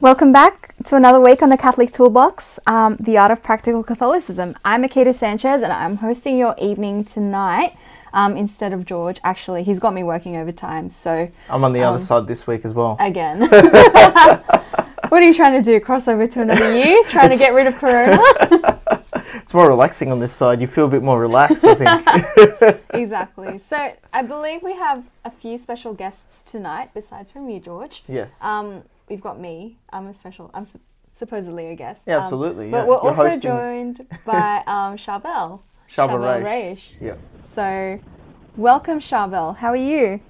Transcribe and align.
Welcome 0.00 0.30
back 0.30 0.76
to 0.84 0.94
another 0.94 1.18
week 1.18 1.42
on 1.42 1.48
the 1.48 1.56
Catholic 1.56 1.90
Toolbox, 1.90 2.60
um, 2.68 2.96
the 3.00 3.18
art 3.18 3.32
of 3.32 3.42
practical 3.42 3.82
Catholicism. 3.82 4.54
I'm 4.64 4.84
Akita 4.84 5.12
Sanchez 5.12 5.60
and 5.60 5.72
I'm 5.72 5.96
hosting 5.96 6.38
your 6.38 6.54
evening 6.56 7.02
tonight 7.04 7.76
um, 8.12 8.36
instead 8.36 8.72
of 8.72 8.84
George. 8.84 9.18
Actually, 9.24 9.64
he's 9.64 9.80
got 9.80 9.92
me 9.92 10.04
working 10.04 10.36
overtime, 10.36 10.88
so 10.88 11.28
I'm 11.50 11.64
on 11.64 11.72
the 11.72 11.82
um, 11.82 11.94
other 11.94 11.98
side 11.98 12.28
this 12.28 12.46
week 12.46 12.64
as 12.64 12.72
well. 12.72 12.96
Again. 13.00 13.40
what 13.50 15.20
are 15.20 15.22
you 15.22 15.34
trying 15.34 15.60
to 15.60 15.62
do? 15.62 15.80
Cross 15.80 16.06
over 16.06 16.28
to 16.28 16.42
another 16.42 16.72
year? 16.76 17.02
Trying 17.08 17.32
to 17.32 17.36
get 17.36 17.52
rid 17.52 17.66
of 17.66 17.74
Corona? 17.74 18.22
it's 19.34 19.52
more 19.52 19.66
relaxing 19.66 20.12
on 20.12 20.20
this 20.20 20.32
side. 20.32 20.60
You 20.60 20.68
feel 20.68 20.84
a 20.84 20.88
bit 20.88 21.02
more 21.02 21.18
relaxed, 21.20 21.64
I 21.64 21.74
think. 21.74 22.80
exactly. 22.94 23.58
So 23.58 23.94
I 24.12 24.22
believe 24.22 24.62
we 24.62 24.74
have 24.74 25.02
a 25.24 25.30
few 25.32 25.58
special 25.58 25.92
guests 25.92 26.48
tonight, 26.48 26.90
besides 26.94 27.32
from 27.32 27.50
you, 27.50 27.58
George. 27.58 28.04
Yes. 28.06 28.40
Um, 28.44 28.84
we've 29.08 29.20
got 29.20 29.40
me. 29.40 29.78
I'm 29.90 30.06
a 30.06 30.14
special. 30.14 30.50
I'm 30.54 30.64
su- 30.64 30.80
supposedly 31.10 31.66
a 31.66 31.74
guest. 31.74 32.02
Yeah, 32.06 32.16
um, 32.16 32.22
absolutely. 32.24 32.66
Um, 32.66 32.70
but 32.72 32.76
yeah. 32.78 32.84
we're 32.84 32.94
You're 32.94 33.00
also 33.00 33.14
hosting... 33.14 33.40
joined 33.40 34.06
by 34.24 34.56
um, 34.66 34.96
Charbel. 34.96 35.62
Charbel 35.88 36.44
Raish. 36.44 36.94
Yeah. 37.00 37.14
So, 37.50 37.98
welcome, 38.56 39.00
Charbel. 39.00 39.56
How 39.56 39.70
are 39.70 39.76
you? 39.76 40.20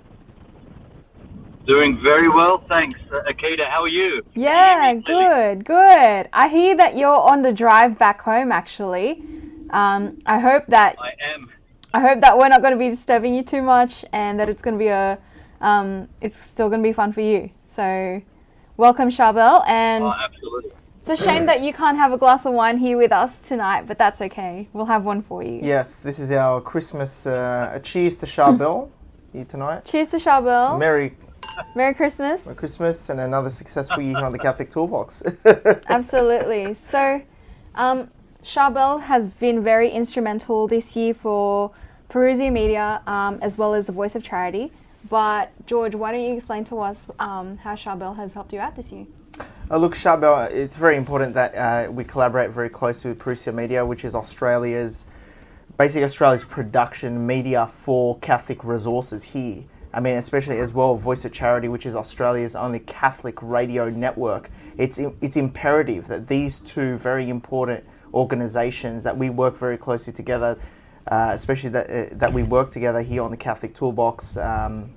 Doing 1.67 2.01
very 2.03 2.31
well, 2.31 2.65
thanks, 2.67 2.99
uh, 3.13 3.21
Akita. 3.27 3.69
How 3.69 3.83
are 3.83 3.89
you? 3.89 4.25
Yeah, 4.35 4.95
good, 4.95 5.67
good. 5.67 6.29
I 6.33 6.49
hear 6.49 6.75
that 6.77 6.97
you're 6.97 7.11
on 7.11 7.43
the 7.43 7.53
drive 7.53 7.99
back 7.99 8.23
home. 8.23 8.51
Actually, 8.51 9.23
um, 9.69 10.23
I 10.25 10.39
hope 10.39 10.65
that 10.69 10.97
I 10.99 11.13
am. 11.35 11.51
I 11.93 12.01
hope 12.01 12.21
that 12.21 12.39
we're 12.39 12.49
not 12.49 12.63
going 12.63 12.73
to 12.73 12.79
be 12.79 12.89
disturbing 12.89 13.35
you 13.35 13.43
too 13.43 13.61
much, 13.61 14.05
and 14.13 14.41
that 14.41 14.49
it's 14.49 14.63
going 14.63 14.75
to 14.75 14.79
be 14.79 14.89
a, 14.89 15.19
um, 15.61 16.09
it's 16.23 16.39
still 16.39 16.71
going 16.71 16.83
to 16.83 16.89
be 16.89 16.93
fun 16.95 17.13
for 17.13 17.21
you. 17.21 17.51
So, 17.67 18.23
welcome, 18.79 19.11
Charbel. 19.11 19.63
And 19.69 20.05
oh, 20.05 20.15
absolutely. 20.25 20.71
It's 21.01 21.21
a 21.21 21.25
shame 21.25 21.47
that 21.47 21.61
you 21.61 21.73
can't 21.73 21.97
have 21.97 22.13
a 22.13 22.19
glass 22.19 22.47
of 22.47 22.53
wine 22.53 22.79
here 22.79 22.97
with 22.97 23.13
us 23.13 23.39
tonight, 23.39 23.87
but 23.87 23.99
that's 23.99 24.21
okay. 24.23 24.69
We'll 24.73 24.87
have 24.87 25.05
one 25.05 25.23
for 25.23 25.43
you. 25.43 25.61
Yes, 25.63 25.99
this 25.99 26.19
is 26.19 26.31
our 26.31 26.61
Christmas. 26.61 27.27
Uh, 27.27 27.79
cheers 27.83 28.17
to 28.19 28.27
Charbel 28.27 28.91
here 29.33 29.45
tonight. 29.45 29.85
Cheers 29.85 30.11
to 30.11 30.17
Charbel. 30.17 30.79
Merry. 30.79 31.15
Merry 31.75 31.95
Christmas. 31.95 32.45
Merry 32.45 32.57
Christmas 32.57 33.11
and 33.11 33.21
another 33.21 33.51
successful 33.51 34.01
year 34.01 34.19
on 34.19 34.33
the 34.33 34.39
Catholic 34.39 34.71
Toolbox. 34.71 35.23
Absolutely. 35.89 36.75
So, 36.75 37.23
um, 37.75 38.11
Charbel 38.43 39.03
has 39.03 39.29
been 39.29 39.65
very 39.65 39.91
instrumental 39.91 40.69
this 40.69 40.95
year 40.95 41.15
for 41.15 41.73
Parousia 42.11 42.53
Media 42.53 43.03
um, 43.07 43.39
as 43.43 43.59
well 43.59 43.75
as 43.75 43.87
the 43.87 43.93
Voice 43.93 44.15
of 44.15 44.23
Charity. 44.23 44.71
But 45.09 45.51
George, 45.67 45.95
why 45.95 46.13
don't 46.13 46.21
you 46.21 46.35
explain 46.35 46.65
to 46.65 46.81
us 46.81 47.11
um, 47.19 47.57
how 47.57 47.75
Charbel 47.75 48.15
has 48.17 48.35
helped 48.35 48.53
you 48.53 48.61
out 48.61 48.77
this 48.77 48.93
year? 48.93 49.07
Uh, 49.71 49.77
look, 49.77 49.95
Charbel, 49.95 50.51
it's 50.51 50.77
very 50.77 50.97
important 50.97 51.35
that 51.35 51.55
uh, 51.55 51.91
we 51.91 52.05
collaborate 52.05 52.51
very 52.51 52.69
closely 52.69 53.11
with 53.11 53.19
Parousia 53.19 53.55
Media, 53.55 53.85
which 53.85 54.05
is 54.05 54.15
Australia's, 54.15 55.07
basically 55.77 56.05
Australia's 56.05 56.45
production 56.45 57.27
media 57.27 57.67
for 57.67 58.19
Catholic 58.19 58.65
resources 58.65 59.25
here. 59.25 59.65
I 59.93 60.01
mean, 60.01 60.17
especially 60.17 60.59
as 60.59 60.73
well, 60.73 60.97
Voice 60.97 61.25
of 61.25 61.33
Charity, 61.33 61.69
which 61.69 61.87
is 61.87 61.97
Australia's 61.97 62.55
only 62.55 62.81
Catholic 62.81 63.43
radio 63.43 63.89
network. 63.89 64.51
It's 64.77 64.99
it's 64.99 65.37
imperative 65.37 66.07
that 66.09 66.29
these 66.29 66.61
two 66.61 66.99
very 66.99 67.31
important 67.31 67.85
organisations 68.13 69.03
that 69.05 69.17
we 69.17 69.31
work 69.31 69.57
very 69.57 69.79
closely 69.79 70.13
together, 70.13 70.59
uh, 71.07 71.31
especially 71.33 71.71
that 71.71 71.91
uh, 71.91 72.07
that 72.13 72.33
we 72.33 72.43
work 72.43 72.71
together 72.71 73.01
here 73.01 73.23
on 73.23 73.31
the 73.31 73.37
Catholic 73.37 73.75
Toolbox. 73.75 74.37
Um, 74.37 74.91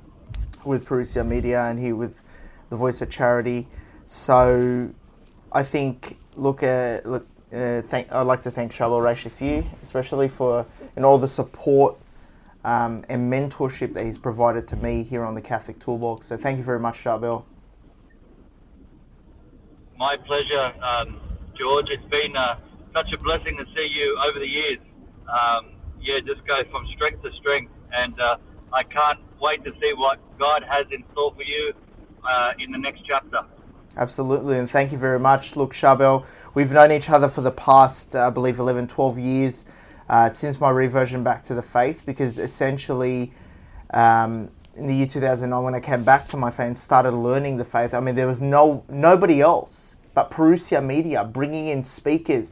with 0.65 0.87
Parousia 0.87 1.25
Media 1.25 1.65
and 1.65 1.79
here 1.79 1.95
with 1.95 2.23
the 2.69 2.77
Voice 2.77 3.01
of 3.01 3.09
Charity. 3.09 3.67
So 4.05 4.91
I 5.51 5.63
think 5.63 6.17
look 6.35 6.63
at 6.63 7.05
look. 7.05 7.27
Uh, 7.53 7.81
thank, 7.81 8.09
I'd 8.13 8.21
like 8.21 8.41
to 8.43 8.51
thank 8.51 8.71
Charbel 8.71 9.03
Raish 9.03 9.25
especially 9.81 10.29
for 10.29 10.65
and 10.95 11.03
all 11.03 11.17
the 11.17 11.27
support 11.27 11.97
um, 12.63 13.03
and 13.09 13.31
mentorship 13.31 13.93
that 13.93 14.05
he's 14.05 14.17
provided 14.17 14.67
to 14.69 14.75
me 14.77 15.03
here 15.03 15.23
on 15.23 15.35
the 15.35 15.41
Catholic 15.41 15.79
Toolbox. 15.79 16.27
So 16.27 16.37
thank 16.37 16.57
you 16.57 16.63
very 16.63 16.79
much, 16.79 17.03
Charbel. 17.03 17.43
My 19.97 20.15
pleasure, 20.17 20.73
um, 20.81 21.19
George. 21.57 21.87
It's 21.89 22.09
been 22.09 22.35
uh, 22.35 22.55
such 22.93 23.11
a 23.13 23.17
blessing 23.17 23.57
to 23.57 23.65
see 23.75 23.87
you 23.87 24.17
over 24.27 24.39
the 24.39 24.47
years. 24.47 24.79
Um, 25.27 25.73
yeah, 26.01 26.19
just 26.19 26.45
go 26.47 26.63
from 26.71 26.87
strength 26.95 27.21
to 27.23 27.31
strength, 27.33 27.71
and 27.93 28.19
uh, 28.19 28.37
I 28.73 28.83
can't 28.83 29.19
wait 29.39 29.63
to 29.65 29.71
see 29.81 29.93
what 29.93 30.19
God 30.37 30.63
has 30.63 30.85
in 30.91 31.03
store 31.11 31.33
for 31.35 31.43
you 31.43 31.73
uh, 32.23 32.53
in 32.59 32.71
the 32.71 32.77
next 32.77 33.01
chapter. 33.05 33.39
Absolutely, 33.97 34.57
and 34.57 34.69
thank 34.69 34.91
you 34.91 34.97
very 34.97 35.19
much. 35.19 35.55
Look, 35.55 35.73
Charbel, 35.73 36.25
we've 36.53 36.71
known 36.71 36.91
each 36.91 37.09
other 37.09 37.27
for 37.27 37.41
the 37.41 37.51
past, 37.51 38.15
uh, 38.15 38.27
I 38.27 38.29
believe, 38.29 38.59
11, 38.59 38.87
12 38.87 39.19
years 39.19 39.65
uh, 40.09 40.31
since 40.31 40.59
my 40.59 40.69
reversion 40.69 41.23
back 41.23 41.43
to 41.45 41.55
the 41.55 41.61
faith, 41.61 42.03
because 42.05 42.39
essentially 42.39 43.33
um, 43.91 44.49
in 44.75 44.87
the 44.87 44.95
year 44.95 45.07
2009, 45.07 45.63
when 45.63 45.75
I 45.75 45.81
came 45.81 46.03
back 46.03 46.27
to 46.27 46.37
my 46.37 46.49
faith 46.49 46.67
and 46.67 46.77
started 46.77 47.11
learning 47.11 47.57
the 47.57 47.65
faith, 47.65 47.93
I 47.93 47.99
mean, 47.99 48.15
there 48.15 48.27
was 48.27 48.39
no 48.39 48.85
nobody 48.87 49.41
else 49.41 49.91
but 50.13 50.29
Parousia 50.29 50.83
Media 50.83 51.23
bringing 51.23 51.67
in 51.67 51.83
speakers, 51.83 52.51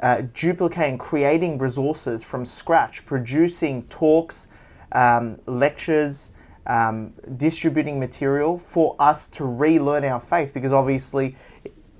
uh, 0.00 0.22
duplicating, 0.32 0.98
creating 0.98 1.58
resources 1.58 2.24
from 2.24 2.44
scratch, 2.44 3.04
producing 3.04 3.82
talks, 3.84 4.48
um, 4.94 5.38
lectures, 5.46 6.30
um, 6.66 7.12
distributing 7.36 8.00
material 8.00 8.58
for 8.58 8.96
us 8.98 9.26
to 9.28 9.44
relearn 9.44 10.04
our 10.04 10.20
faith 10.20 10.54
because 10.54 10.72
obviously 10.72 11.36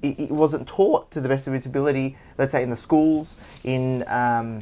it, 0.02 0.18
it, 0.18 0.30
wasn't 0.30 0.66
taught 0.66 1.10
to 1.10 1.20
the 1.20 1.28
best 1.28 1.46
of 1.46 1.54
its 1.54 1.66
ability, 1.66 2.16
let's 2.38 2.52
say 2.52 2.62
in 2.62 2.70
the 2.70 2.76
schools, 2.76 3.60
in 3.64 4.04
um, 4.08 4.60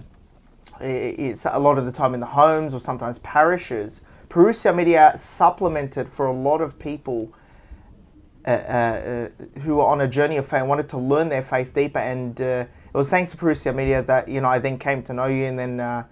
it's 0.81 1.45
a 1.45 1.59
lot 1.59 1.79
of 1.79 1.87
the 1.87 1.93
time 1.93 2.15
in 2.15 2.21
the 2.21 2.27
homes 2.27 2.75
or 2.75 2.81
sometimes 2.81 3.19
parishes. 3.21 4.03
Parousia 4.29 4.75
Media 4.75 5.13
supplemented 5.15 6.09
for 6.09 6.27
a 6.27 6.33
lot 6.33 6.61
of 6.61 6.79
people 6.79 7.33
uh, 8.47 8.51
uh, 8.51 9.29
who 9.61 9.77
were 9.77 9.87
on 9.87 10.01
a 10.01 10.09
journey 10.09 10.37
of 10.37 10.47
faith, 10.47 10.65
wanted 10.65 10.89
to 10.89 10.99
learn 10.99 11.29
their 11.29 11.43
faith 11.43 11.73
deeper, 11.75 12.01
and 12.01 12.41
uh, 12.41 12.65
it 12.65 12.97
was 12.97 13.09
thanks 13.09 13.31
to 13.31 13.37
Parousia 13.37 13.75
Media 13.75 14.03
that 14.03 14.27
you 14.29 14.41
know 14.41 14.49
I 14.49 14.59
then 14.59 14.79
came 14.79 15.03
to 15.05 15.13
know 15.13 15.27
you, 15.27 15.45
and 15.45 15.59
then 15.59 15.79
uh, 15.79 16.05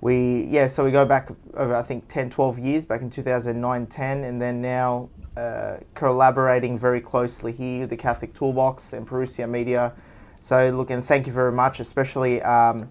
we 0.00 0.44
yeah 0.44 0.66
so 0.66 0.84
we 0.84 0.90
go 0.90 1.04
back 1.04 1.30
over 1.54 1.74
i 1.74 1.82
think 1.82 2.06
10 2.08 2.30
12 2.30 2.58
years 2.58 2.84
back 2.84 3.02
in 3.02 3.10
2009 3.10 3.86
10 3.86 4.24
and 4.24 4.40
then 4.40 4.60
now 4.60 5.08
uh, 5.36 5.76
collaborating 5.94 6.78
very 6.78 7.00
closely 7.00 7.52
here 7.52 7.80
with 7.80 7.90
the 7.90 7.96
catholic 7.96 8.34
toolbox 8.34 8.92
and 8.92 9.06
parousia 9.06 9.48
media. 9.48 9.92
So 10.40 10.70
look 10.70 10.90
and 10.90 11.04
thank 11.04 11.26
you 11.26 11.32
very 11.32 11.52
much 11.52 11.80
especially 11.80 12.42
um, 12.42 12.88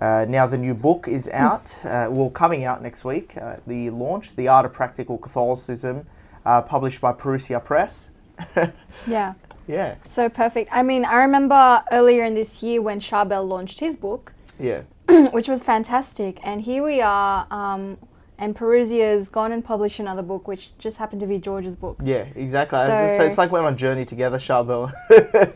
uh, 0.00 0.26
now 0.28 0.46
the 0.46 0.58
new 0.58 0.74
book 0.74 1.08
is 1.08 1.26
hmm. 1.26 1.34
out 1.34 1.80
uh, 1.84 2.08
well 2.10 2.30
coming 2.30 2.64
out 2.64 2.82
next 2.82 3.04
week 3.04 3.36
uh, 3.36 3.56
the 3.66 3.90
launch 3.90 4.36
the 4.36 4.48
art 4.48 4.66
of 4.66 4.72
practical 4.72 5.16
catholicism 5.16 6.06
uh, 6.44 6.60
published 6.60 7.00
by 7.00 7.12
parousia 7.12 7.62
press. 7.64 8.10
Yeah. 9.06 9.34
Yeah. 9.68 9.94
So 10.06 10.28
perfect. 10.28 10.70
I 10.72 10.82
mean 10.82 11.04
i 11.04 11.22
remember 11.22 11.84
earlier 11.92 12.24
in 12.24 12.34
this 12.34 12.62
year 12.62 12.82
when 12.82 13.00
charbel 13.00 13.48
launched 13.48 13.78
his 13.80 13.96
book. 13.96 14.32
Yeah 14.58 14.82
which 15.32 15.48
was 15.48 15.62
fantastic. 15.62 16.38
And 16.42 16.60
here 16.62 16.82
we 16.82 17.00
are, 17.00 17.46
um, 17.50 17.98
and 18.38 18.56
Parousia's 18.56 19.28
gone 19.28 19.52
and 19.52 19.64
published 19.64 19.98
another 20.00 20.22
book, 20.22 20.48
which 20.48 20.70
just 20.78 20.96
happened 20.96 21.20
to 21.20 21.26
be 21.26 21.38
George's 21.38 21.76
book. 21.76 21.98
Yeah, 22.02 22.26
exactly. 22.34 22.78
So- 22.78 23.14
So, 23.18 23.24
it's 23.24 23.38
like 23.38 23.50
we're 23.52 23.62
on 23.64 23.74
a 23.74 23.76
journey 23.76 24.04
together, 24.04 24.38
Charbel. 24.38 24.90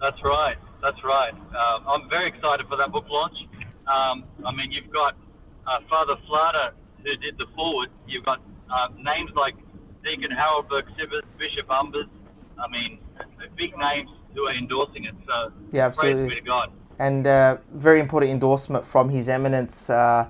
That's 0.00 0.22
right. 0.22 0.56
That's 0.82 1.02
right. 1.02 1.32
Um, 1.32 1.84
I'm 1.88 2.08
very 2.10 2.28
excited 2.28 2.68
for 2.68 2.76
that 2.76 2.92
book 2.92 3.06
launch. 3.08 3.38
Um, 3.86 4.24
I 4.44 4.52
mean, 4.54 4.70
you've 4.70 4.90
got 4.90 5.16
uh, 5.66 5.78
Father 5.88 6.16
Flader 6.28 6.72
who 7.02 7.16
did 7.16 7.38
the 7.38 7.46
forward. 7.56 7.88
You've 8.06 8.24
got 8.24 8.40
uh, 8.70 8.88
names 8.98 9.30
like 9.34 9.54
Deacon 10.04 10.30
Harold 10.30 10.68
Burke 10.68 10.86
Sivers, 10.98 11.22
Bishop 11.38 11.66
Umbers. 11.68 12.08
I 12.58 12.68
mean, 12.68 12.98
big 13.56 13.76
names 13.78 14.10
who 14.34 14.46
are 14.46 14.52
endorsing 14.54 15.04
it. 15.04 15.14
So 15.26 15.52
Yeah, 15.70 15.88
praise 15.88 15.98
absolutely. 15.98 16.28
be 16.28 16.34
to 16.36 16.40
God. 16.42 16.72
And 16.98 17.26
uh, 17.26 17.58
very 17.72 18.00
important 18.00 18.32
endorsement 18.32 18.84
from 18.84 19.08
His 19.08 19.28
Eminence 19.28 19.90
uh, 19.90 20.28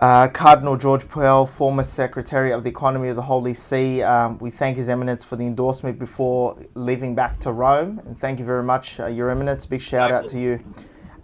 uh, 0.00 0.28
Cardinal 0.28 0.76
George 0.76 1.08
Pell, 1.08 1.46
former 1.46 1.82
Secretary 1.82 2.52
of 2.52 2.64
the 2.64 2.70
Economy 2.70 3.08
of 3.08 3.16
the 3.16 3.22
Holy 3.22 3.54
See. 3.54 4.02
Um, 4.02 4.38
we 4.38 4.50
thank 4.50 4.76
His 4.76 4.88
Eminence 4.88 5.22
for 5.22 5.36
the 5.36 5.46
endorsement 5.46 5.98
before 5.98 6.56
leaving 6.74 7.14
back 7.14 7.38
to 7.40 7.52
Rome, 7.52 8.00
and 8.06 8.18
thank 8.18 8.38
you 8.38 8.44
very 8.44 8.62
much, 8.62 8.98
uh, 8.98 9.06
Your 9.06 9.30
Eminence. 9.30 9.66
Big 9.66 9.80
shout 9.80 10.10
out 10.10 10.28
to 10.28 10.40
you. 10.40 10.64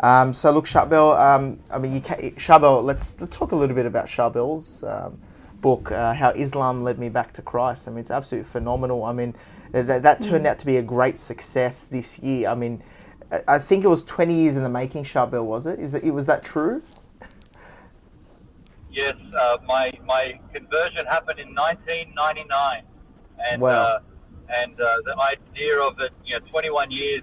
Um, 0.01 0.33
so 0.33 0.51
look, 0.53 0.67
Charbel. 0.67 1.19
Um, 1.19 1.59
I 1.71 1.79
mean, 1.79 1.93
you 1.93 2.01
ca 2.01 2.31
Charbel. 2.33 2.85
Let's 2.85 3.21
let's 3.21 3.37
talk 3.37 3.53
a 3.53 3.57
little 3.57 3.75
bit 3.75 3.87
about 3.87 4.07
Charbel's 4.07 4.85
um, 4.85 5.19
book, 5.61 5.91
uh, 5.91 6.13
"How 6.13 6.31
Islam 6.31 6.85
Led 6.85 6.99
Me 6.99 7.09
Back 7.09 7.33
to 7.33 7.43
Christ." 7.43 7.89
I 7.89 7.91
mean, 7.91 8.01
it's 8.01 8.13
absolutely 8.13 8.49
phenomenal. 8.49 9.05
I 9.05 9.13
mean, 9.13 9.35
that, 9.73 10.03
that 10.03 10.21
turned 10.21 10.47
out 10.47 10.59
to 10.61 10.67
be 10.67 10.77
a 10.77 10.83
great 10.83 11.19
success 11.19 11.85
this 11.85 12.21
year. 12.21 12.49
I 12.49 12.55
mean, 12.55 12.81
I- 13.31 13.43
I 13.49 13.59
think 13.59 13.85
it 13.85 13.89
was 13.89 14.03
20 14.05 14.35
years 14.35 14.57
in 14.57 14.63
the 14.63 14.69
making. 14.69 15.05
Charbel, 15.05 15.45
was 15.45 15.67
it? 15.67 15.79
Is 15.79 15.95
it 15.95 16.11
was 16.13 16.27
that 16.27 16.43
true? 16.45 16.83
Yes, 18.91 19.17
uh, 19.39 19.59
my 19.67 19.93
my 20.07 20.41
conversion 20.53 21.05
happened 21.07 21.39
in 21.39 21.55
1999, 21.55 22.83
and 23.39 23.63
Wow. 23.63 23.71
uh, 23.71 24.01
and 24.49 24.81
uh, 24.81 24.87
the 25.05 25.15
idea 25.21 25.79
of 25.81 26.01
it, 26.01 26.13
you 26.25 26.39
know, 26.39 26.45
21 26.47 26.91
years 26.91 27.23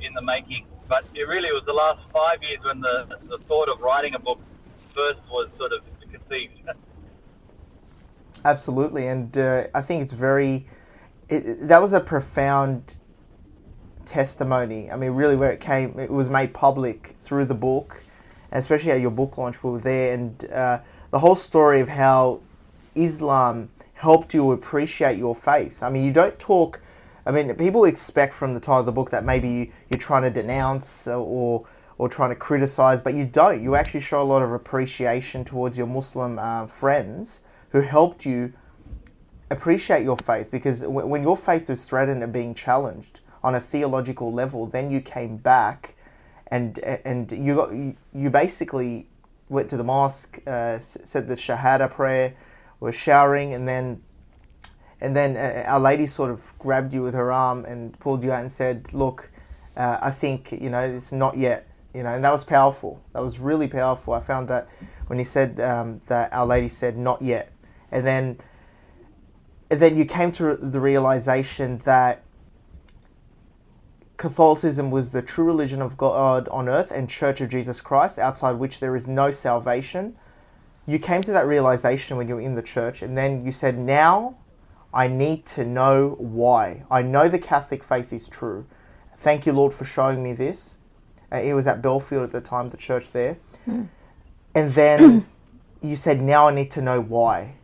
in 0.00 0.12
the 0.12 0.22
making. 0.22 0.66
But 0.88 1.04
it 1.14 1.26
really 1.28 1.50
was 1.52 1.62
the 1.64 1.72
last 1.72 2.02
five 2.10 2.42
years 2.42 2.58
when 2.64 2.80
the 2.80 3.06
the 3.30 3.38
thought 3.38 3.68
of 3.68 3.80
writing 3.80 4.14
a 4.14 4.18
book 4.18 4.40
first 4.76 5.20
was 5.30 5.48
sort 5.56 5.72
of 5.72 5.80
conceived. 6.10 6.52
Absolutely, 8.44 9.06
and 9.08 9.38
uh, 9.38 9.64
I 9.74 9.80
think 9.80 10.02
it's 10.02 10.12
very. 10.12 10.66
It- 11.30 11.68
that 11.68 11.80
was 11.80 11.92
a 11.94 12.00
profound 12.00 12.96
testimony. 14.06 14.90
I 14.90 14.96
mean, 14.96 15.12
really, 15.12 15.36
where 15.36 15.50
it 15.50 15.60
came, 15.60 15.98
it 15.98 16.10
was 16.10 16.28
made 16.28 16.54
public 16.54 17.14
through 17.18 17.46
the 17.46 17.54
book, 17.54 18.02
and 18.50 18.58
especially 18.58 18.92
at 18.92 19.00
your 19.00 19.10
book 19.10 19.38
launch. 19.38 19.62
We 19.62 19.70
were 19.70 19.78
there, 19.78 20.14
and 20.14 20.44
uh, 20.50 20.80
the 21.10 21.18
whole 21.18 21.36
story 21.36 21.80
of 21.80 21.88
how 21.88 22.40
Islam 22.94 23.70
helped 23.94 24.34
you 24.34 24.52
appreciate 24.52 25.18
your 25.18 25.34
faith. 25.34 25.82
I 25.82 25.90
mean, 25.90 26.04
you 26.04 26.12
don't 26.12 26.38
talk. 26.38 26.80
I 27.26 27.32
mean, 27.32 27.54
people 27.54 27.84
expect 27.86 28.34
from 28.34 28.52
the 28.54 28.60
title 28.60 28.80
of 28.80 28.86
the 28.86 28.92
book 28.92 29.10
that 29.10 29.24
maybe 29.24 29.48
you, 29.48 29.72
you're 29.88 29.98
trying 29.98 30.22
to 30.22 30.30
denounce 30.30 31.08
or 31.08 31.66
or 31.96 32.08
trying 32.08 32.30
to 32.30 32.36
criticize, 32.36 33.00
but 33.00 33.14
you 33.14 33.24
don't. 33.24 33.62
You 33.62 33.76
actually 33.76 34.00
show 34.00 34.20
a 34.20 34.24
lot 34.24 34.42
of 34.42 34.52
appreciation 34.52 35.44
towards 35.44 35.78
your 35.78 35.86
Muslim 35.86 36.38
uh, 36.38 36.66
friends 36.66 37.40
who 37.70 37.80
helped 37.80 38.26
you 38.26 38.52
appreciate 39.50 40.02
your 40.02 40.16
faith 40.16 40.50
because 40.50 40.84
when 40.84 41.22
your 41.22 41.36
faith 41.36 41.68
was 41.68 41.84
threatened 41.84 42.22
and 42.22 42.32
being 42.32 42.54
challenged 42.54 43.20
on 43.44 43.54
a 43.54 43.60
theological 43.60 44.32
level, 44.32 44.66
then 44.66 44.90
you 44.90 45.00
came 45.00 45.36
back 45.36 45.94
and 46.48 46.78
and 46.78 47.30
you 47.30 47.54
got 47.54 47.72
you, 47.72 48.30
basically 48.30 49.06
went 49.48 49.68
to 49.70 49.76
the 49.76 49.84
mosque, 49.84 50.40
uh, 50.46 50.78
said 50.78 51.28
the 51.28 51.34
Shahada 51.34 51.90
prayer, 51.90 52.34
were 52.80 52.92
showering, 52.92 53.54
and 53.54 53.68
then 53.68 54.02
and 55.00 55.14
then 55.14 55.36
uh, 55.36 55.64
Our 55.68 55.80
Lady 55.80 56.06
sort 56.06 56.30
of 56.30 56.58
grabbed 56.58 56.94
you 56.94 57.02
with 57.02 57.14
her 57.14 57.30
arm 57.30 57.64
and 57.66 57.98
pulled 58.00 58.24
you 58.24 58.32
out 58.32 58.40
and 58.40 58.50
said, 58.50 58.92
"Look, 58.94 59.30
uh, 59.76 59.98
I 60.00 60.10
think 60.10 60.52
you 60.52 60.70
know 60.70 60.80
it's 60.80 61.12
not 61.12 61.36
yet." 61.36 61.68
You 61.92 62.02
know, 62.02 62.14
and 62.14 62.24
that 62.24 62.32
was 62.32 62.44
powerful. 62.44 63.00
That 63.12 63.22
was 63.22 63.38
really 63.38 63.68
powerful. 63.68 64.14
I 64.14 64.20
found 64.20 64.48
that 64.48 64.68
when 65.06 65.18
he 65.18 65.24
said 65.24 65.60
um, 65.60 66.00
that 66.06 66.32
Our 66.32 66.46
Lady 66.46 66.68
said, 66.68 66.96
"Not 66.96 67.20
yet," 67.20 67.52
and 67.92 68.06
then 68.06 68.38
and 69.70 69.80
then 69.80 69.96
you 69.96 70.04
came 70.04 70.32
to 70.32 70.56
the 70.56 70.80
realization 70.80 71.78
that 71.78 72.23
Catholicism 74.16 74.90
was 74.90 75.10
the 75.10 75.22
true 75.22 75.44
religion 75.44 75.82
of 75.82 75.96
God 75.96 76.48
on 76.48 76.68
earth 76.68 76.92
and 76.92 77.08
Church 77.08 77.40
of 77.40 77.48
Jesus 77.48 77.80
Christ, 77.80 78.18
outside 78.18 78.52
which 78.52 78.78
there 78.80 78.94
is 78.94 79.06
no 79.06 79.30
salvation. 79.30 80.16
You 80.86 80.98
came 80.98 81.22
to 81.22 81.32
that 81.32 81.46
realization 81.46 82.16
when 82.16 82.28
you 82.28 82.36
were 82.36 82.40
in 82.40 82.54
the 82.54 82.62
church, 82.62 83.02
and 83.02 83.16
then 83.16 83.44
you 83.44 83.50
said, 83.50 83.78
Now 83.78 84.36
I 84.92 85.08
need 85.08 85.44
to 85.46 85.64
know 85.64 86.16
why. 86.18 86.84
I 86.90 87.02
know 87.02 87.28
the 87.28 87.38
Catholic 87.38 87.82
faith 87.82 88.12
is 88.12 88.28
true. 88.28 88.64
Thank 89.16 89.46
you, 89.46 89.52
Lord, 89.52 89.74
for 89.74 89.84
showing 89.84 90.22
me 90.22 90.32
this. 90.32 90.78
Uh, 91.32 91.38
it 91.38 91.54
was 91.54 91.66
at 91.66 91.82
Belfield 91.82 92.22
at 92.22 92.30
the 92.30 92.40
time, 92.40 92.70
the 92.70 92.76
church 92.76 93.10
there. 93.10 93.36
And 94.54 94.70
then 94.70 95.26
you 95.80 95.96
said, 95.96 96.20
Now 96.20 96.48
I 96.48 96.54
need 96.54 96.70
to 96.72 96.82
know 96.82 97.00
why. 97.00 97.54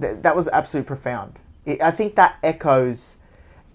Th- 0.00 0.16
that 0.22 0.36
was 0.36 0.48
absolutely 0.48 0.86
profound. 0.86 1.38
I 1.66 1.78
I 1.82 1.90
think 1.90 2.14
that 2.16 2.36
echoes 2.42 3.16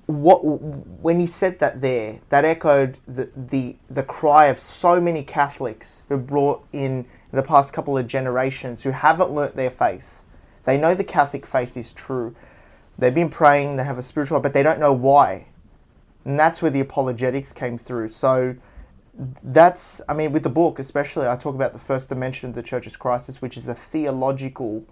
what 0.07 0.39
when 0.44 1.19
you 1.19 1.27
said 1.27 1.59
that 1.59 1.81
there. 1.81 2.19
That 2.30 2.45
echoed 2.45 3.00
the 3.07 3.30
the, 3.36 3.75
the 3.89 4.04
cry 4.04 4.48
of 4.48 4.59
so 4.59 5.00
many 5.00 5.24
Catholics 5.24 6.04
who 6.09 6.18
brought 6.18 6.65
in 6.74 7.06
the 7.31 7.44
past 7.44 7.74
couple 7.74 7.98
of 7.98 8.07
generations 8.07 8.83
who 8.83 8.92
haven't 8.92 9.31
learnt 9.31 9.56
their 9.56 9.69
faith. 9.69 10.24
They 10.63 10.77
know 10.77 10.95
the 10.95 11.04
Catholic 11.04 11.45
faith 11.45 11.77
is 11.77 11.92
true. 11.94 12.36
They've 12.98 13.13
been 13.13 13.30
praying. 13.30 13.77
They 13.77 13.83
have 13.83 13.98
a 13.98 14.04
spiritual, 14.04 14.39
but 14.39 14.54
they 14.54 14.63
don't 14.63 14.80
know 14.80 14.94
why. 14.94 15.48
And 16.25 16.38
that's 16.38 16.62
where 16.62 16.71
the 16.71 16.81
apologetics 16.81 17.54
came 17.54 17.77
through. 17.77 18.09
So 18.09 18.56
that's, 19.44 20.01
I 20.09 20.13
mean, 20.13 20.31
with 20.31 20.44
the 20.44 20.50
book 20.50 20.80
especially, 20.80 21.27
I 21.27 21.36
talk 21.36 21.56
about 21.56 21.74
the 21.74 21.80
first 21.80 22.09
dimension 22.09 22.50
of 22.50 22.56
the 22.56 22.63
Church's 22.63 22.98
crisis, 22.98 23.42
which 23.42 23.56
is 23.56 23.68
a 23.68 23.75
theological 23.75 24.86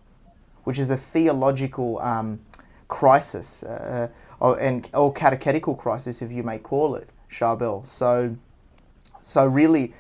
which 0.66 0.80
is 0.80 0.90
a 0.90 0.98
theological 0.98 2.00
um, 2.00 2.40
crisis, 2.88 3.64
uh, 3.64 4.10
or, 4.40 4.60
and, 4.60 4.90
or 4.94 5.14
catechetical 5.14 5.76
crisis, 5.76 6.22
if 6.22 6.32
you 6.32 6.44
may 6.44 6.58
call 6.58 6.96
it, 6.96 7.10
Charbel. 7.30 7.86
So, 7.86 8.36
so 9.22 9.46
really, 9.46 9.94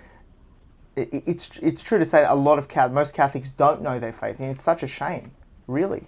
it, 0.95 1.09
it's 1.25 1.57
it's 1.57 1.83
true 1.83 1.99
to 1.99 2.05
say 2.05 2.21
that 2.21 2.31
a 2.31 2.35
lot 2.35 2.59
of 2.59 2.93
most 2.93 3.13
Catholics 3.13 3.49
don't 3.51 3.81
know 3.81 3.99
their 3.99 4.13
faith, 4.13 4.39
and 4.39 4.49
it's 4.49 4.63
such 4.63 4.83
a 4.83 4.87
shame, 4.87 5.31
really. 5.67 6.07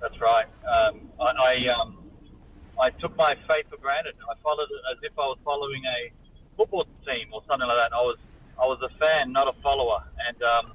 That's 0.00 0.20
right. 0.20 0.46
Um, 0.66 1.00
I 1.20 1.24
I, 1.24 1.68
um, 1.68 1.98
I 2.80 2.90
took 2.90 3.16
my 3.16 3.34
faith 3.46 3.66
for 3.68 3.76
granted. 3.76 4.14
I 4.30 4.34
followed 4.42 4.68
it 4.70 4.96
as 4.96 4.98
if 5.02 5.12
I 5.18 5.26
was 5.26 5.38
following 5.44 5.82
a 5.84 6.12
football 6.56 6.86
team 7.06 7.28
or 7.32 7.42
something 7.48 7.66
like 7.66 7.76
that. 7.76 7.92
I 7.94 8.00
was 8.00 8.16
I 8.60 8.66
was 8.66 8.78
a 8.82 8.88
fan, 8.98 9.32
not 9.32 9.48
a 9.48 9.52
follower. 9.62 10.02
And 10.28 10.42
um, 10.42 10.72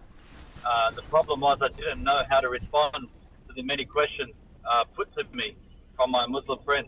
uh, 0.65 0.91
the 0.91 1.03
problem 1.03 1.41
was 1.41 1.59
I 1.61 1.69
didn't 1.69 2.03
know 2.03 2.23
how 2.29 2.39
to 2.39 2.49
respond 2.49 3.07
to 3.47 3.53
the 3.55 3.61
many 3.61 3.85
questions 3.85 4.33
uh, 4.69 4.83
put 4.95 5.13
to 5.15 5.23
me 5.33 5.55
from 5.95 6.11
my 6.11 6.25
Muslim 6.27 6.59
friends. 6.63 6.87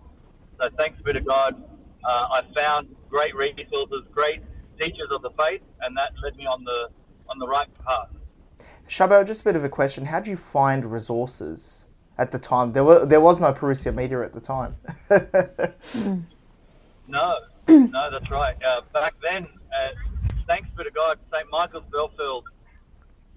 So 0.59 0.69
thanks 0.77 1.01
be 1.01 1.13
to 1.13 1.21
God, 1.21 1.61
uh, 2.03 2.07
I 2.07 2.41
found 2.53 2.95
great 3.09 3.35
resources, 3.35 4.03
great 4.11 4.41
teachers 4.79 5.09
of 5.11 5.21
the 5.21 5.31
faith, 5.31 5.61
and 5.81 5.95
that 5.97 6.11
led 6.23 6.35
me 6.35 6.45
on 6.45 6.63
the 6.63 6.89
on 7.29 7.39
the 7.39 7.47
right 7.47 7.67
path. 7.85 8.09
Charbel, 8.87 9.25
just 9.25 9.41
a 9.41 9.43
bit 9.43 9.55
of 9.55 9.63
a 9.63 9.69
question: 9.69 10.05
How 10.05 10.19
do 10.19 10.29
you 10.29 10.37
find 10.37 10.85
resources 10.85 11.85
at 12.17 12.31
the 12.31 12.39
time? 12.39 12.73
There 12.73 12.83
were 12.83 13.05
there 13.05 13.21
was 13.21 13.39
no 13.39 13.53
Parousia 13.53 13.93
Media 13.93 14.23
at 14.23 14.33
the 14.33 14.41
time. 14.41 14.75
No, 17.07 17.39
no, 17.67 18.11
that's 18.11 18.29
right. 18.29 18.55
Uh, 18.63 18.81
back 18.93 19.15
then, 19.21 19.45
uh, 19.45 19.89
thanks 20.45 20.69
be 20.77 20.83
to 20.83 20.91
God, 20.91 21.17
St. 21.31 21.49
Michael's 21.49 21.85
Belfield, 21.91 22.43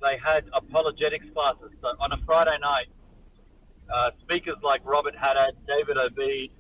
they 0.03 0.19
had 0.19 0.45
apologetics 0.53 1.27
classes. 1.33 1.71
So 1.81 1.89
on 2.01 2.13
a 2.13 2.19
Friday 2.27 2.59
night, 2.61 2.87
uh, 3.93 4.11
speakers 4.23 4.57
like 4.63 4.81
Robert 4.85 5.15
Haddad, 5.17 5.55
David 5.67 5.97
Obeid, 5.97 6.51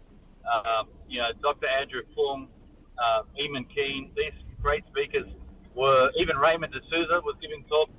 um, 0.51 0.89
you 1.09 1.21
know, 1.21 1.31
Dr. 1.43 1.67
Andrew 1.67 2.03
Fung, 2.15 2.49
uh, 2.99 3.23
Eamon 3.41 3.67
Keane, 3.75 4.11
these 4.17 4.33
great 4.63 4.85
speakers 4.89 5.27
were, 5.75 6.11
even 6.19 6.37
Raymond 6.37 6.73
D'Souza 6.73 7.21
was 7.25 7.37
giving 7.41 7.65
talks 7.65 7.93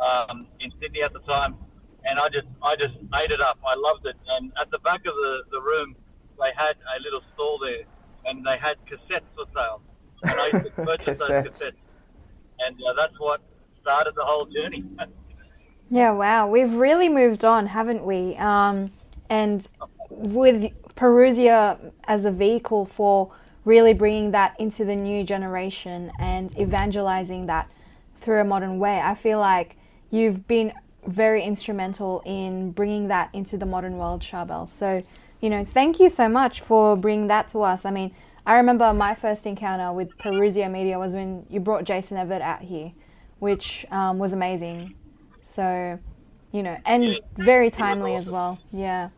um, 0.00 0.46
in 0.60 0.72
Sydney 0.80 1.02
at 1.02 1.12
the 1.12 1.20
time. 1.20 1.56
And 2.04 2.18
I 2.18 2.28
just, 2.28 2.46
I 2.62 2.76
just 2.76 2.94
ate 3.14 3.30
it 3.30 3.40
up. 3.40 3.58
I 3.66 3.74
loved 3.74 4.06
it. 4.06 4.16
And 4.28 4.52
at 4.60 4.70
the 4.70 4.78
back 4.78 5.00
of 5.06 5.14
the, 5.14 5.42
the 5.50 5.60
room, 5.60 5.96
they 6.38 6.50
had 6.56 6.76
a 6.76 7.02
little 7.02 7.22
stall 7.34 7.58
there, 7.58 7.82
and 8.26 8.44
they 8.46 8.58
had 8.58 8.76
cassettes 8.86 9.26
for 9.34 9.46
sale. 9.54 9.82
And 10.22 10.38
I 10.38 10.46
used 10.52 10.64
to 10.64 10.70
purchase 10.84 11.18
those 11.18 11.30
Cassettes. 11.30 11.62
cassettes. 11.62 11.82
And 12.60 12.76
uh, 12.76 12.92
that's 12.96 13.18
what 13.18 13.40
started 13.80 14.14
the 14.14 14.24
whole 14.24 14.46
journey. 14.46 14.84
Yeah, 15.88 16.10
wow. 16.10 16.48
We've 16.48 16.72
really 16.72 17.08
moved 17.08 17.44
on, 17.44 17.68
haven't 17.68 18.04
we? 18.04 18.36
Um, 18.36 18.90
and 19.30 19.66
with 20.10 20.72
Parousia 20.96 21.78
as 22.04 22.24
a 22.24 22.30
vehicle 22.30 22.86
for 22.86 23.32
really 23.64 23.92
bringing 23.92 24.30
that 24.30 24.58
into 24.58 24.84
the 24.84 24.96
new 24.96 25.24
generation 25.24 26.10
and 26.18 26.56
evangelizing 26.58 27.46
that 27.46 27.70
through 28.20 28.40
a 28.40 28.44
modern 28.44 28.78
way. 28.78 29.00
I 29.00 29.14
feel 29.14 29.38
like 29.38 29.76
you've 30.10 30.46
been 30.46 30.72
very 31.06 31.42
instrumental 31.42 32.22
in 32.24 32.72
bringing 32.72 33.08
that 33.08 33.30
into 33.32 33.56
the 33.56 33.66
modern 33.66 33.96
world, 33.98 34.22
Charbel. 34.22 34.68
So, 34.68 35.02
you 35.40 35.50
know, 35.50 35.64
thank 35.64 36.00
you 36.00 36.08
so 36.08 36.28
much 36.28 36.60
for 36.60 36.96
bringing 36.96 37.26
that 37.28 37.48
to 37.50 37.62
us. 37.62 37.84
I 37.84 37.90
mean, 37.90 38.14
I 38.44 38.54
remember 38.54 38.92
my 38.92 39.14
first 39.14 39.46
encounter 39.46 39.92
with 39.92 40.16
Parousia 40.18 40.70
Media 40.70 40.98
was 40.98 41.14
when 41.14 41.46
you 41.50 41.60
brought 41.60 41.84
Jason 41.84 42.16
Evert 42.16 42.42
out 42.42 42.62
here, 42.62 42.92
which 43.40 43.84
um, 43.90 44.18
was 44.18 44.32
amazing. 44.32 44.94
So, 45.56 45.98
you 46.52 46.62
know, 46.62 46.76
and 46.84 47.02
Yeah, 47.02 47.18
very 47.38 47.68
it 47.68 47.72
was 47.72 47.78
timely 47.78 48.14
as 48.14 48.28
well. 48.28 48.58
Yeah. 48.74 49.08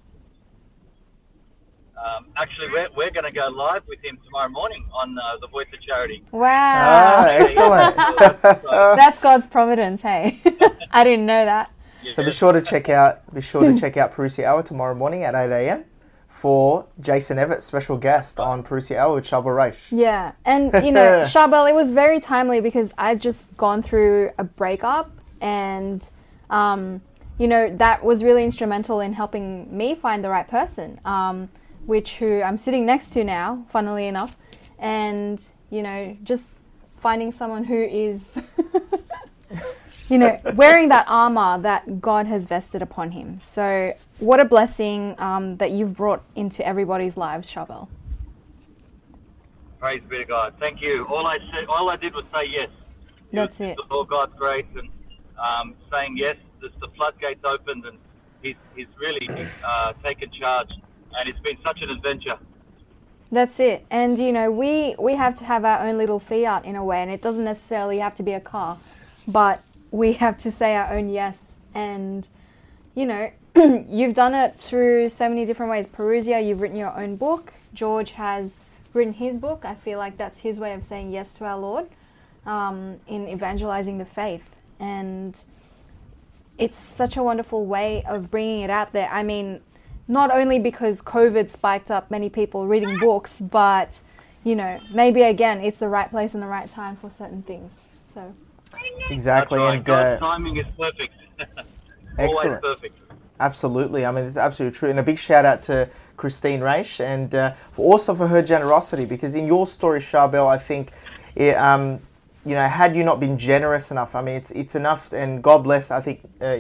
Um, 1.96 2.26
actually, 2.36 2.68
we're, 2.70 2.86
we're 2.96 3.10
going 3.10 3.24
to 3.24 3.32
go 3.32 3.48
live 3.48 3.82
with 3.88 3.98
him 4.04 4.20
tomorrow 4.24 4.48
morning 4.48 4.86
on 4.94 5.18
uh, 5.18 5.38
the 5.40 5.48
Voice 5.48 5.66
of 5.74 5.82
Charity. 5.82 6.22
Wow. 6.30 6.64
Ah, 6.68 7.26
excellent. 7.26 7.96
That's 8.62 9.20
God's 9.20 9.48
providence, 9.48 10.00
hey. 10.02 10.40
I 10.92 11.02
didn't 11.02 11.26
know 11.26 11.44
that. 11.44 11.72
so 12.12 12.24
be 12.24 12.30
sure 12.30 12.52
to 12.52 12.60
check 12.60 12.88
out 12.88 13.34
be 13.34 13.40
sure 13.40 13.62
to 13.62 13.76
check 13.80 13.96
out 13.96 14.14
Parousia 14.14 14.44
Hour 14.44 14.62
tomorrow 14.62 14.94
morning 14.94 15.24
at 15.24 15.34
8 15.34 15.50
a.m. 15.50 15.86
for 16.28 16.86
Jason 17.00 17.36
Evert, 17.40 17.62
special 17.62 17.96
guest 17.96 18.38
on 18.38 18.62
Parousia 18.62 18.94
Hour 18.94 19.16
with 19.16 19.24
Charbel 19.24 19.56
Raish. 19.56 19.90
Yeah, 19.90 20.32
and 20.44 20.72
you 20.84 20.92
know, 20.92 21.24
Charbel, 21.26 21.68
it 21.68 21.74
was 21.74 21.90
very 21.90 22.20
timely 22.20 22.60
because 22.60 22.94
I'd 22.96 23.20
just 23.20 23.56
gone 23.56 23.82
through 23.82 24.30
a 24.38 24.44
breakup, 24.44 25.10
and 25.40 26.08
um, 26.50 27.00
you 27.38 27.48
know 27.48 27.74
that 27.76 28.04
was 28.04 28.24
really 28.24 28.44
instrumental 28.44 29.00
in 29.00 29.12
helping 29.12 29.76
me 29.76 29.94
find 29.94 30.24
the 30.24 30.30
right 30.30 30.48
person, 30.48 31.00
um, 31.04 31.48
which 31.86 32.16
who 32.16 32.42
I'm 32.42 32.56
sitting 32.56 32.84
next 32.86 33.10
to 33.10 33.24
now, 33.24 33.64
funnily 33.70 34.06
enough, 34.06 34.36
and 34.78 35.44
you 35.70 35.82
know, 35.82 36.16
just 36.24 36.48
finding 36.98 37.32
someone 37.32 37.64
who 37.64 37.82
is. 37.82 38.38
You 40.10 40.16
know, 40.16 40.40
wearing 40.54 40.88
that 40.88 41.04
armor 41.06 41.60
that 41.60 42.00
God 42.00 42.26
has 42.26 42.46
vested 42.46 42.80
upon 42.80 43.10
him. 43.10 43.38
So, 43.40 43.92
what 44.20 44.40
a 44.40 44.46
blessing 44.46 45.14
um, 45.18 45.58
that 45.58 45.70
you've 45.70 45.94
brought 45.94 46.22
into 46.34 46.66
everybody's 46.66 47.18
lives, 47.18 47.50
Charbel. 47.50 47.88
Praise 49.78 50.02
be 50.08 50.18
to 50.18 50.24
God. 50.24 50.54
Thank 50.58 50.80
you. 50.80 51.04
All 51.04 51.26
I 51.26 51.38
said, 51.52 51.66
all 51.68 51.90
I 51.90 51.96
did 51.96 52.14
was 52.14 52.24
say 52.32 52.46
yes. 52.46 52.70
That's 53.32 53.60
was 53.60 53.68
it. 53.68 53.78
All 53.90 54.04
God's 54.04 54.32
grace 54.36 54.66
and 54.76 54.88
um, 55.38 55.74
saying 55.90 56.16
yes. 56.16 56.36
The, 56.60 56.70
the 56.80 56.88
floodgates 56.96 57.44
opened, 57.44 57.84
and 57.84 57.98
He's 58.42 58.56
He's 58.74 58.88
really 59.00 59.28
uh, 59.64 59.92
taken 60.02 60.30
charge, 60.30 60.70
and 61.16 61.28
it's 61.28 61.38
been 61.40 61.58
such 61.64 61.82
an 61.82 61.90
adventure. 61.90 62.38
That's 63.30 63.60
it. 63.60 63.84
And 63.90 64.18
you 64.18 64.32
know, 64.32 64.50
we 64.50 64.94
we 64.98 65.14
have 65.16 65.36
to 65.36 65.44
have 65.44 65.64
our 65.64 65.86
own 65.86 65.98
little 65.98 66.18
fiat 66.18 66.64
in 66.64 66.76
a 66.76 66.84
way, 66.84 66.98
and 66.98 67.10
it 67.10 67.22
doesn't 67.22 67.44
necessarily 67.44 67.98
have 67.98 68.14
to 68.16 68.22
be 68.22 68.32
a 68.32 68.40
car, 68.40 68.78
but 69.26 69.62
we 69.90 70.14
have 70.14 70.38
to 70.38 70.50
say 70.50 70.76
our 70.76 70.92
own 70.94 71.10
yes. 71.10 71.60
And 71.74 72.28
you 72.94 73.06
know, 73.06 73.30
you've 73.88 74.14
done 74.14 74.34
it 74.34 74.56
through 74.56 75.08
so 75.10 75.28
many 75.28 75.44
different 75.44 75.70
ways. 75.70 75.88
Parousia, 75.88 76.44
you've 76.44 76.60
written 76.60 76.76
your 76.76 76.98
own 76.98 77.16
book. 77.16 77.52
George 77.74 78.12
has 78.12 78.60
written 78.94 79.12
his 79.12 79.38
book. 79.38 79.64
I 79.64 79.74
feel 79.74 79.98
like 79.98 80.16
that's 80.16 80.40
his 80.40 80.58
way 80.58 80.72
of 80.72 80.82
saying 80.82 81.12
yes 81.12 81.36
to 81.38 81.44
our 81.44 81.58
Lord 81.58 81.88
um, 82.46 82.98
in 83.06 83.28
evangelizing 83.28 83.98
the 83.98 84.04
faith. 84.04 84.56
And 84.80 85.38
it's 86.56 86.78
such 86.78 87.16
a 87.16 87.22
wonderful 87.22 87.66
way 87.66 88.04
of 88.04 88.30
bringing 88.30 88.60
it 88.60 88.70
out 88.70 88.92
there. 88.92 89.08
I 89.10 89.22
mean, 89.22 89.60
not 90.06 90.30
only 90.30 90.58
because 90.58 91.02
COVID 91.02 91.50
spiked 91.50 91.90
up 91.90 92.10
many 92.10 92.28
people 92.28 92.66
reading 92.66 92.98
books, 92.98 93.40
but 93.40 94.00
you 94.44 94.56
know, 94.56 94.80
maybe 94.92 95.22
again, 95.22 95.60
it's 95.60 95.78
the 95.78 95.88
right 95.88 96.10
place 96.10 96.34
and 96.34 96.42
the 96.42 96.46
right 96.46 96.68
time 96.68 96.96
for 96.96 97.10
certain 97.10 97.42
things. 97.42 97.86
So, 98.08 98.34
Exactly, 99.10 99.58
right. 99.58 99.74
and 99.74 99.84
God's 99.84 100.22
uh, 100.22 100.26
timing 100.26 100.56
is 100.56 100.66
perfect. 100.76 101.14
Excellent. 102.18 102.62
perfect. 102.62 102.98
Absolutely. 103.40 104.04
I 104.04 104.10
mean, 104.10 104.24
it's 104.24 104.36
absolutely 104.36 104.76
true. 104.76 104.90
And 104.90 104.98
a 104.98 105.02
big 105.02 105.18
shout 105.18 105.44
out 105.44 105.62
to 105.64 105.88
Christine 106.16 106.60
Raish 106.60 107.00
and 107.00 107.32
uh, 107.34 107.52
for 107.72 107.92
also 107.92 108.14
for 108.14 108.26
her 108.26 108.42
generosity 108.42 109.04
because 109.04 109.34
in 109.34 109.46
your 109.46 109.66
story, 109.66 110.00
Charbel, 110.00 110.46
I 110.46 110.58
think, 110.58 110.92
it, 111.36 111.56
um, 111.56 112.00
you 112.48 112.54
know, 112.54 112.66
had 112.66 112.96
you 112.96 113.04
not 113.04 113.20
been 113.20 113.36
generous 113.36 113.90
enough, 113.90 114.14
I 114.14 114.22
mean, 114.22 114.36
it's 114.36 114.50
it's 114.52 114.74
enough. 114.74 115.12
And 115.12 115.42
God 115.42 115.58
bless. 115.58 115.90
I 115.90 116.00
think 116.00 116.20
uh, 116.40 116.58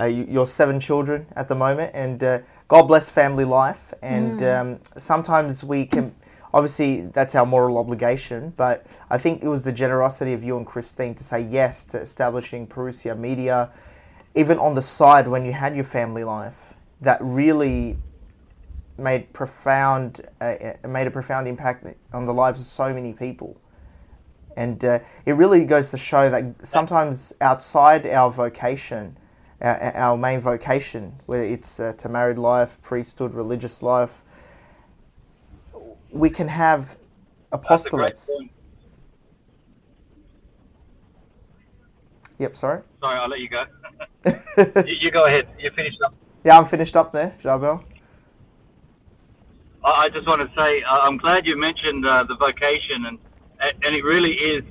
uh, 0.00 0.06
your 0.06 0.46
seven 0.46 0.80
children 0.80 1.26
at 1.36 1.46
the 1.48 1.54
moment, 1.54 1.90
and 1.94 2.22
uh, 2.22 2.38
God 2.68 2.84
bless 2.84 3.10
family 3.10 3.44
life. 3.44 3.92
And 4.02 4.42
um, 4.42 4.80
sometimes 4.96 5.62
we 5.62 5.86
can. 5.86 6.14
Obviously, 6.52 7.02
that's 7.02 7.36
our 7.36 7.46
moral 7.46 7.78
obligation, 7.78 8.52
but 8.56 8.84
I 9.08 9.18
think 9.18 9.44
it 9.44 9.46
was 9.46 9.62
the 9.62 9.70
generosity 9.70 10.32
of 10.32 10.42
you 10.42 10.56
and 10.56 10.66
Christine 10.66 11.14
to 11.14 11.22
say 11.22 11.42
yes 11.42 11.84
to 11.84 12.00
establishing 12.00 12.66
Parousia 12.66 13.16
Media, 13.16 13.70
even 14.34 14.58
on 14.58 14.74
the 14.74 14.82
side 14.82 15.28
when 15.28 15.44
you 15.44 15.52
had 15.52 15.76
your 15.76 15.84
family 15.84 16.24
life, 16.24 16.74
that 17.02 17.18
really 17.22 17.96
made 18.98 19.32
profound 19.32 20.22
uh, 20.40 20.44
uh, 20.44 20.88
made 20.88 21.06
a 21.06 21.10
profound 21.10 21.46
impact 21.46 21.86
on 22.12 22.26
the 22.26 22.34
lives 22.34 22.60
of 22.60 22.66
so 22.66 22.92
many 22.92 23.12
people. 23.12 23.56
And 24.56 24.84
uh, 24.84 24.98
it 25.26 25.32
really 25.32 25.64
goes 25.64 25.90
to 25.90 25.96
show 25.96 26.28
that 26.30 26.66
sometimes 26.66 27.32
outside 27.40 28.06
our 28.06 28.30
vocation, 28.30 29.16
our, 29.60 29.96
our 29.96 30.16
main 30.16 30.40
vocation, 30.40 31.14
whether 31.26 31.44
it's 31.44 31.80
uh, 31.80 31.92
to 31.94 32.08
married 32.08 32.38
life, 32.38 32.78
priesthood, 32.82 33.34
religious 33.34 33.82
life, 33.82 34.22
we 36.10 36.30
can 36.30 36.48
have 36.48 36.96
apostolates. 37.52 38.28
Yep, 42.38 42.56
sorry. 42.56 42.82
Sorry, 43.00 43.18
I'll 43.18 43.28
let 43.28 43.40
you 43.40 43.48
go. 43.48 43.64
you, 44.86 44.94
you 45.00 45.10
go 45.10 45.26
ahead. 45.26 45.46
You're 45.58 45.72
finished 45.72 46.00
up. 46.02 46.14
yeah, 46.42 46.56
I'm 46.56 46.64
finished 46.64 46.96
up 46.96 47.12
there, 47.12 47.36
Charbel. 47.42 47.84
I 49.84 49.88
I 49.88 50.08
just 50.08 50.26
want 50.26 50.40
to 50.40 50.54
say 50.56 50.82
uh, 50.82 51.00
I'm 51.00 51.18
glad 51.18 51.46
you 51.46 51.56
mentioned 51.58 52.06
uh, 52.06 52.24
the 52.24 52.36
vocation, 52.36 53.06
and 53.06 53.18
and 53.60 53.94
it 53.94 54.04
really 54.04 54.32
is 54.32 54.64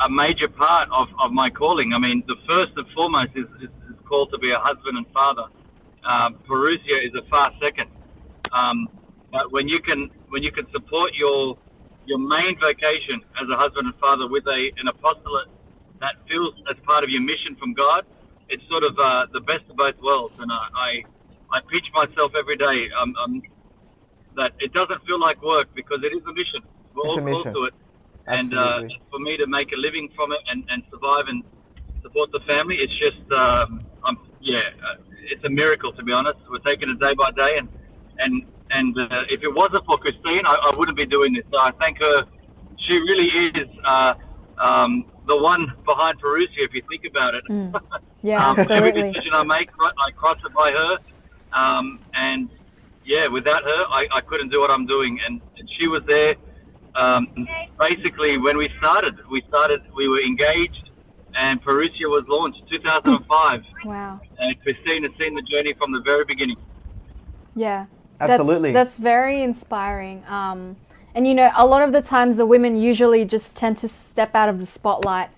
a 0.00 0.08
major 0.10 0.48
part 0.48 0.88
of, 0.90 1.08
of 1.20 1.32
my 1.32 1.50
calling. 1.50 1.92
I 1.92 1.98
mean, 1.98 2.22
the 2.26 2.36
first 2.46 2.72
and 2.76 2.86
foremost 2.94 3.30
is, 3.36 3.46
is, 3.62 3.70
is 3.90 3.96
called 4.08 4.30
to 4.32 4.38
be 4.38 4.50
a 4.50 4.58
husband 4.58 4.98
and 4.98 5.06
father. 5.12 5.44
Um, 6.04 6.36
Parousia 6.48 7.06
is 7.06 7.14
a 7.14 7.22
far 7.28 7.52
second. 7.60 7.88
Um, 8.52 8.88
but 9.32 9.52
when 9.52 9.68
you 9.68 9.80
can 9.80 10.10
when 10.28 10.42
you 10.42 10.52
can 10.52 10.66
support 10.72 11.14
your 11.14 11.56
your 12.06 12.18
main 12.18 12.58
vocation 12.58 13.22
as 13.40 13.48
a 13.48 13.56
husband 13.56 13.86
and 13.86 13.96
father 13.96 14.28
with 14.28 14.46
a 14.46 14.70
an 14.78 14.88
apostolate 14.88 15.48
that 16.00 16.14
feels 16.28 16.54
as 16.70 16.76
part 16.84 17.04
of 17.04 17.10
your 17.10 17.22
mission 17.22 17.56
from 17.56 17.72
God, 17.72 18.04
it's 18.48 18.62
sort 18.68 18.84
of 18.84 18.98
uh, 18.98 19.26
the 19.32 19.40
best 19.40 19.64
of 19.70 19.76
both 19.76 19.96
worlds. 20.02 20.34
And 20.38 20.50
I 20.52 20.68
I, 20.74 21.04
I 21.56 21.60
preach 21.66 21.86
myself 21.94 22.32
every 22.38 22.56
day. 22.56 22.90
Um, 23.00 23.14
um, 23.16 23.42
that 24.36 24.52
it 24.58 24.72
doesn't 24.72 25.04
feel 25.06 25.20
like 25.20 25.40
work 25.42 25.68
because 25.74 26.00
it 26.02 26.12
is 26.12 26.22
a 26.26 26.32
mission. 26.32 26.60
We're 26.94 27.06
It's 27.06 27.16
all 27.16 27.18
a 27.18 27.22
called 27.22 27.38
mission. 27.38 27.54
to 27.54 27.64
it. 27.64 27.74
And 28.26 28.54
uh, 28.54 28.82
for 29.10 29.18
me 29.18 29.36
to 29.36 29.46
make 29.46 29.72
a 29.72 29.76
living 29.76 30.08
from 30.16 30.32
it 30.32 30.40
and, 30.50 30.64
and 30.70 30.82
survive 30.90 31.26
and 31.28 31.42
support 32.02 32.32
the 32.32 32.40
family, 32.46 32.76
it's 32.76 32.92
just, 32.98 33.30
um, 33.32 33.84
I'm, 34.02 34.18
yeah, 34.40 34.60
uh, 34.82 34.96
it's 35.30 35.44
a 35.44 35.48
miracle 35.50 35.92
to 35.92 36.02
be 36.02 36.12
honest. 36.12 36.38
We're 36.50 36.58
taking 36.58 36.88
it 36.90 37.00
day 37.00 37.14
by 37.14 37.30
day, 37.32 37.56
and 37.58 37.68
and 38.18 38.44
and 38.70 38.98
uh, 38.98 39.24
if 39.30 39.42
it 39.42 39.52
wasn't 39.54 39.84
for 39.86 39.98
Christine, 39.98 40.44
I, 40.46 40.70
I 40.72 40.76
wouldn't 40.76 40.96
be 40.96 41.06
doing 41.06 41.32
this. 41.34 41.44
So 41.50 41.58
I 41.58 41.70
thank 41.78 41.98
her. 41.98 42.24
She 42.78 42.94
really 42.94 43.28
is 43.28 43.68
uh, 43.84 44.14
um, 44.58 45.06
the 45.26 45.36
one 45.36 45.72
behind 45.84 46.20
Parousia. 46.20 46.58
If 46.68 46.74
you 46.74 46.82
think 46.88 47.04
about 47.04 47.34
it, 47.34 47.44
yeah, 48.22 48.46
um, 48.46 48.58
every 48.70 48.92
decision 48.92 49.32
I 49.34 49.42
make, 49.44 49.70
I 49.80 50.10
cross 50.12 50.38
it 50.44 50.52
by 50.54 50.72
her. 50.72 50.98
Um, 51.52 52.00
and 52.14 52.50
yeah, 53.04 53.28
without 53.28 53.62
her, 53.64 53.84
I, 53.90 54.06
I 54.12 54.20
couldn't 54.22 54.50
do 54.50 54.60
what 54.60 54.70
I'm 54.70 54.86
doing. 54.86 55.20
And, 55.26 55.40
and 55.58 55.68
she 55.78 55.86
was 55.88 56.02
there. 56.06 56.34
Um, 56.94 57.48
basically, 57.78 58.38
when 58.38 58.56
we 58.56 58.70
started, 58.78 59.18
we 59.28 59.42
started, 59.48 59.82
we 59.94 60.08
were 60.08 60.20
engaged, 60.20 60.90
and 61.34 61.62
Parousia 61.62 62.08
was 62.08 62.24
launched 62.28 62.62
2005. 62.70 63.62
Wow. 63.84 64.18
and 64.38 64.58
Christine 64.62 65.02
has 65.02 65.12
seen 65.18 65.34
the 65.34 65.42
journey 65.42 65.74
from 65.74 65.92
the 65.92 66.00
very 66.00 66.24
beginning. 66.24 66.56
Yeah. 67.54 67.84
Absolutely. 68.18 68.72
That's, 68.72 68.96
very 68.96 69.42
inspiring. 69.42 70.24
Um, 70.26 70.76
and 71.14 71.26
you 71.26 71.34
know, 71.34 71.50
a 71.54 71.66
lot 71.66 71.82
of 71.82 71.92
the 71.92 72.00
times 72.00 72.36
the 72.36 72.46
women 72.46 72.76
usually 72.76 73.26
just 73.26 73.54
tend 73.54 73.76
to 73.78 73.88
step 73.88 74.34
out 74.34 74.48
of 74.48 74.58
the 74.58 74.64
spotlight. 74.64 75.28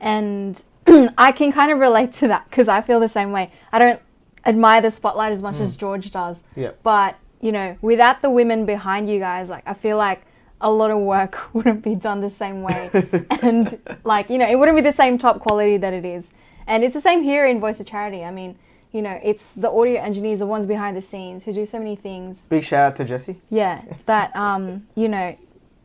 And 0.00 0.62
I 1.18 1.32
can 1.32 1.52
kind 1.52 1.70
of 1.70 1.78
relate 1.78 2.14
to 2.14 2.28
that 2.28 2.48
because 2.48 2.68
I 2.68 2.80
feel 2.80 3.00
the 3.00 3.08
same 3.08 3.32
way. 3.32 3.52
I 3.70 3.78
don't 3.78 4.00
admire 4.46 4.80
the 4.80 4.90
spotlight 4.90 5.32
as 5.32 5.42
much 5.42 5.60
as 5.60 5.76
George 5.76 6.10
does. 6.10 6.42
Yeah. 6.56 6.70
But, 6.82 7.18
you 7.40 7.52
know, 7.52 7.76
without 7.82 8.22
the 8.22 8.30
women 8.30 8.64
behind 8.64 9.10
you 9.10 9.18
guys, 9.18 9.50
like, 9.50 9.64
I 9.66 9.74
feel 9.74 9.98
like 9.98 10.22
a 10.60 10.70
lot 10.70 10.90
of 10.90 10.98
work 10.98 11.38
wouldn't 11.54 11.82
be 11.82 11.94
done 11.94 12.20
the 12.20 12.30
same 12.30 12.62
way. 12.62 12.90
and, 13.42 13.80
like, 14.04 14.30
you 14.30 14.38
know, 14.38 14.48
it 14.48 14.58
wouldn't 14.58 14.76
be 14.76 14.82
the 14.82 14.92
same 14.92 15.18
top 15.18 15.40
quality 15.40 15.76
that 15.76 15.92
it 15.92 16.04
is. 16.04 16.24
And 16.66 16.84
it's 16.84 16.94
the 16.94 17.00
same 17.00 17.22
here 17.22 17.46
in 17.46 17.60
Voice 17.60 17.80
of 17.80 17.86
Charity. 17.86 18.22
I 18.24 18.30
mean, 18.30 18.56
you 18.92 19.02
know, 19.02 19.18
it's 19.22 19.52
the 19.52 19.70
audio 19.70 20.00
engineers, 20.00 20.40
the 20.40 20.46
ones 20.46 20.66
behind 20.66 20.96
the 20.96 21.02
scenes 21.02 21.44
who 21.44 21.52
do 21.52 21.64
so 21.64 21.78
many 21.78 21.96
things 21.96 22.42
Big 22.48 22.64
shout 22.64 22.86
out 22.86 22.96
to 22.96 23.04
Jesse. 23.04 23.36
yeah, 23.48 23.82
that 24.06 24.34
um, 24.34 24.86
you 24.96 25.08
know, 25.08 25.36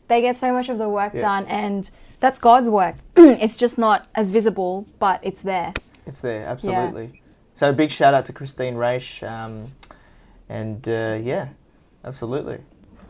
they 0.08 0.22
get 0.22 0.38
so 0.38 0.52
much 0.52 0.70
of 0.70 0.78
the 0.78 0.90
work 0.90 1.14
Yeah. 1.14 1.22
done, 1.22 1.46
and 1.46 1.90
that's 2.20 2.40
God's 2.40 2.68
work. 2.68 2.96
it's 3.16 3.58
just 3.58 3.78
not 3.78 4.08
as 4.16 4.30
visible, 4.32 4.86
but 5.00 5.20
it's 5.24 5.42
there. 5.42 5.74
It's 6.08 6.22
there, 6.22 6.46
absolutely. 6.48 7.22
So 7.54 7.72
big 7.74 7.90
shout 7.90 8.14
out 8.14 8.26
to 8.26 8.34
Christine 8.34 8.76
Raish, 8.76 9.24
um, 9.24 9.72
and 10.50 10.88
uh, 10.88 11.20
yeah, 11.22 11.50
absolutely. 12.04 12.60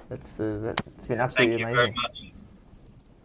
That's 0.10 0.40
uh, 0.40 0.60
that, 0.64 0.82
it's 0.96 1.06
been 1.08 1.18
Thank 1.18 1.30
absolutely 1.30 1.60
you 1.60 1.66
amazing. 1.66 1.76
very 1.76 1.92
much. 1.92 2.34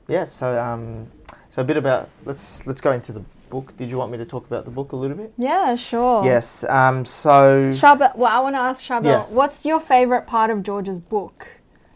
Yeah. 0.08 0.24
So 0.24 0.60
um, 0.60 1.08
so 1.50 1.62
a 1.62 1.64
bit 1.64 1.76
about 1.76 2.08
let's 2.24 2.66
let's 2.66 2.80
go 2.80 2.92
into 2.92 3.12
the 3.12 3.20
book. 3.50 3.76
Did 3.76 3.90
you 3.90 3.98
want 3.98 4.12
me 4.12 4.18
to 4.18 4.24
talk 4.24 4.46
about 4.46 4.64
the 4.64 4.70
book 4.70 4.92
a 4.92 4.96
little 4.96 5.16
bit? 5.16 5.32
Yeah, 5.36 5.76
sure. 5.76 6.24
Yes. 6.24 6.64
Um, 6.68 7.04
so 7.04 7.70
Charbel, 7.72 8.14
well, 8.16 8.30
I 8.32 8.40
want 8.40 8.54
to 8.54 8.60
ask 8.60 8.84
Charbel, 8.84 9.04
Yes. 9.04 9.32
what's 9.32 9.66
your 9.66 9.80
favorite 9.80 10.26
part 10.26 10.50
of 10.50 10.62
George's 10.62 11.00
book, 11.00 11.48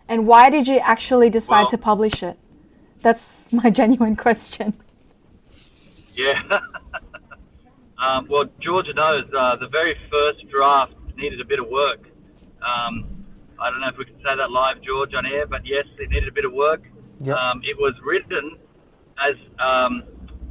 and 0.09 0.27
why 0.27 0.51
did 0.51 0.67
you 0.69 0.79
actually 0.79 1.31
decide 1.31 1.63
Well- 1.63 1.71
to 1.71 1.79
publish 1.79 2.23
it? 2.23 2.39
That's 3.01 3.53
my 3.53 3.71
genuine 3.71 4.17
question. 4.17 4.75
Yeah. 6.15 6.41
um, 7.99 8.27
well, 8.29 8.45
Georgia 8.61 8.93
knows 8.95 9.25
uh, 9.37 9.57
the 9.57 9.69
very 9.69 9.97
first 10.11 10.49
draft 10.49 10.95
needed 11.17 11.41
a 11.41 11.45
bit 11.45 11.59
of 11.59 11.69
work. 11.69 12.09
Um, 12.63 13.24
I 13.61 13.71
don't 13.71 13.81
know 13.81 13.89
if 13.89 13.97
we 13.97 14.05
can 14.05 14.17
say 14.17 14.37
that 14.37 14.51
live, 14.51 14.83
George, 14.83 15.15
on 15.15 15.27
air, 15.27 15.47
but 15.47 15.65
yes, 15.65 15.87
it 15.99 16.11
needed 16.11 16.29
a 16.29 16.33
bit 16.33 16.45
of 16.45 16.53
work. 16.53 16.83
Yep. 17.21 17.37
Um, 17.37 17.63
it 17.65 17.79
was 17.79 17.95
written 18.03 18.59
as 19.23 19.37
um, 19.59 20.03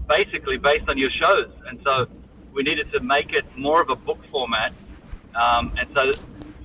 basically 0.07 0.57
based 0.57 0.88
on 0.88 0.98
your 0.98 1.10
shows, 1.12 1.51
and 1.67 1.79
so 1.83 2.05
we 2.53 2.63
needed 2.63 2.91
to 2.91 3.00
make 3.00 3.33
it 3.33 3.45
more 3.57 3.81
of 3.81 3.89
a 3.89 3.95
book 3.95 4.24
format. 4.31 4.74
Um, 5.36 5.74
and 5.77 5.88
so 5.93 6.12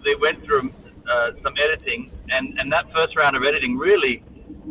they 0.04 0.14
went 0.14 0.44
through 0.44 0.70
uh, 1.10 1.32
some 1.42 1.54
editing, 1.62 2.10
and, 2.30 2.58
and 2.58 2.70
that 2.72 2.92
first 2.92 3.16
round 3.16 3.36
of 3.36 3.44
editing 3.44 3.76
really 3.76 4.22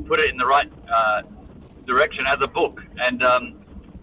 put 0.07 0.19
it 0.19 0.29
in 0.29 0.37
the 0.37 0.45
right 0.45 0.71
uh, 0.93 1.23
direction 1.85 2.25
as 2.27 2.39
a 2.41 2.47
book. 2.47 2.83
And 2.97 3.23
um, 3.23 3.55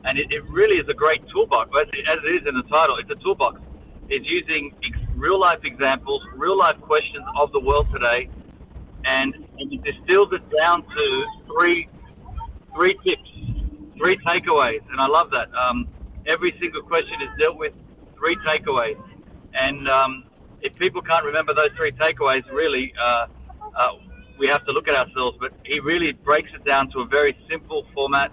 and 0.04 0.18
it, 0.18 0.30
it 0.30 0.44
really 0.50 0.76
is 0.76 0.88
a 0.88 0.94
great 0.94 1.26
toolbox. 1.28 1.71
As 1.80 1.88
as 2.09 2.18
it 2.25 2.42
is 2.42 2.47
in 2.47 2.54
the 2.54 2.62
title, 2.64 2.97
it's 2.97 3.11
a 3.11 3.14
toolbox. 3.16 3.61
It's 4.09 4.26
using 4.26 4.75
ex- 4.85 4.99
real 5.25 5.40
life 5.40 5.61
examples, 5.64 6.21
real 6.37 6.59
life 6.59 6.78
questions 6.83 7.25
of 7.40 7.50
the 7.52 7.61
world 7.69 7.87
today, 7.90 8.28
and, 9.07 9.35
and 9.59 9.73
it 9.73 9.83
distills 9.83 10.28
it 10.33 10.45
down 10.61 10.83
to 10.83 11.25
three 11.47 11.88
three 12.75 12.95
tips, 13.07 13.31
three 13.97 14.19
takeaways, 14.19 14.83
and 14.90 15.00
I 15.00 15.07
love 15.07 15.31
that. 15.31 15.49
Um, 15.54 15.88
every 16.26 16.52
single 16.61 16.83
question 16.83 17.23
is 17.23 17.28
dealt 17.38 17.57
with 17.57 17.73
three 18.19 18.37
takeaways, 18.49 19.00
and 19.54 19.88
um, 19.88 20.25
if 20.61 20.75
people 20.75 21.00
can't 21.00 21.25
remember 21.25 21.54
those 21.54 21.71
three 21.76 21.93
takeaways, 21.93 22.45
really, 22.52 22.93
uh, 23.00 23.26
uh, 23.81 23.93
we 24.38 24.47
have 24.49 24.66
to 24.66 24.73
look 24.73 24.88
at 24.88 24.95
ourselves. 24.95 25.38
But 25.40 25.52
he 25.64 25.81
really 25.81 26.12
breaks 26.12 26.50
it 26.52 26.64
down 26.64 26.90
to 26.90 27.00
a 27.00 27.07
very 27.07 27.35
simple 27.49 27.87
format, 27.95 28.33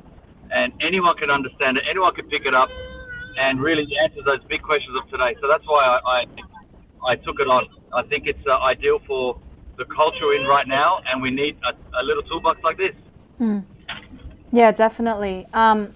and 0.52 0.74
anyone 0.82 1.16
can 1.16 1.30
understand 1.30 1.78
it. 1.78 1.84
Anyone 1.90 2.14
can 2.16 2.28
pick 2.28 2.46
it 2.46 2.56
up, 2.56 2.70
and 3.38 3.62
really 3.62 3.88
answer 4.04 4.22
those 4.26 4.44
big 4.50 4.62
questions 4.64 4.98
of 4.98 5.10
today. 5.10 5.36
So 5.40 5.48
that's 5.48 5.68
why 5.68 5.84
I 5.86 5.98
I, 6.18 6.26
I 7.05 7.15
took 7.15 7.39
it 7.39 7.48
on. 7.48 7.67
I 7.93 8.03
think 8.03 8.27
it's 8.27 8.46
uh, 8.48 8.58
ideal 8.60 9.00
for 9.08 9.38
the 9.77 9.86
culture 9.86 10.25
we're 10.25 10.36
in 10.41 10.46
right 10.48 10.67
now, 10.67 11.01
and 11.08 11.22
we 11.22 11.31
need 11.31 11.58
a, 11.63 11.74
a 12.00 12.03
little 12.03 12.24
toolbox 12.24 12.63
like 12.63 12.77
this. 12.77 12.96
Yeah, 14.51 14.72
definitely. 14.72 15.48
Um, 15.53 15.91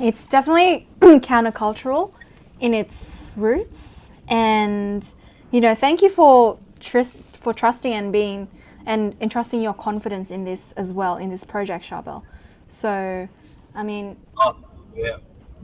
it's 0.00 0.26
definitely 0.26 0.86
countercultural 1.00 2.12
in 2.60 2.72
its 2.74 3.32
roots, 3.36 4.08
and 4.28 5.06
you 5.50 5.60
know, 5.60 5.74
thank 5.74 6.02
you 6.02 6.08
for 6.10 6.58
trust 6.80 7.36
for 7.36 7.52
trusting 7.52 7.92
and 7.92 8.12
being 8.12 8.48
and 8.86 9.14
entrusting 9.20 9.62
your 9.62 9.74
confidence 9.74 10.30
in 10.30 10.44
this 10.44 10.72
as 10.72 10.92
well 10.92 11.16
in 11.16 11.30
this 11.30 11.44
project, 11.44 11.84
Charbel. 11.84 12.22
So, 12.68 13.28
I 13.74 13.82
mean, 13.82 14.16
Oh, 14.38 14.56
yeah. 14.96 15.16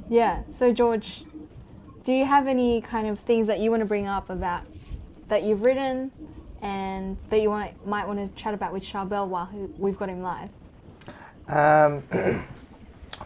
yeah. 0.08 0.42
So, 0.50 0.72
George, 0.72 1.24
do 2.10 2.16
you 2.16 2.24
have 2.24 2.48
any 2.48 2.80
kind 2.80 3.06
of 3.06 3.20
things 3.20 3.46
that 3.46 3.60
you 3.60 3.70
want 3.70 3.78
to 3.78 3.86
bring 3.86 4.08
up 4.08 4.30
about 4.30 4.64
that 5.28 5.44
you've 5.44 5.62
written 5.62 6.10
and 6.60 7.16
that 7.28 7.40
you 7.40 7.48
want 7.48 7.86
might 7.86 8.04
want 8.04 8.18
to 8.18 8.42
chat 8.42 8.52
about 8.52 8.72
with 8.72 8.82
Charbel 8.82 9.28
while 9.28 9.48
we've 9.78 9.96
got 9.96 10.08
him 10.08 10.20
live? 10.20 10.50
Um, 11.46 12.02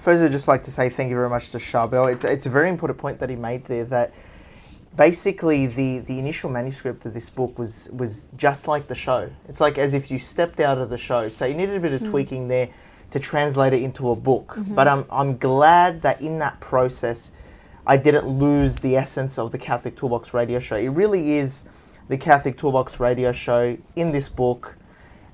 first, 0.01 0.23
I'd 0.23 0.33
just 0.33 0.49
like 0.49 0.65
to 0.65 0.71
say 0.71 0.91
thank 0.91 1.09
you 1.09 1.17
very 1.17 1.31
much 1.31 1.51
to 1.53 1.59
Charbel. 1.59 2.13
It's, 2.13 2.27
it's 2.27 2.45
a 2.45 2.51
very 2.51 2.69
important 2.69 2.99
point 2.99 3.19
that 3.21 3.31
he 3.31 3.37
made 3.37 3.65
there 3.65 3.87
that 3.87 4.13
basically 4.97 5.67
the, 5.67 6.01
the 6.01 6.19
initial 6.19 6.51
manuscript 6.51 7.07
of 7.07 7.15
this 7.15 7.31
book 7.31 7.59
was, 7.59 7.89
was 7.91 8.29
just 8.37 8.69
like 8.69 8.87
the 8.87 8.95
show. 8.95 9.31
It's 9.49 9.63
like 9.63 9.79
as 9.79 9.95
if 9.95 10.11
you 10.11 10.19
stepped 10.19 10.61
out 10.61 10.77
of 10.77 10.91
the 10.91 10.99
show. 10.99 11.29
So 11.29 11.47
you 11.47 11.55
needed 11.55 11.75
a 11.75 11.81
bit 11.81 12.03
of 12.03 12.07
tweaking 12.11 12.49
there 12.49 12.69
to 13.13 13.19
translate 13.19 13.73
it 13.73 13.81
into 13.81 14.11
a 14.11 14.15
book. 14.15 14.59
But 14.75 14.89
I'm, 14.89 15.07
I'm 15.11 15.39
glad 15.39 16.03
that 16.03 16.21
in 16.21 16.39
that 16.41 16.61
process, 16.61 17.33
I 17.87 17.97
didn't 17.97 18.27
lose 18.27 18.77
the 18.77 18.97
essence 18.97 19.39
of 19.39 19.53
the 19.53 19.59
Catholic 19.59 19.97
Toolbox 19.97 20.33
radio 20.33 20.59
show. 20.59 20.77
It 20.77 20.89
really 20.89 21.33
is 21.33 21.67
the 22.09 22.17
Catholic 22.17 22.57
Toolbox 22.57 22.99
radio 23.01 23.33
show 23.33 23.77
in 23.97 24.13
this 24.13 24.29
book. 24.29 24.77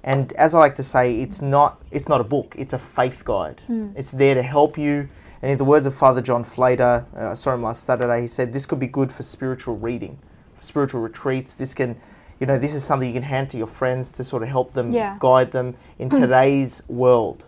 And 0.03 0.33
as 0.35 0.55
I 0.55 0.59
like 0.59 0.75
to 0.77 0.83
say, 0.83 1.21
it's 1.21 1.43
not 1.43 1.81
it's 1.91 2.09
not 2.09 2.21
a 2.21 2.25
book; 2.25 2.55
it's 2.59 2.73
a 2.73 2.79
faith 2.79 3.25
guide. 3.25 3.61
It's 3.95 4.11
there 4.11 4.35
to 4.35 4.43
help 4.43 4.79
you. 4.79 5.09
And 5.43 5.51
in 5.53 5.59
the 5.59 5.65
words 5.65 5.87
of 5.87 5.95
Father 5.95 6.21
John 6.21 6.45
Flader, 6.45 7.05
uh, 7.17 7.31
I 7.31 7.35
saw 7.35 7.55
him 7.55 7.63
last 7.63 7.85
Saturday. 7.85 8.23
He 8.23 8.29
said 8.29 8.53
this 8.53 8.67
could 8.67 8.79
be 8.79 8.87
good 8.87 9.13
for 9.13 9.23
spiritual 9.23 9.77
reading, 9.77 10.19
for 10.57 10.63
spiritual 10.63 11.01
retreats. 11.03 11.55
This 11.55 11.73
can, 11.75 11.97
you 12.41 12.47
know, 12.47 12.59
this 12.59 12.75
is 12.75 12.83
something 12.85 13.09
you 13.09 13.15
can 13.15 13.23
hand 13.23 13.49
to 13.51 13.57
your 13.59 13.67
friends 13.67 14.11
to 14.13 14.25
sort 14.25 14.43
of 14.43 14.49
help 14.49 14.73
them, 14.75 14.91
Yeah. 14.93 15.17
guide 15.19 15.53
them 15.53 15.77
in 15.99 16.11
today's 16.11 16.83
world. 16.89 17.47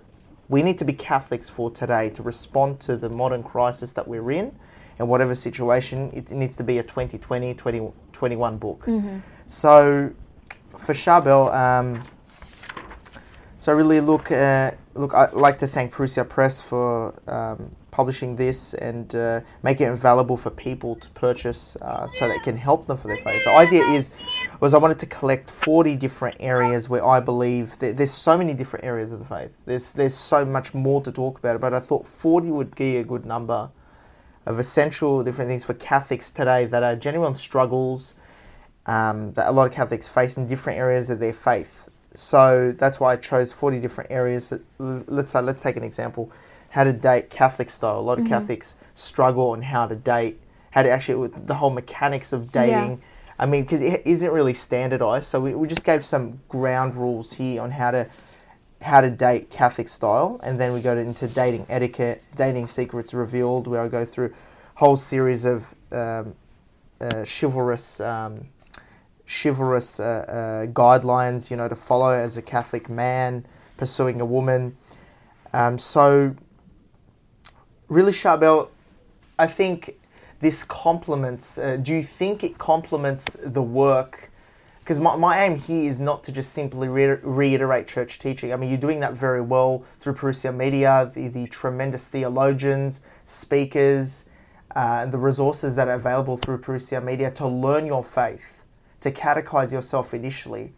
We 0.49 0.63
need 0.63 0.79
to 0.79 0.85
be 0.85 0.93
Catholics 0.95 1.49
for 1.49 1.71
today 1.71 2.11
to 2.11 2.23
respond 2.23 2.81
to 2.81 2.97
the 2.97 3.09
modern 3.09 3.43
crisis 3.43 3.93
that 3.93 4.07
we're 4.09 4.31
in, 4.31 4.55
and 4.99 5.09
whatever 5.09 5.35
situation, 5.35 6.11
it 6.13 6.31
needs 6.31 6.57
to 6.57 6.65
be 6.65 6.79
a 6.79 6.83
2020, 6.83 7.55
2021 7.55 8.59
book. 8.59 8.85
So, 9.47 10.13
for 10.79 10.93
Charbel, 10.95 11.55
um, 11.55 12.03
so 13.63 13.73
really 13.73 14.01
look, 14.01 14.33
uh, 14.33 14.73
look. 14.95 15.15
I'd 15.15 15.35
like 15.35 15.59
to 15.59 15.69
thank 15.69 15.95
Parousia 15.95 16.29
Press 16.29 16.61
for 16.61 17.15
um, 17.29 17.71
publishing 17.93 18.35
this 18.35 18.75
and 18.75 19.15
uh, 19.15 19.41
making 19.63 19.87
it 19.87 19.91
available 19.91 20.37
for 20.37 20.51
people 20.51 20.97
to 20.97 21.09
purchase, 21.11 21.77
uh, 21.81 22.09
so 22.09 22.27
that 22.27 22.39
it 22.39 22.43
can 22.43 22.57
help 22.57 22.89
them 22.89 22.97
for 22.97 23.07
their 23.07 23.19
faith. 23.19 23.45
The 23.45 23.53
idea 23.53 23.85
is, 23.85 24.11
was 24.59 24.75
I 24.75 24.79
wanted 24.79 24.99
to 24.99 25.07
collect 25.07 25.49
forty 25.49 25.95
different 25.95 26.39
areas 26.41 26.89
where 26.89 27.07
I 27.07 27.21
believe 27.21 27.79
that 27.79 27.97
there's 27.97 28.11
so 28.11 28.37
many 28.37 28.53
different 28.53 28.85
areas 28.85 29.13
of 29.13 29.21
the 29.21 29.27
faith. 29.27 29.57
There's 29.65 29.93
there's 29.93 30.17
so 30.17 30.45
much 30.45 30.75
more 30.75 31.01
to 31.03 31.13
talk 31.13 31.39
about, 31.39 31.61
but 31.61 31.73
I 31.73 31.79
thought 31.79 32.05
forty 32.05 32.51
would 32.51 32.75
be 32.75 32.97
a 32.97 33.05
good 33.05 33.25
number 33.25 33.71
of 34.47 34.59
essential 34.59 35.23
different 35.23 35.49
things 35.49 35.65
for 35.65 35.75
Catholics 35.75 36.31
today 36.31 36.67
that 36.67 36.83
are 36.83 36.97
genuine 36.97 37.35
struggles 37.35 38.15
um, 38.87 39.33
that 39.35 39.49
a 39.49 39.53
lot 39.53 39.67
of 39.67 39.73
Catholics 39.73 40.09
face 40.09 40.37
in 40.37 40.47
different 40.47 40.79
areas 40.79 41.11
of 41.11 41.21
their 41.21 41.33
faith. 41.33 41.89
So 42.15 42.75
that's 42.77 43.01
why 43.01 43.13
I 43.13 43.17
chose 43.17 43.53
40 43.53 43.81
different 43.81 44.11
areas. 44.11 44.53
Let's 44.79 45.33
say, 45.33 45.41
let's 45.41 45.63
take 45.63 45.77
an 45.77 45.85
example: 45.85 46.31
how 46.71 46.85
to 46.85 46.93
date 46.93 47.31
Catholic 47.31 47.71
style. 47.71 47.99
A 47.99 48.01
lot 48.01 48.19
of 48.19 48.27
Catholics 48.27 48.77
struggle 48.95 49.51
on 49.51 49.63
how 49.63 49.87
to 49.87 49.95
date, 49.95 50.39
how 50.71 50.83
to 50.83 50.91
actually 50.91 51.15
with 51.15 51.47
the 51.47 51.55
whole 51.55 51.71
mechanics 51.71 52.33
of 52.33 52.53
dating. 52.53 53.01
I 53.39 53.47
mean, 53.47 53.63
because 53.63 53.81
it 53.81 54.03
isn't 54.05 54.31
really 54.31 54.55
standardized. 54.55 55.27
So 55.27 55.41
we, 55.41 55.55
we 55.55 55.67
just 55.67 55.85
gave 55.85 56.05
some 56.05 56.41
ground 56.49 56.95
rules 56.95 57.33
here 57.33 57.63
on 57.63 57.71
how 57.71 57.91
to 57.91 58.07
how 58.83 59.01
to 59.01 59.11
date 59.11 59.51
Catholic 59.51 59.89
style, 59.89 60.41
and 60.43 60.61
then 60.61 60.73
we 60.73 60.81
go 60.81 60.97
into 60.97 61.27
dating 61.29 61.67
etiquette, 61.69 62.23
dating 62.37 62.67
secrets 62.67 63.15
revealed, 63.15 63.67
where 63.67 63.81
I 63.81 63.89
go 63.89 64.05
through 64.05 64.27
a 64.27 64.79
whole 64.79 64.97
series 64.97 65.45
of 65.45 65.75
um, 65.93 66.35
uh, 67.01 67.25
chivalrous 67.25 68.01
um, 68.01 68.49
chivalrous 69.27 69.99
uh, 70.01 70.05
uh, 70.05 70.67
guidelines, 70.73 71.51
you 71.51 71.57
know, 71.57 71.69
to 71.69 71.77
follow 71.77 72.11
as 72.11 72.37
a 72.37 72.43
Catholic 72.43 72.89
man 72.89 73.47
pursuing 73.77 74.21
a 74.21 74.25
woman. 74.25 74.77
Um, 75.53 75.79
so, 75.79 76.35
really, 77.89 78.13
Charbel, 78.13 78.69
I 79.39 79.47
think 79.47 79.97
this 80.41 80.65
complements. 80.65 81.59
Uh, 81.59 81.77
do 81.77 81.93
you 81.93 82.03
think 82.03 82.45
it 82.45 82.59
complements 82.59 83.39
the 83.43 83.63
work? 83.63 84.31
Because 84.83 84.99
my, 84.99 85.15
my 85.15 85.45
aim 85.45 85.59
here 85.59 85.89
is 85.89 86.01
not 86.01 86.25
to 86.25 86.33
just 86.33 86.53
simply 86.53 86.89
re- 86.89 87.19
reiterate 87.23 87.87
church 87.87 88.19
teaching. 88.19 88.53
I 88.53 88.57
mean, 88.57 88.69
you're 88.69 88.79
doing 88.79 88.99
that 89.01 89.13
very 89.13 89.41
well 89.41 89.85
through 90.01 90.15
Parousia 90.15 90.53
Media, 90.53 91.11
the, 91.15 91.29
the 91.29 91.47
tremendous 91.47 92.07
theologians, 92.07 93.03
speakers, 93.25 94.29
uh, 94.75 95.07
the 95.07 95.19
resources 95.19 95.77
that 95.77 95.87
are 95.87 95.95
available 95.95 96.37
through 96.37 96.59
Parousia 96.59 97.03
Media 97.03 97.31
to 97.31 97.47
learn 97.47 97.87
your 97.87 98.03
faith, 98.03 98.65
to 99.01 99.13
catechize 99.13 99.71
yourself 99.71 100.15
initially. 100.15 100.73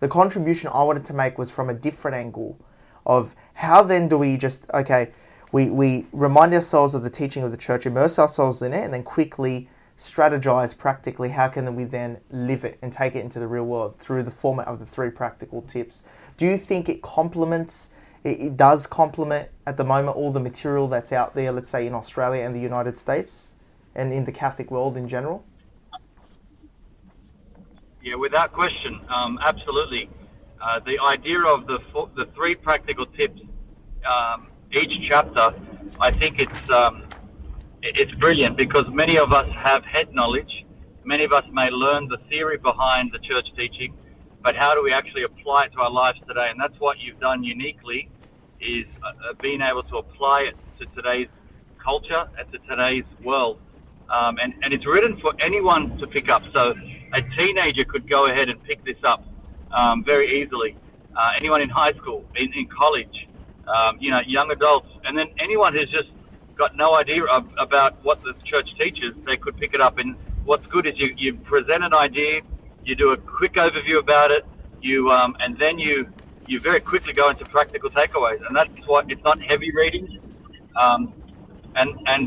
The 0.00 0.08
contribution 0.08 0.70
I 0.72 0.82
wanted 0.82 1.04
to 1.06 1.12
make 1.12 1.36
was 1.36 1.50
from 1.50 1.68
a 1.68 1.74
different 1.74 2.16
angle 2.16 2.58
of 3.04 3.34
how 3.52 3.82
then 3.82 4.08
do 4.08 4.16
we 4.16 4.38
just, 4.38 4.70
okay, 4.72 5.10
we, 5.52 5.66
we 5.66 6.06
remind 6.12 6.54
ourselves 6.54 6.94
of 6.94 7.02
the 7.02 7.10
teaching 7.10 7.42
of 7.42 7.50
the 7.50 7.58
church, 7.58 7.84
immerse 7.84 8.18
ourselves 8.18 8.62
in 8.62 8.72
it, 8.72 8.84
and 8.84 8.94
then 8.94 9.02
quickly 9.02 9.68
strategize 10.00 10.76
practically 10.76 11.28
how 11.28 11.46
can 11.46 11.76
we 11.76 11.84
then 11.84 12.18
live 12.30 12.64
it 12.64 12.78
and 12.80 12.90
take 12.90 13.14
it 13.14 13.20
into 13.20 13.38
the 13.38 13.46
real 13.46 13.64
world 13.64 13.98
through 13.98 14.22
the 14.22 14.30
format 14.30 14.66
of 14.66 14.78
the 14.78 14.86
three 14.86 15.10
practical 15.10 15.60
tips 15.62 16.04
Do 16.40 16.46
you 16.46 16.56
think 16.56 16.88
it 16.88 17.02
complements? 17.02 17.90
It, 18.24 18.40
it 18.40 18.56
does 18.56 18.86
complement 18.86 19.50
at 19.66 19.76
the 19.76 19.84
moment 19.84 20.16
all 20.16 20.32
the 20.32 20.40
material 20.40 20.88
that's 20.88 21.12
out 21.12 21.34
there. 21.34 21.52
Let's 21.52 21.68
say 21.68 21.86
in 21.86 21.92
Australia 21.92 22.44
and 22.44 22.56
the 22.56 22.60
United 22.60 22.96
States, 22.96 23.50
and 23.94 24.10
in 24.10 24.24
the 24.24 24.32
Catholic 24.32 24.70
world 24.70 24.96
in 24.96 25.06
general. 25.06 25.44
Yeah, 28.02 28.14
without 28.14 28.54
question, 28.54 29.02
um, 29.10 29.38
absolutely. 29.42 30.08
Uh, 30.62 30.80
the 30.80 30.98
idea 30.98 31.42
of 31.42 31.66
the 31.66 31.78
the 32.16 32.24
three 32.34 32.54
practical 32.54 33.04
tips 33.04 33.42
um, 34.06 34.46
each 34.72 35.06
chapter, 35.06 35.52
I 36.00 36.10
think 36.10 36.38
it's 36.38 36.70
um, 36.70 37.04
it's 37.82 38.12
brilliant 38.12 38.56
because 38.56 38.84
many 38.90 39.18
of 39.18 39.32
us 39.32 39.48
have 39.56 39.84
head 39.84 40.14
knowledge. 40.14 40.66
Many 41.04 41.24
of 41.24 41.32
us 41.32 41.44
may 41.50 41.70
learn 41.70 42.08
the 42.08 42.18
theory 42.28 42.58
behind 42.58 43.10
the 43.12 43.18
church 43.18 43.46
teaching, 43.56 43.94
but 44.42 44.54
how 44.54 44.74
do 44.74 44.82
we 44.82 44.92
actually 44.92 45.22
apply 45.22 45.64
it 45.66 45.72
to 45.72 45.80
our 45.80 45.90
lives 45.90 46.18
today? 46.28 46.48
And 46.50 46.60
that's 46.60 46.78
what 46.78 46.98
you've 46.98 47.18
done 47.20 47.42
uniquely, 47.42 48.10
is 48.60 48.84
uh, 49.02 49.30
uh, 49.30 49.32
being 49.40 49.62
able 49.62 49.82
to 49.84 49.96
apply 49.96 50.42
it 50.42 50.56
to 50.78 50.86
today's 50.94 51.28
culture 51.82 52.28
and 52.38 52.52
to 52.52 52.58
today's 52.68 53.04
world. 53.24 53.58
Um, 54.10 54.38
and, 54.42 54.52
and 54.62 54.74
it's 54.74 54.86
written 54.86 55.18
for 55.20 55.32
anyone 55.40 55.96
to 55.98 56.06
pick 56.06 56.28
up. 56.28 56.42
So 56.52 56.74
a 57.14 57.22
teenager 57.36 57.84
could 57.84 58.08
go 58.08 58.26
ahead 58.26 58.50
and 58.50 58.62
pick 58.64 58.84
this 58.84 59.02
up 59.04 59.24
um, 59.72 60.04
very 60.04 60.42
easily. 60.42 60.76
Uh, 61.16 61.32
anyone 61.38 61.62
in 61.62 61.70
high 61.70 61.94
school, 61.94 62.24
in, 62.36 62.52
in 62.52 62.66
college, 62.66 63.28
um, 63.66 63.96
you 64.00 64.10
know, 64.10 64.20
young 64.26 64.50
adults, 64.50 64.88
and 65.04 65.16
then 65.16 65.28
anyone 65.38 65.74
who's 65.74 65.90
just 65.90 66.10
got 66.64 66.76
no 66.76 66.94
idea 66.94 67.24
of, 67.24 67.42
about 67.66 67.92
what 68.04 68.22
the 68.22 68.34
church 68.44 68.68
teaches, 68.78 69.12
they 69.24 69.38
could 69.42 69.56
pick 69.62 69.72
it 69.76 69.80
up. 69.80 69.96
And 70.02 70.14
what's 70.44 70.66
good 70.74 70.86
is 70.86 70.94
you, 71.02 71.08
you 71.16 71.30
present 71.52 71.82
an 71.82 71.94
idea, 71.94 72.42
you 72.84 72.94
do 72.94 73.08
a 73.16 73.16
quick 73.16 73.54
overview 73.54 73.98
about 73.98 74.30
it, 74.30 74.44
you 74.82 75.10
um, 75.10 75.36
and 75.40 75.58
then 75.58 75.78
you 75.78 75.96
you 76.50 76.58
very 76.68 76.80
quickly 76.80 77.12
go 77.12 77.28
into 77.32 77.44
practical 77.56 77.90
takeaways, 77.90 78.40
and 78.46 78.52
that's 78.58 78.70
what 78.86 79.10
it's 79.12 79.24
not 79.30 79.38
heavy 79.50 79.70
reading, 79.80 80.06
um, 80.82 81.12
and 81.76 81.90
and 82.12 82.24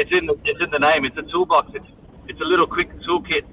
it's 0.00 0.12
in 0.18 0.26
the 0.26 0.36
it's 0.50 0.62
in 0.66 0.70
the 0.76 0.82
name. 0.90 1.04
It's 1.08 1.20
a 1.24 1.26
toolbox. 1.32 1.64
It's 1.78 1.90
it's 2.28 2.40
a 2.40 2.48
little 2.52 2.68
quick 2.76 2.90
toolkit 3.06 3.44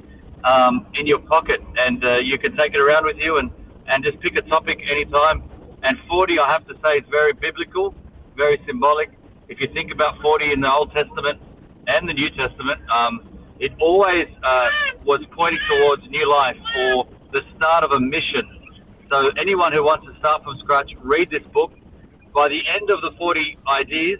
um, 0.44 0.86
in 1.00 1.06
your 1.12 1.20
pocket, 1.20 1.62
and 1.86 2.04
uh, 2.04 2.18
you 2.30 2.38
can 2.44 2.56
take 2.56 2.74
it 2.78 2.82
around 2.86 3.06
with 3.06 3.18
you 3.18 3.38
and 3.40 3.50
and 3.88 4.04
just 4.04 4.20
pick 4.20 4.36
a 4.36 4.42
topic 4.56 4.78
anytime. 4.96 5.44
And 5.86 5.98
40, 6.08 6.40
I 6.40 6.50
have 6.50 6.66
to 6.70 6.76
say, 6.82 6.92
is 7.02 7.08
very 7.20 7.34
biblical, 7.34 7.94
very 8.38 8.58
symbolic. 8.66 9.10
If 9.54 9.62
you 9.62 9.68
think 9.72 9.92
about 9.92 10.20
40 10.20 10.52
in 10.52 10.62
the 10.62 10.72
Old 10.72 10.92
Testament 10.94 11.40
and 11.86 12.10
the 12.10 12.14
New 12.14 12.32
Testament, 12.32 12.82
um, 12.90 13.22
it 13.60 13.72
always 13.80 14.26
uh, 14.42 14.70
was 15.06 15.22
pointing 15.32 15.60
towards 15.70 16.02
new 16.10 16.28
life 16.28 16.58
or 16.76 17.08
the 17.32 17.42
start 17.56 17.84
of 17.84 17.92
a 17.92 18.00
mission. 18.00 18.42
So 19.12 19.30
anyone 19.38 19.72
who 19.72 19.84
wants 19.84 20.08
to 20.08 20.18
start 20.18 20.44
from 20.44 20.56
scratch, 20.56 20.90
read 21.04 21.30
this 21.30 21.44
book. 21.54 21.72
By 22.34 22.50
the 22.50 22.62
end 22.68 22.90
of 22.90 23.02
the 23.02 23.12
40 23.16 23.60
ideas, 23.68 24.18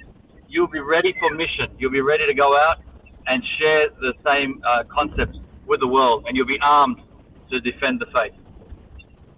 you'll 0.48 0.68
be 0.68 0.82
ready 0.82 1.16
for 1.20 1.34
mission. 1.34 1.66
You'll 1.80 1.90
be 1.90 2.02
ready 2.02 2.28
to 2.28 2.36
go 2.36 2.56
out 2.56 2.84
and 3.26 3.42
share 3.58 3.90
the 4.02 4.14
same 4.24 4.62
uh, 4.64 4.84
concepts 4.84 5.40
with 5.66 5.80
the 5.80 5.88
world, 5.88 6.26
and 6.28 6.38
you'll 6.38 6.46
be 6.46 6.60
armed 6.62 7.02
to 7.50 7.60
defend 7.60 8.02
the 8.02 8.06
faith. 8.14 8.34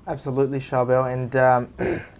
Absolutely, 0.07 0.59
Charbel. 0.59 1.09
And 1.09 1.33
um, 1.37 1.73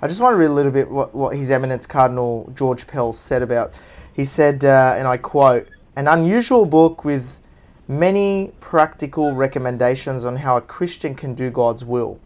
I 0.00 0.06
just 0.06 0.20
want 0.20 0.34
to 0.34 0.36
read 0.36 0.50
a 0.50 0.52
little 0.52 0.70
bit 0.70 0.88
what, 0.88 1.12
what 1.12 1.34
His 1.34 1.50
Eminence 1.50 1.84
Cardinal 1.84 2.52
George 2.54 2.86
Pell 2.86 3.12
said 3.12 3.42
about. 3.42 3.76
He 4.12 4.24
said, 4.24 4.64
uh, 4.64 4.94
and 4.96 5.08
I 5.08 5.16
quote, 5.16 5.68
an 5.96 6.06
unusual 6.06 6.66
book 6.66 7.04
with 7.04 7.40
many 7.88 8.52
practical 8.60 9.32
recommendations 9.32 10.24
on 10.24 10.36
how 10.36 10.56
a 10.56 10.60
Christian 10.60 11.16
can 11.16 11.34
do 11.34 11.50
God's 11.50 11.84
will. 11.84 12.20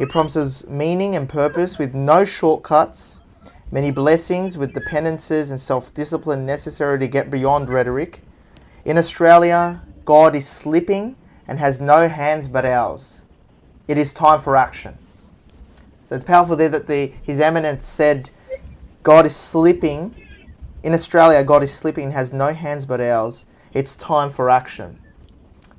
It 0.00 0.08
promises 0.08 0.66
meaning 0.66 1.14
and 1.14 1.28
purpose 1.28 1.78
with 1.78 1.94
no 1.94 2.24
shortcuts, 2.24 3.22
many 3.70 3.92
blessings 3.92 4.58
with 4.58 4.74
the 4.74 4.80
penances 4.80 5.52
and 5.52 5.60
self 5.60 5.94
discipline 5.94 6.44
necessary 6.44 6.98
to 6.98 7.06
get 7.06 7.30
beyond 7.30 7.70
rhetoric. 7.70 8.22
In 8.84 8.98
Australia, 8.98 9.80
God 10.04 10.34
is 10.34 10.48
slipping 10.48 11.14
and 11.46 11.60
has 11.60 11.80
no 11.80 12.08
hands 12.08 12.48
but 12.48 12.64
ours. 12.64 13.22
It 13.86 13.96
is 13.96 14.12
time 14.12 14.40
for 14.40 14.56
action. 14.56 14.98
So 16.12 16.16
it's 16.16 16.24
powerful 16.24 16.56
there 16.56 16.68
that 16.68 16.88
the 16.88 17.10
His 17.22 17.40
Eminence 17.40 17.86
said, 17.86 18.28
God 19.02 19.24
is 19.24 19.34
slipping. 19.34 20.14
In 20.82 20.92
Australia, 20.92 21.42
God 21.42 21.62
is 21.62 21.72
slipping 21.72 22.04
and 22.04 22.12
has 22.12 22.34
no 22.34 22.52
hands 22.52 22.84
but 22.84 23.00
ours. 23.00 23.46
It's 23.72 23.96
time 23.96 24.28
for 24.28 24.50
action. 24.50 25.00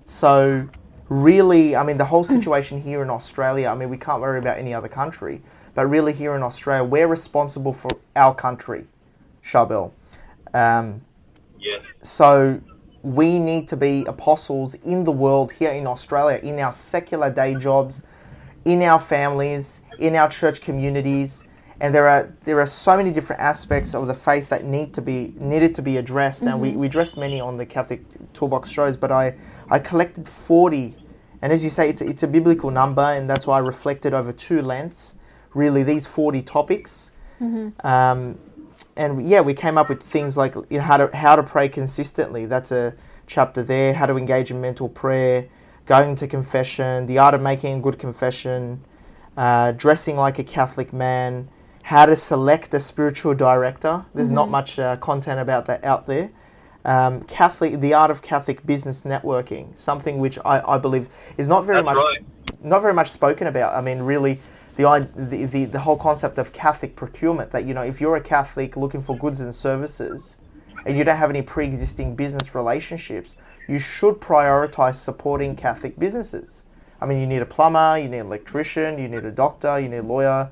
So, 0.06 0.68
really, 1.08 1.76
I 1.76 1.84
mean, 1.84 2.00
the 2.00 2.06
whole 2.06 2.24
situation 2.24 2.82
here 2.82 3.04
in 3.04 3.12
Australia, 3.12 3.68
I 3.68 3.76
mean, 3.76 3.92
we 3.92 3.98
can't 3.98 4.22
worry 4.22 4.40
about 4.40 4.58
any 4.58 4.74
other 4.74 4.88
country, 4.88 5.40
but 5.76 5.86
really 5.86 6.14
here 6.14 6.34
in 6.34 6.42
Australia, 6.42 6.84
we're 6.84 7.06
responsible 7.06 7.72
for 7.72 7.92
our 8.16 8.34
country, 8.34 8.88
Charbel. 9.44 9.92
Um, 10.56 11.02
Yes. 11.60 11.80
so 12.02 12.60
we 13.04 13.38
need 13.38 13.68
to 13.68 13.78
be 13.78 14.04
apostles 14.06 14.74
in 14.74 15.04
the 15.04 15.12
world 15.12 15.52
here 15.52 15.70
in 15.70 15.86
Australia, 15.86 16.40
in 16.42 16.58
our 16.58 16.72
secular 16.72 17.30
day 17.30 17.54
jobs, 17.54 18.02
in 18.66 18.82
our 18.82 19.00
families, 19.00 19.82
in 20.00 20.16
our 20.16 20.30
church 20.30 20.62
communities. 20.62 21.46
And 21.82 21.94
there 21.94 22.08
are 22.08 22.34
there 22.46 22.60
are 22.60 22.66
so 22.68 22.96
many 22.98 23.12
different 23.12 23.42
aspects 23.42 23.96
of 23.96 24.08
the 24.08 24.14
faith 24.16 24.50
that 24.50 24.66
need 24.66 24.94
to 24.94 25.02
be 25.02 25.34
needed 25.38 25.76
to 25.76 25.82
be 25.82 25.98
addressed. 25.98 26.44
And 26.44 26.62
we, 26.62 26.74
we 26.74 26.88
addressed 26.88 27.18
many 27.18 27.42
on 27.42 27.58
the 27.58 27.66
Catholic 27.66 28.04
Toolbox 28.34 28.70
shows, 28.70 28.98
but 28.98 29.12
I, 29.12 29.36
I 29.70 29.80
collected 29.80 30.30
forty 30.30 30.96
and 31.42 31.52
as 31.52 31.64
you 31.64 31.70
say, 31.70 31.90
it's 31.90 32.02
a, 32.02 32.08
it's 32.08 32.24
a 32.24 32.28
biblical 32.28 32.72
number, 32.72 33.02
and 33.02 33.30
that's 33.30 33.46
why 33.46 33.58
I 33.58 33.60
reflected 33.60 34.14
over 34.14 34.32
two 34.32 34.62
Lents, 34.62 35.16
really 35.54 35.84
these 35.84 36.08
40 36.08 36.42
topics. 36.44 37.12
Um, 37.84 38.40
and 38.96 39.30
yeah, 39.30 39.42
we 39.42 39.54
came 39.54 39.78
up 39.78 39.90
with 39.90 40.02
things 40.02 40.38
like 40.38 40.56
you 40.56 40.78
know, 40.78 40.82
how 40.82 40.98
to 40.98 41.16
how 41.18 41.36
to 41.36 41.44
pray 41.44 41.68
consistently. 41.70 42.46
That's 42.46 42.72
a 42.72 42.96
chapter 43.28 43.64
there. 43.64 43.94
How 43.94 44.06
to 44.06 44.18
engage 44.18 44.52
in 44.52 44.62
mental 44.62 44.88
prayer, 44.90 45.50
going 45.86 46.16
to 46.16 46.28
confession, 46.28 47.08
the 47.08 47.18
art 47.18 47.34
of 47.36 47.42
making 47.42 47.80
a 47.80 47.82
good 47.82 48.00
confession, 48.00 48.84
uh, 49.38 49.72
dressing 49.74 50.16
like 50.16 50.40
a 50.40 50.44
Catholic 50.44 50.94
man, 50.94 51.50
how 51.84 52.06
to 52.06 52.16
select 52.16 52.74
a 52.74 52.80
spiritual 52.80 53.34
director. 53.34 54.06
There's 54.14 54.30
not 54.30 54.50
much 54.50 54.80
uh, 54.80 54.96
content 54.98 55.40
about 55.40 55.66
that 55.66 55.84
out 55.84 56.08
there. 56.08 56.32
Um, 56.86 57.24
Catholic, 57.24 57.80
the 57.80 57.94
art 57.94 58.12
of 58.12 58.22
Catholic 58.22 58.66
business 58.66 59.04
networking, 59.04 59.78
something 59.78 60.20
which 60.20 60.38
I, 60.46 60.62
I 60.74 60.78
believe 60.78 61.08
is 61.38 61.48
not 61.48 61.66
very 61.66 61.82
That's 61.82 61.96
much 61.96 61.98
right. 61.98 62.26
not 62.64 62.82
very 62.82 62.94
much 62.94 63.10
spoken 63.10 63.48
about. 63.48 63.74
I 63.74 63.82
mean, 63.82 64.00
really, 64.00 64.40
the, 64.76 65.10
the 65.16 65.46
the 65.46 65.66
the 65.66 65.80
whole 65.80 65.98
concept 65.98 66.38
of 66.38 66.52
Catholic 66.52 66.96
procurement. 66.96 67.52
That 67.52 67.66
you 67.66 67.74
know, 67.74 67.84
if 67.84 68.02
you're 68.02 68.18
a 68.18 68.22
Catholic 68.22 68.76
looking 68.76 69.02
for 69.02 69.18
goods 69.18 69.40
and 69.40 69.56
services, 69.56 70.38
and 70.86 70.98
you 70.98 71.04
don't 71.04 71.18
have 71.18 71.30
any 71.30 71.42
pre-existing 71.42 72.16
business 72.16 72.54
relationships, 72.54 73.38
you 73.68 73.80
should 73.80 74.16
prioritize 74.16 74.96
supporting 74.96 75.56
Catholic 75.56 75.98
businesses. 75.98 76.64
I 77.04 77.06
mean, 77.06 77.20
you 77.20 77.28
need 77.28 77.42
a 77.42 77.46
plumber, 77.46 77.98
you 77.98 78.08
need 78.08 78.20
an 78.20 78.28
electrician, 78.28 78.98
you 78.98 79.10
need 79.10 79.26
a 79.26 79.32
doctor, 79.32 79.78
you 79.78 79.90
need 79.90 79.98
a 79.98 80.04
lawyer. 80.04 80.50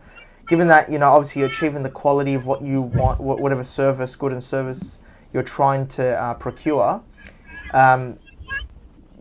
Given 0.49 0.67
that 0.67 0.91
you 0.91 0.99
know, 0.99 1.09
obviously, 1.09 1.39
you're 1.39 1.49
achieving 1.49 1.81
the 1.81 1.89
quality 1.89 2.33
of 2.33 2.45
what 2.45 2.61
you 2.61 2.81
want, 2.81 3.21
whatever 3.21 3.63
service, 3.63 4.17
good 4.17 4.33
and 4.33 4.43
service 4.43 4.99
you're 5.31 5.43
trying 5.43 5.87
to 5.87 6.21
uh, 6.21 6.33
procure. 6.33 7.01
Um, 7.73 8.19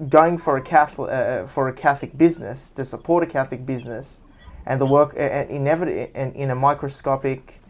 going 0.08 0.38
for 0.38 0.56
a 0.56 0.62
Catholic 0.62 1.12
uh, 1.12 1.46
for 1.46 1.68
a 1.68 1.72
Catholic 1.72 2.18
business 2.18 2.72
to 2.72 2.84
support 2.84 3.22
a 3.22 3.28
Catholic 3.28 3.64
business, 3.64 4.22
and 4.66 4.80
the 4.80 4.86
work 4.86 5.14
and 5.16 5.48
inevitably 5.50 6.10
and 6.16 6.34
in 6.34 6.50
a 6.50 6.56
microscopic 6.56 7.60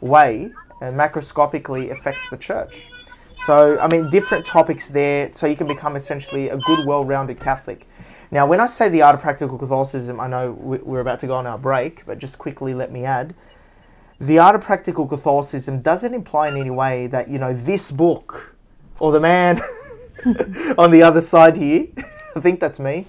way 0.00 0.50
and 0.80 0.98
macroscopically 0.98 1.90
affects 1.90 2.30
the 2.30 2.38
church. 2.38 2.88
So 3.36 3.78
I 3.80 3.88
mean, 3.88 4.08
different 4.08 4.46
topics 4.46 4.88
there, 4.88 5.30
so 5.34 5.46
you 5.46 5.56
can 5.56 5.66
become 5.66 5.94
essentially 5.94 6.48
a 6.48 6.56
good, 6.56 6.86
well-rounded 6.86 7.38
Catholic. 7.38 7.86
Now, 8.30 8.46
when 8.46 8.60
I 8.60 8.66
say 8.66 8.88
the 8.88 9.02
art 9.02 9.16
of 9.16 9.20
practical 9.20 9.58
Catholicism, 9.58 10.20
I 10.20 10.28
know 10.28 10.52
we- 10.52 10.78
we're 10.78 11.00
about 11.00 11.18
to 11.20 11.26
go 11.26 11.34
on 11.34 11.46
our 11.46 11.58
break, 11.58 12.04
but 12.06 12.18
just 12.18 12.38
quickly 12.38 12.74
let 12.74 12.92
me 12.92 13.04
add. 13.04 13.34
The 14.20 14.38
art 14.38 14.54
of 14.54 14.60
practical 14.60 15.06
Catholicism 15.06 15.80
doesn't 15.80 16.14
imply 16.14 16.48
in 16.48 16.56
any 16.56 16.70
way 16.70 17.06
that, 17.08 17.28
you 17.28 17.38
know, 17.38 17.52
this 17.52 17.90
book 17.90 18.54
or 19.00 19.10
the 19.12 19.20
man 19.20 19.60
on 20.78 20.90
the 20.90 21.02
other 21.02 21.20
side 21.20 21.56
here, 21.56 21.86
I 22.36 22.40
think 22.40 22.60
that's 22.60 22.78
me, 22.78 23.06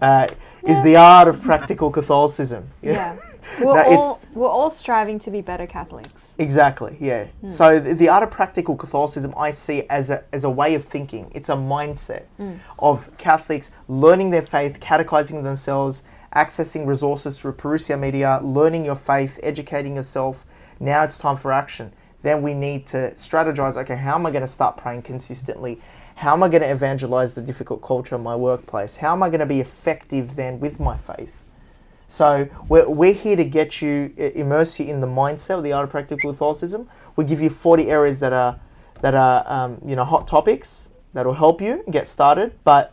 uh, 0.00 0.26
is 0.66 0.82
the 0.82 0.96
art 0.96 1.28
of 1.28 1.40
practical 1.42 1.90
Catholicism. 1.90 2.68
Yeah. 2.82 3.16
We're, 3.60 3.82
all, 3.82 4.20
we're 4.34 4.48
all 4.48 4.70
striving 4.70 5.18
to 5.20 5.30
be 5.30 5.40
better 5.40 5.66
Catholics. 5.66 6.34
Exactly, 6.38 6.96
yeah. 7.00 7.24
Hmm. 7.40 7.48
So 7.48 7.80
the, 7.80 7.94
the 7.94 8.08
art 8.08 8.22
of 8.22 8.30
practical 8.30 8.76
Catholicism 8.76 9.34
I 9.36 9.50
see 9.50 9.84
as 9.88 10.10
a, 10.10 10.24
as 10.32 10.44
a 10.44 10.50
way 10.50 10.74
of 10.74 10.84
thinking. 10.84 11.30
It's 11.34 11.48
a 11.48 11.54
mindset 11.54 12.24
hmm. 12.36 12.54
of 12.78 13.14
Catholics 13.18 13.72
learning 13.88 14.30
their 14.30 14.42
faith, 14.42 14.80
catechizing 14.80 15.42
themselves, 15.42 16.02
accessing 16.34 16.86
resources 16.86 17.40
through 17.40 17.54
Parousia 17.54 17.98
Media, 17.98 18.40
learning 18.42 18.84
your 18.84 18.96
faith, 18.96 19.38
educating 19.42 19.96
yourself. 19.96 20.46
Now 20.78 21.02
it's 21.04 21.18
time 21.18 21.36
for 21.36 21.52
action. 21.52 21.92
Then 22.22 22.42
we 22.42 22.54
need 22.54 22.86
to 22.88 23.12
strategize, 23.12 23.76
okay, 23.76 23.96
how 23.96 24.14
am 24.14 24.26
I 24.26 24.30
going 24.30 24.42
to 24.42 24.48
start 24.48 24.76
praying 24.76 25.02
consistently? 25.02 25.80
How 26.14 26.34
am 26.34 26.42
I 26.42 26.48
going 26.48 26.62
to 26.62 26.70
evangelize 26.70 27.34
the 27.34 27.40
difficult 27.40 27.80
culture 27.80 28.14
in 28.14 28.22
my 28.22 28.36
workplace? 28.36 28.96
How 28.96 29.12
am 29.12 29.22
I 29.22 29.30
going 29.30 29.40
to 29.40 29.46
be 29.46 29.60
effective 29.60 30.36
then 30.36 30.60
with 30.60 30.78
my 30.78 30.96
faith? 30.96 31.39
So 32.10 32.48
we're, 32.68 32.88
we're 32.88 33.12
here 33.12 33.36
to 33.36 33.44
get 33.44 33.80
you, 33.80 34.12
immerse 34.16 34.80
you 34.80 34.86
in 34.86 34.98
the 34.98 35.06
mindset 35.06 35.58
of 35.58 35.62
the 35.62 35.72
art 35.72 35.84
of 35.84 35.90
practical 35.90 36.32
Catholicism. 36.32 36.88
We 37.14 37.24
give 37.24 37.40
you 37.40 37.48
40 37.48 37.88
areas 37.88 38.18
that 38.18 38.32
are, 38.32 38.58
that 39.00 39.14
are 39.14 39.44
um, 39.46 39.80
you 39.86 39.94
know, 39.94 40.04
hot 40.04 40.26
topics 40.26 40.88
that 41.14 41.24
will 41.24 41.34
help 41.34 41.62
you 41.62 41.84
get 41.88 42.08
started. 42.08 42.52
But 42.64 42.92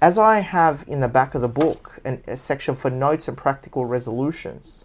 as 0.00 0.18
I 0.18 0.38
have 0.38 0.84
in 0.86 1.00
the 1.00 1.08
back 1.08 1.34
of 1.34 1.42
the 1.42 1.48
book 1.48 1.98
an, 2.04 2.22
a 2.28 2.36
section 2.36 2.76
for 2.76 2.90
notes 2.90 3.26
and 3.26 3.36
practical 3.36 3.86
resolutions, 3.86 4.84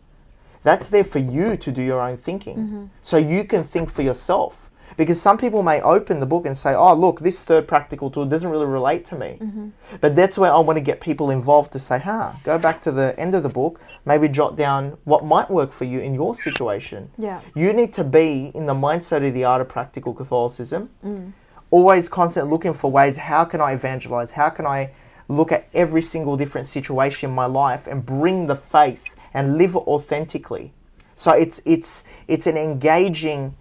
that's 0.64 0.90
there 0.90 1.04
for 1.04 1.20
you 1.20 1.56
to 1.56 1.72
do 1.72 1.84
your 1.84 2.02
own 2.02 2.18
thinking. 2.18 2.58
So 3.04 3.18
you 3.18 3.44
can 3.44 3.64
think 3.64 3.92
for 3.92 4.02
yourself. 4.02 4.69
Because 4.98 5.22
some 5.22 5.38
people 5.38 5.64
may 5.64 5.82
open 5.82 6.20
the 6.20 6.26
book 6.26 6.46
and 6.46 6.58
say, 6.58 6.74
oh, 6.74 6.94
look, 6.94 7.20
this 7.20 7.42
third 7.42 7.68
practical 7.68 8.10
tool 8.10 8.26
doesn't 8.26 8.50
really 8.50 8.66
relate 8.66 9.06
to 9.06 9.16
me. 9.18 9.38
Mm-hmm. 9.40 9.70
But 10.02 10.16
that's 10.16 10.38
where 10.38 10.52
I 10.52 10.60
want 10.60 10.78
to 10.78 10.82
get 10.82 11.00
people 11.00 11.30
involved 11.30 11.72
to 11.74 11.80
say, 11.80 12.00
huh, 12.00 12.34
go 12.44 12.58
back 12.58 12.82
to 12.84 12.92
the 12.92 13.18
end 13.20 13.36
of 13.36 13.44
the 13.44 13.50
book, 13.50 13.82
maybe 14.06 14.28
jot 14.28 14.56
down 14.56 14.98
what 15.06 15.26
might 15.26 15.50
work 15.50 15.72
for 15.72 15.86
you 15.86 16.00
in 16.00 16.14
your 16.14 16.36
situation. 16.36 17.10
Yeah. 17.18 17.42
You 17.56 17.74
need 17.74 17.94
to 17.94 18.04
be 18.04 18.52
in 18.56 18.66
the 18.66 18.74
mindset 18.74 19.26
of 19.26 19.34
the 19.34 19.44
art 19.44 19.62
of 19.62 19.70
practical 19.70 20.14
Catholicism, 20.14 20.90
mm. 21.06 21.32
always 21.72 22.10
constantly 22.10 22.52
looking 22.52 22.74
for 22.74 22.92
ways 22.92 23.18
how 23.18 23.46
can 23.46 23.62
I 23.62 23.74
evangelize? 23.74 24.32
How 24.32 24.50
can 24.50 24.66
I 24.66 24.92
look 25.28 25.52
at 25.52 25.68
every 25.74 26.02
single 26.02 26.36
different 26.36 26.68
situation 26.68 27.30
in 27.30 27.36
my 27.36 27.46
life 27.46 27.88
and 27.88 28.06
bring 28.06 28.48
the 28.48 28.56
faith 28.56 29.16
and 29.34 29.58
live 29.58 29.76
authentically? 29.76 30.74
So 31.16 31.34
it's 31.34 31.62
it's 31.66 32.06
it's 32.30 32.48
an 32.48 32.56
engaging 32.58 33.54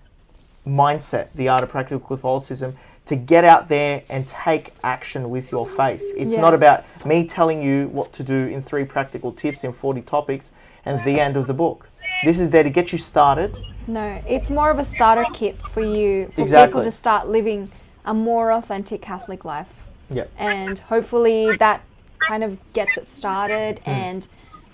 mindset, 0.68 1.28
the 1.35 1.48
art 1.48 1.64
of 1.64 1.70
practical 1.70 2.00
Catholicism, 2.00 2.74
to 3.07 3.16
get 3.16 3.42
out 3.44 3.68
there 3.68 4.02
and 4.11 4.28
take 4.28 4.72
action 4.85 5.31
with 5.31 5.50
your 5.50 5.66
faith. 5.66 6.02
It's 6.16 6.35
Yeah. 6.35 6.42
not 6.42 6.52
about 6.54 6.85
me 7.07 7.26
telling 7.26 7.62
you 7.62 7.88
what 7.88 8.12
to 8.14 8.22
do 8.22 8.46
in 8.46 8.61
three 8.61 8.85
practical 8.85 9.33
tips 9.33 9.64
in 9.64 9.72
40 9.72 10.02
topics 10.02 10.50
and 10.85 11.02
the 11.04 11.18
end 11.18 11.37
of 11.37 11.46
the 11.46 11.54
book. 11.54 11.88
This 12.24 12.38
is 12.38 12.50
there 12.50 12.62
to 12.62 12.70
get 12.70 12.92
you 12.92 12.98
started. 12.98 13.57
No, 13.87 14.20
it's 14.28 14.50
more 14.50 14.70
of 14.70 14.78
a 14.78 14.85
starter 14.85 15.24
kit 15.33 15.57
for 15.57 15.81
you, 15.81 16.31
for 16.37 16.44
people 16.46 16.83
to 16.85 16.90
start 16.90 17.28
living 17.28 17.70
a 18.04 18.12
more 18.12 18.52
authentic 18.52 19.00
Catholic 19.00 19.44
life. 19.44 19.66
Yeah. 20.11 20.24
And 20.37 20.78
hopefully 20.78 21.57
that 21.59 21.81
kind 22.18 22.44
of 22.44 22.59
gets 22.74 22.96
it 22.98 23.09
started 23.09 23.78
Hmm. 23.85 23.90
and, 23.90 24.28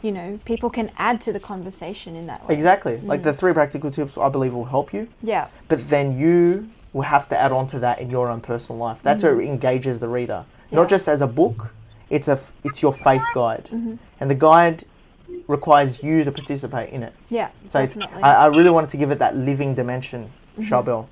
you 0.05 0.13
know, 0.13 0.39
people 0.45 0.69
can 0.69 0.91
add 0.99 1.19
to 1.23 1.33
the 1.33 1.41
conversation 1.41 2.15
in 2.15 2.27
that 2.27 2.47
way. 2.47 2.55
Exactly. 2.55 2.99
Like 2.99 3.23
the 3.23 3.31
mm. 3.31 3.37
three 3.37 3.55
practical 3.55 3.91
tips 3.91 4.19
I 4.19 4.29
believe 4.29 4.53
will 4.53 4.67
help 4.67 4.93
you, 4.93 5.09
Yeah. 5.23 5.49
but 5.67 5.89
then 5.89 6.19
you 6.19 6.69
will 6.93 7.03
have 7.03 7.27
to 7.31 7.41
add 7.41 7.53
on 7.53 7.67
to 7.69 7.79
that 7.79 8.01
in 8.01 8.11
your 8.11 8.29
own 8.29 8.43
personal 8.43 8.79
life. 8.79 9.01
That's 9.03 9.23
where 9.23 9.33
it 9.33 9.45
mm-hmm. 9.45 9.55
engages 9.55 10.01
the 10.01 10.09
reader. 10.09 10.45
Yeah. 10.71 10.77
Not 10.77 10.91
just 10.91 11.09
as 11.09 11.23
a 11.23 11.27
book, 11.27 11.73
it's 12.11 12.29
a 12.29 12.39
it's 12.65 12.83
your 12.83 12.93
faith 12.93 13.25
guide. 13.35 13.65
Mm-hmm. 13.73 13.95
And 14.21 14.31
the 14.31 14.35
guide 14.35 14.85
requires 15.49 16.03
you 16.03 16.23
to 16.23 16.31
participate 16.31 16.91
in 16.91 17.03
it. 17.03 17.15
Yeah. 17.31 17.49
So 17.69 17.81
it's. 17.81 17.97
I, 17.97 18.45
I 18.45 18.47
really 18.47 18.71
wanted 18.71 18.91
to 18.91 18.99
give 18.99 19.11
it 19.11 19.19
that 19.21 19.35
living 19.37 19.75
dimension, 19.75 20.31
mm-hmm. 20.59 20.63
Charbel. 20.63 21.09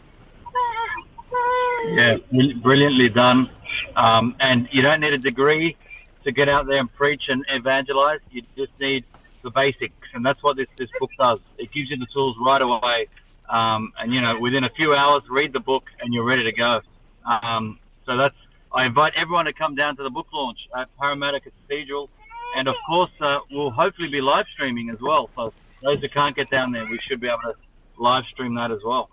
Yeah, 1.97 2.19
brilliantly 2.63 3.09
done. 3.09 3.49
Um, 3.97 4.37
and 4.39 4.69
you 4.71 4.83
don't 4.83 5.01
need 5.01 5.15
a 5.15 5.19
degree 5.19 5.77
to 6.25 6.33
get 6.33 6.49
out 6.49 6.67
there 6.67 6.79
and 6.79 6.93
preach 6.93 7.29
and 7.29 7.45
evangelize. 7.49 8.21
You 8.31 8.43
just 8.57 8.79
need 8.81 9.05
the 9.43 9.51
basics, 9.51 10.09
and 10.15 10.25
that's 10.25 10.43
what 10.43 10.57
this, 10.57 10.69
this 10.77 10.91
book 10.99 11.11
does. 11.19 11.41
It 11.59 11.71
gives 11.73 11.91
you 11.91 11.97
the 11.97 12.07
tools 12.07 12.37
right 12.41 12.63
away. 12.63 13.09
Um, 13.49 13.93
and 13.99 14.15
you 14.15 14.21
know, 14.21 14.39
within 14.39 14.65
a 14.65 14.71
few 14.71 14.95
hours, 14.95 15.23
read 15.29 15.53
the 15.53 15.61
book 15.61 15.85
and 16.01 16.15
you're 16.15 16.25
ready 16.25 16.45
to 16.45 16.53
go. 16.53 16.81
Um, 17.25 17.79
so 18.07 18.17
that's. 18.17 18.35
I 18.75 18.87
invite 18.87 19.13
everyone 19.17 19.45
to 19.45 19.53
come 19.53 19.75
down 19.75 19.97
to 19.97 20.03
the 20.03 20.09
book 20.09 20.29
launch 20.33 20.59
at 20.75 20.89
Parramatta 20.99 21.41
Cathedral, 21.41 22.09
and 22.57 22.69
of 22.69 22.75
course, 22.87 23.11
uh, 23.21 23.41
we'll 23.51 23.71
hopefully 23.71 24.09
be 24.09 24.23
live 24.23 24.47
streaming 24.51 24.89
as 24.89 24.99
well. 24.99 25.29
So 25.37 25.53
those 25.83 26.01
who 26.01 26.09
can't 26.09 26.35
get 26.35 26.49
down 26.49 26.73
there, 26.73 26.87
we 26.87 26.99
should 27.07 27.21
be 27.21 27.29
able 27.29 27.41
to 27.43 27.55
live 27.99 28.25
stream 28.33 28.55
that 28.55 28.71
as 28.71 28.81
well. 28.83 29.11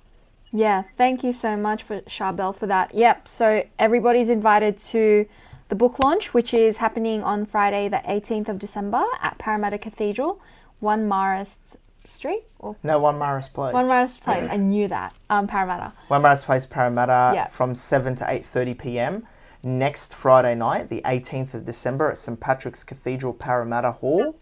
Yeah, 0.52 0.84
thank 0.98 1.24
you 1.24 1.34
so 1.34 1.58
much 1.58 1.84
for 1.84 2.02
Charbel 2.02 2.56
for 2.56 2.68
that. 2.68 2.96
Yep, 2.96 3.28
so 3.28 3.66
everybody's 3.78 4.30
invited 4.30 4.78
to 4.80 5.28
the 5.70 5.76
book 5.76 6.00
launch, 6.00 6.34
which 6.34 6.54
is 6.54 6.78
happening 6.78 7.24
on 7.24 7.46
Friday, 7.46 7.88
the 7.88 8.02
18th 8.08 8.50
of 8.50 8.60
December 8.60 9.04
at 9.22 9.38
Parramatta 9.38 9.78
Cathedral, 9.78 10.42
1 10.80 11.08
Marist 11.08 11.78
Street 12.04 12.44
or 12.58 12.76
No, 12.84 12.98
One 13.00 13.20
Marist 13.20 13.54
Place. 13.54 13.74
1 13.74 13.86
Marist 13.86 14.22
Place. 14.24 14.50
I 14.50 14.58
knew 14.58 14.88
that. 14.88 15.14
Um, 15.30 15.48
Parramatta. 15.48 15.94
One 16.08 16.24
Marist 16.24 16.46
Place, 16.46 16.66
Parramatta, 16.66 17.32
Yeah. 17.36 17.46
from 17.46 17.76
7 17.76 18.16
to 18.16 18.24
8.30 18.24 18.80
p.m. 18.80 19.28
Next 19.64 20.16
Friday 20.16 20.56
night, 20.56 20.90
the 20.90 21.02
18th 21.04 21.54
of 21.54 21.66
December 21.66 22.10
at 22.10 22.18
St. 22.18 22.40
Patrick's 22.40 22.84
Cathedral, 22.84 23.34
Parramatta 23.34 23.92
Hall, 23.92 24.36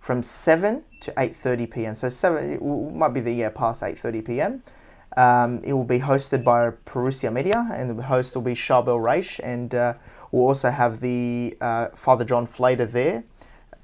from 0.00 0.22
7 0.22 0.82
to 1.02 1.12
8.30 1.12 1.70
p.m. 1.70 1.94
So 1.94 2.08
7, 2.08 2.52
it 2.54 2.62
might 2.62 3.12
be 3.14 3.20
the 3.20 3.32
year 3.32 3.50
past 3.50 3.82
8.30 3.82 4.24
p.m. 4.26 4.62
Um, 5.16 5.60
it 5.62 5.74
will 5.74 5.84
be 5.84 5.98
hosted 5.98 6.42
by 6.42 6.70
Parousia 6.70 7.30
Media, 7.30 7.68
and 7.72 7.90
the 7.90 8.02
host 8.02 8.34
will 8.34 8.42
be 8.42 8.54
Charbel 8.54 8.98
Raish, 9.00 9.38
and 9.44 9.74
uh, 9.74 9.92
we'll 10.32 10.46
also 10.46 10.70
have 10.70 11.00
the 11.00 11.56
uh, 11.60 11.88
Father 11.94 12.24
John 12.24 12.46
Flader 12.46 12.90
there 12.90 13.22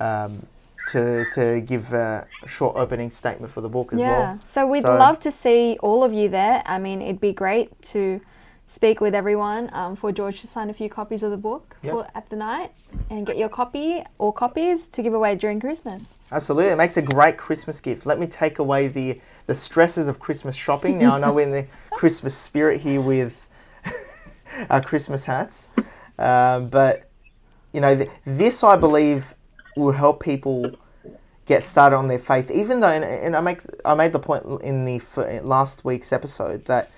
um, 0.00 0.44
to, 0.88 1.26
to 1.34 1.60
give 1.60 1.92
a 1.92 2.26
short 2.46 2.74
opening 2.76 3.10
statement 3.10 3.52
for 3.52 3.60
the 3.60 3.68
book 3.68 3.92
as 3.92 4.00
Yeah, 4.00 4.10
well. 4.10 4.20
Yeah, 4.20 4.34
so 4.40 4.66
we'd 4.66 4.82
So- 4.82 4.96
love 4.96 5.20
to 5.20 5.30
see 5.30 5.76
all 5.82 6.02
of 6.02 6.12
you 6.12 6.28
there. 6.28 6.62
I 6.66 6.78
mean, 6.78 7.02
it'd 7.02 7.20
be 7.20 7.32
great 7.32 7.80
to 7.92 8.20
speak 8.66 9.00
with 9.00 9.14
everyone 9.14 9.70
um, 9.72 9.96
for 9.96 10.12
George 10.12 10.42
to 10.42 10.46
sign 10.46 10.68
a 10.68 10.74
few 10.74 10.90
copies 10.90 11.22
of 11.22 11.30
the 11.30 11.38
book 11.38 11.74
Yep. 11.82 11.92
for, 11.92 12.06
at 12.14 12.28
the 12.28 12.36
night 12.36 12.70
and 13.08 13.26
get 13.26 13.38
your 13.38 13.48
copy 13.48 14.02
or 14.18 14.30
copies 14.30 14.88
to 14.88 15.02
give 15.02 15.14
away 15.14 15.36
during 15.36 15.58
Christmas. 15.58 16.16
Absolutely, 16.32 16.72
it 16.72 16.76
makes 16.76 16.98
a 16.98 17.02
great 17.02 17.38
Christmas 17.38 17.80
gift. 17.80 18.04
Let 18.04 18.18
me 18.18 18.26
take 18.26 18.58
away 18.58 18.88
the 18.88 19.20
the 19.46 19.54
stresses 19.54 20.06
of 20.08 20.18
Christmas 20.18 20.54
shopping. 20.54 20.98
Now 20.98 21.14
I 21.16 21.18
know 21.18 21.32
we're 21.32 21.44
in 21.46 21.52
the 21.52 21.66
Christmas 21.92 22.34
spirit 22.36 22.82
here 22.82 23.00
with 23.00 23.48
our 24.70 24.82
Christmas 24.82 25.24
hats, 25.24 25.68
um, 26.18 26.66
but 26.68 27.04
you 27.72 27.80
know 27.80 27.96
th- 27.96 28.08
this 28.24 28.62
I 28.64 28.76
believe 28.76 29.34
will 29.76 29.92
help 29.92 30.22
people 30.22 30.72
get 31.46 31.64
started 31.64 31.96
on 31.96 32.08
their 32.08 32.18
faith. 32.18 32.50
Even 32.50 32.80
though, 32.80 32.88
and, 32.88 33.04
and 33.04 33.36
I 33.36 33.40
make 33.40 33.60
I 33.84 33.94
made 33.94 34.12
the 34.12 34.18
point 34.18 34.44
in 34.62 34.84
the 34.84 34.96
f- 34.96 35.42
last 35.44 35.84
week's 35.84 36.12
episode 36.12 36.64
that 36.64 36.90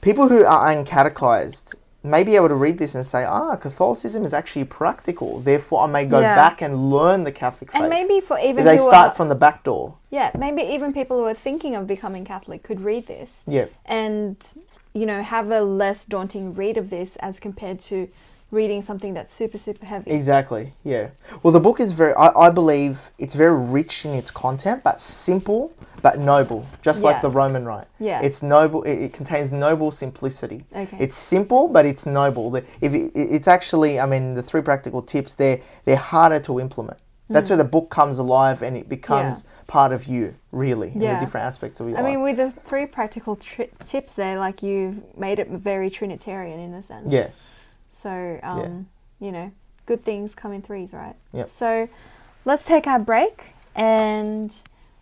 people 0.00 0.28
who 0.28 0.44
are 0.44 0.74
uncatechized 0.74 1.74
may 2.04 2.24
be 2.24 2.34
able 2.34 2.48
to 2.48 2.54
read 2.56 2.78
this 2.78 2.96
and 2.96 3.06
say, 3.06 3.24
ah, 3.24 3.54
Catholicism 3.54 4.24
is 4.24 4.34
actually 4.34 4.64
practical. 4.64 5.38
Therefore, 5.38 5.82
I 5.82 5.86
may 5.86 6.04
go 6.04 6.18
Yeah. 6.20 6.34
back 6.34 6.60
and 6.60 6.90
learn 6.90 7.22
the 7.22 7.30
Catholic 7.30 7.70
faith. 7.70 7.80
And 7.82 7.90
maybe 7.90 8.20
for 8.20 8.38
even 8.40 8.58
If 8.58 8.64
they 8.64 8.76
who 8.76 8.82
start 8.88 9.10
are, 9.10 9.14
from 9.14 9.28
the 9.28 9.36
back 9.36 9.62
door. 9.62 9.94
yeah, 10.10 10.32
maybe 10.36 10.62
even 10.62 10.92
people 10.92 11.18
who 11.18 11.24
are 11.26 11.34
thinking 11.34 11.76
of 11.76 11.86
becoming 11.86 12.24
Catholic 12.24 12.64
could 12.64 12.80
read 12.80 13.06
this 13.06 13.30
Yeah, 13.46 13.66
and 13.86 14.36
you 14.94 15.06
know 15.06 15.22
have 15.22 15.50
a 15.50 15.60
less 15.62 16.04
daunting 16.04 16.54
read 16.54 16.76
of 16.76 16.90
this 16.90 17.14
as 17.16 17.38
compared 17.38 17.78
to 17.80 18.08
reading 18.52 18.82
something 18.82 19.14
that's 19.14 19.32
super 19.32 19.58
super 19.58 19.84
heavy. 19.84 20.12
exactly. 20.12 20.72
Yeah. 20.84 21.08
Well, 21.42 21.52
the 21.52 21.60
book 21.60 21.80
is 21.80 21.90
very. 21.90 22.14
I, 22.14 22.28
I 22.46 22.50
believe 22.50 23.10
it's 23.18 23.34
very 23.34 23.56
rich 23.56 24.04
in 24.04 24.12
its 24.12 24.30
content, 24.30 24.84
but 24.84 25.00
simple, 25.00 25.72
but 26.02 26.20
noble, 26.20 26.64
just 26.82 27.00
Yeah. 27.00 27.06
like 27.08 27.22
the 27.22 27.30
Roman 27.30 27.64
Rite. 27.64 27.88
Yeah. 27.98 28.20
It's 28.22 28.42
noble. 28.42 28.82
It, 28.84 29.06
it 29.06 29.12
contains 29.12 29.50
noble 29.50 29.90
simplicity. 29.90 30.64
Okay. 30.76 30.96
It's 31.00 31.16
simple, 31.16 31.66
but 31.66 31.84
it's 31.86 32.06
noble. 32.06 32.54
If 32.54 32.66
it, 32.82 33.10
it's 33.14 33.48
actually, 33.48 33.98
I 33.98 34.06
mean, 34.06 34.34
the 34.34 34.42
three 34.42 34.62
practical 34.62 35.02
tips, 35.02 35.34
they're 35.34 35.60
they're 35.84 35.96
harder 35.96 36.38
to 36.40 36.60
implement. 36.60 36.98
That's 37.28 37.48
where 37.48 37.56
hmm. 37.56 37.62
the 37.62 37.68
book 37.68 37.88
comes 37.88 38.18
alive 38.18 38.62
and 38.62 38.76
it 38.76 38.90
becomes 38.90 39.46
part 39.66 39.92
of 39.92 40.04
you, 40.04 40.34
really, 40.50 40.92
in 40.94 41.00
Yeah. 41.00 41.14
the 41.14 41.24
different 41.24 41.46
aspects 41.46 41.80
of 41.80 41.88
your 41.88 41.96
I 41.96 42.02
life. 42.02 42.08
I 42.08 42.12
mean, 42.12 42.22
with 42.22 42.36
the 42.36 42.50
three 42.50 42.84
practical 42.84 43.36
tri- 43.36 43.70
tips 43.86 44.12
there, 44.12 44.38
like 44.38 44.62
you've 44.62 45.16
made 45.16 45.38
it 45.38 45.48
very 45.48 45.88
Trinitarian 45.88 46.60
in 46.60 46.74
a 46.74 46.82
sense. 46.82 47.10
yeah. 47.10 47.28
So, 48.02 48.40
um, 48.42 48.88
you 49.20 49.30
know, 49.30 49.52
good 49.86 50.04
things 50.04 50.34
come 50.34 50.52
in 50.52 50.62
threes, 50.62 50.92
right? 50.92 51.14
Yep. 51.32 51.48
So, 51.48 51.88
let's 52.44 52.64
take 52.64 52.86
our 52.86 52.98
break 52.98 53.52
and 53.76 54.54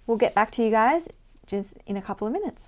we'll 0.06 0.18
get 0.18 0.34
back 0.34 0.50
to 0.52 0.62
you 0.62 0.70
guys 0.70 1.08
just 1.46 1.74
in 1.86 1.96
a 1.96 2.02
couple 2.02 2.26
of 2.26 2.32
minutes. 2.32 2.62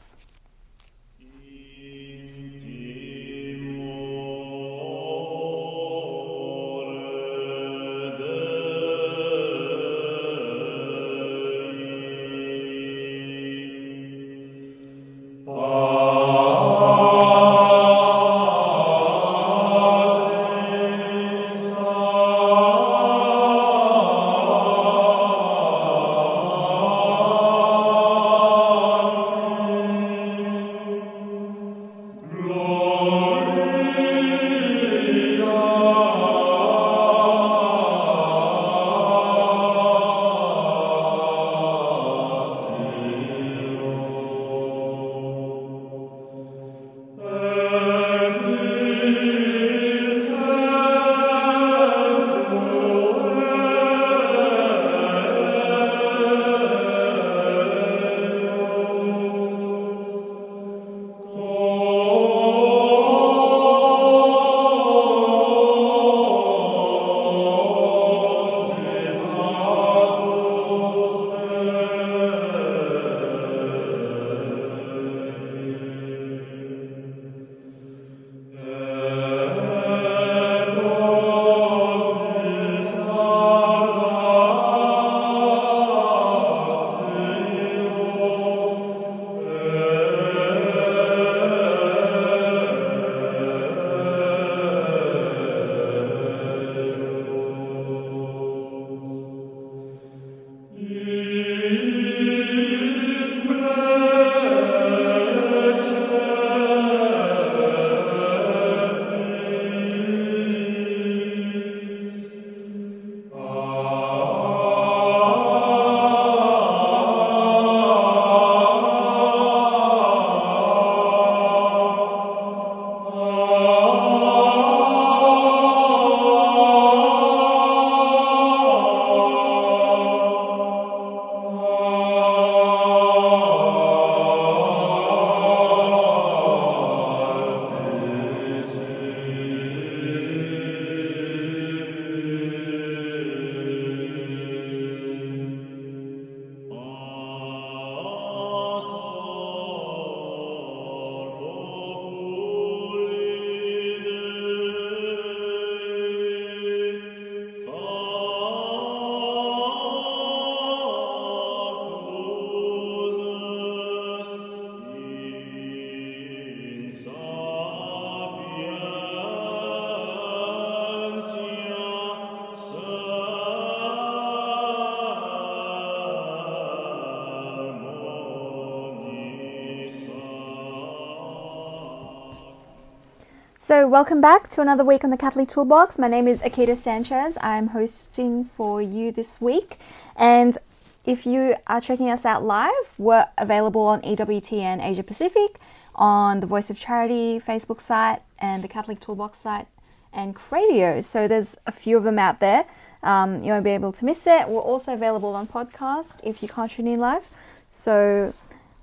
Welcome 183.93 184.23
back 184.23 184.49
to 184.49 184.63
another 184.63 184.83
week 184.83 185.05
on 185.05 185.11
the 185.11 185.19
Catholic 185.19 185.47
Toolbox. 185.47 185.99
My 185.99 186.09
name 186.09 186.27
is 186.27 186.41
Akita 186.41 186.79
Sanchez. 186.79 187.37
I'm 187.43 187.67
hosting 187.67 188.43
for 188.43 188.81
you 188.81 189.13
this 189.13 189.39
week. 189.39 189.77
And 190.17 190.57
if 191.05 191.27
you 191.27 191.57
are 191.67 191.79
checking 191.79 192.09
us 192.09 192.25
out 192.25 192.43
live, 192.43 192.73
we're 192.97 193.29
available 193.37 193.83
on 193.83 194.01
EWTN 194.01 194.83
Asia 194.83 195.03
Pacific, 195.03 195.61
on 195.95 196.41
the 196.41 196.47
Voice 196.47 196.71
of 196.71 196.81
Charity 196.81 197.39
Facebook 197.39 197.83
site, 197.83 198.23
and 198.39 198.63
the 198.63 198.69
Catholic 198.69 198.99
Toolbox 198.99 199.39
site, 199.39 199.67
and 200.11 200.35
Radio. 200.51 201.03
So, 201.03 201.29
there's 201.29 201.59
a 201.67 201.73
few 201.73 201.99
of 201.99 202.03
them 202.03 202.19
out 202.19 202.41
there. 202.41 202.65
Um, 203.03 203.43
you 203.43 203.53
won't 203.53 203.65
be 203.65 203.73
able 203.73 203.93
to 203.93 204.07
miss 204.07 204.27
it. 204.27 204.49
We're 204.49 204.61
also 204.61 204.95
available 204.95 205.35
on 205.35 205.47
podcast 205.47 206.19
if 206.25 206.43
you 206.43 206.49
can't 206.49 206.71
tune 206.71 206.87
in 206.87 206.99
live. 206.99 207.29
So, 207.69 208.33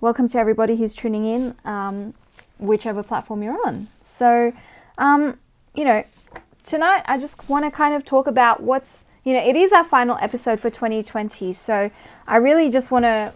welcome 0.02 0.28
to 0.28 0.38
everybody 0.38 0.76
who's 0.76 0.95
tuning 0.95 1.26
in, 1.26 1.56
um, 1.65 2.13
whichever 2.60 3.02
platform 3.02 3.41
you're 3.41 3.60
on. 3.65 3.88
So, 4.04 4.54
um, 5.00 5.40
you 5.74 5.86
know, 5.86 6.04
tonight 6.64 7.04
I 7.06 7.18
just 7.18 7.50
want 7.50 7.66
to 7.66 7.72
kind 7.72 7.96
of 7.96 8.06
talk 8.06 8.28
about 8.28 8.62
what's, 8.62 9.06
you 9.24 9.34
know, 9.34 9.44
it 9.44 9.56
is 9.56 9.72
our 9.72 9.84
final 9.84 10.18
episode 10.22 10.60
for 10.60 10.70
2020. 10.70 11.54
So 11.54 11.90
I 12.28 12.36
really 12.38 12.70
just 12.70 12.92
want 12.92 13.06
to 13.06 13.34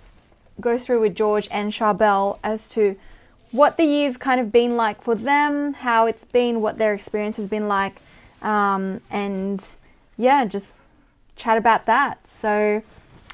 go 0.62 0.78
through 0.78 1.02
with 1.02 1.16
George 1.16 1.48
and 1.50 1.72
Charbel 1.72 2.38
as 2.44 2.70
to 2.70 2.96
what 3.52 3.78
the 3.78 3.86
year's 3.86 4.18
kind 4.18 4.42
of 4.42 4.52
been 4.52 4.76
like 4.76 5.02
for 5.02 5.16
them, 5.16 5.74
how 5.74 6.06
it's 6.06 6.26
been, 6.26 6.62
what 6.62 6.78
their 6.78 6.94
experience 6.94 7.38
has 7.38 7.48
been 7.48 7.68
like, 7.68 8.02
um, 8.42 9.00
and 9.10 9.66
yeah, 10.18 10.46
just 10.46 10.80
chat 11.36 11.58
about 11.58 11.86
that. 11.86 12.20
So, 12.30 12.84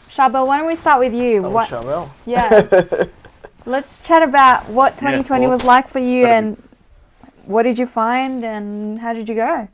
Charbel, 0.10 0.46
why 0.46 0.60
don't 0.60 0.68
we 0.68 0.76
start 0.76 1.00
with 1.00 1.13
you? 1.13 1.46
Oh, 1.46 1.50
what? 1.50 1.70
Charbel. 1.70 2.10
Yeah. 2.26 3.06
Let's 3.65 4.02
chat 4.02 4.24
about 4.24 4.68
what 4.70 4.98
2020 4.98 5.42
well, 5.42 5.52
was 5.52 5.63
like 5.63 5.88
for 5.88 6.00
you 6.00 6.24
gotta 6.24 6.36
and 6.36 6.68
what 7.50 7.64
did 7.64 7.80
you 7.80 7.88
find 7.88 8.46
and 8.46 9.00
how 9.00 9.12
did 9.12 9.28
you 9.28 9.34
go? 9.34 9.68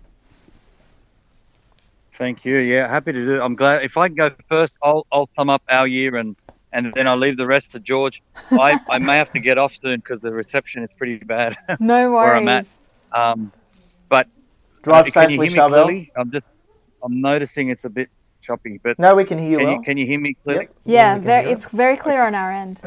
Thank 2.14 2.46
you. 2.46 2.58
Yeah, 2.58 2.88
happy 2.88 3.12
to 3.12 3.26
do. 3.26 3.36
it. 3.36 3.42
I'm 3.42 3.56
glad. 3.56 3.84
If 3.84 3.98
I 3.98 4.08
can 4.08 4.16
go 4.16 4.32
first, 4.48 4.78
I'll 4.82 5.06
I'll 5.12 5.30
sum 5.36 5.50
up 5.50 5.62
our 5.68 5.86
year 5.86 6.16
and 6.16 6.38
and 6.72 6.94
then 6.94 7.06
I'll 7.08 7.18
leave 7.18 7.36
the 7.36 7.46
rest 7.46 7.74
to 7.74 7.80
George. 7.82 8.22
I, 8.52 8.80
I 8.90 9.00
may 9.00 9.18
have 9.18 9.32
to 9.32 9.40
get 9.40 9.58
off 9.58 9.74
soon 9.76 9.98
because 9.98 10.22
the 10.22 10.32
reception 10.32 10.84
is 10.84 10.90
pretty 10.98 11.18
bad. 11.18 11.56
No 11.82 12.12
worries. 12.14 12.26
Where 12.28 12.36
I'm 12.36 12.48
at. 12.48 12.66
um, 13.12 13.52
but 14.08 14.28
Drive 14.82 15.08
uh, 15.08 15.12
can 15.12 15.30
safely, 15.30 15.50
hear 15.50 15.58
Charbel. 15.58 16.10
I'm 16.16 16.32
just 16.32 16.46
I'm 17.04 17.20
noticing 17.20 17.70
it's 17.70 17.84
a 17.84 17.90
bit 17.90 18.10
choppy, 18.42 18.80
but 18.82 18.98
No, 18.98 19.16
we 19.16 19.26
can 19.26 19.38
hear 19.38 19.52
you 19.52 19.58
can 19.58 19.68
well. 19.68 19.76
you 19.76 19.82
can 19.84 19.98
you 19.98 20.06
hear 20.06 20.20
me 20.22 20.34
clearly? 20.44 20.68
Yep. 20.68 20.76
Yeah, 20.86 21.16
we 21.18 21.22
very, 21.22 21.44
hear 21.44 21.52
it. 21.52 21.54
it's 21.58 21.66
very 21.72 21.98
clear 21.98 22.26
on 22.26 22.34
our 22.36 22.52
end. 22.54 22.80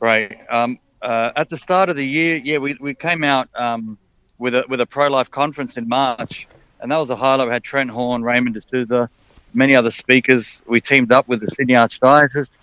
Right. 0.00 0.38
Um, 0.50 0.78
uh, 1.04 1.32
at 1.36 1.48
the 1.50 1.58
start 1.58 1.88
of 1.90 1.96
the 1.96 2.06
year, 2.06 2.36
yeah, 2.36 2.58
we, 2.58 2.76
we 2.80 2.94
came 2.94 3.22
out 3.24 3.48
um, 3.54 3.98
with 4.38 4.54
a 4.54 4.64
with 4.68 4.80
a 4.80 4.86
pro 4.86 5.08
life 5.08 5.30
conference 5.30 5.76
in 5.76 5.86
March, 5.88 6.46
and 6.80 6.90
that 6.90 6.96
was 6.96 7.10
a 7.10 7.16
highlight. 7.16 7.46
We 7.48 7.52
had 7.52 7.62
Trent 7.62 7.90
Horn, 7.90 8.22
Raymond 8.22 8.56
D'Souza, 8.56 9.08
many 9.52 9.76
other 9.76 9.90
speakers. 9.90 10.62
We 10.66 10.80
teamed 10.80 11.12
up 11.12 11.28
with 11.28 11.40
the 11.40 11.50
Sydney 11.56 11.74
Archdiocese. 11.74 12.58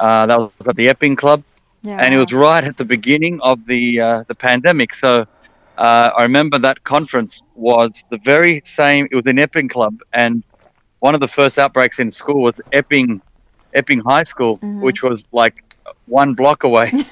Uh, 0.00 0.26
that 0.26 0.38
was 0.38 0.50
at 0.68 0.76
the 0.76 0.88
Epping 0.88 1.14
Club, 1.16 1.42
Yeah. 1.82 1.98
and 2.02 2.12
it 2.14 2.18
was 2.18 2.32
right 2.32 2.64
at 2.64 2.76
the 2.76 2.84
beginning 2.84 3.40
of 3.42 3.64
the 3.66 4.00
uh, 4.00 4.24
the 4.26 4.34
pandemic. 4.34 4.94
So 4.94 5.24
uh, 5.78 6.10
I 6.18 6.22
remember 6.22 6.58
that 6.58 6.82
conference 6.84 7.40
was 7.54 8.04
the 8.10 8.18
very 8.18 8.62
same. 8.66 9.06
It 9.12 9.14
was 9.16 9.26
in 9.26 9.38
Epping 9.38 9.68
Club, 9.68 9.94
and 10.12 10.42
one 10.98 11.14
of 11.14 11.20
the 11.20 11.28
first 11.28 11.58
outbreaks 11.58 11.98
in 12.00 12.10
school 12.10 12.42
was 12.42 12.54
Epping 12.72 13.22
Epping 13.72 14.00
High 14.00 14.24
School, 14.24 14.58
Mhm. 14.58 14.80
which 14.80 15.02
was 15.02 15.22
like 15.32 15.56
one 16.06 16.34
block 16.34 16.64
away. 16.64 16.90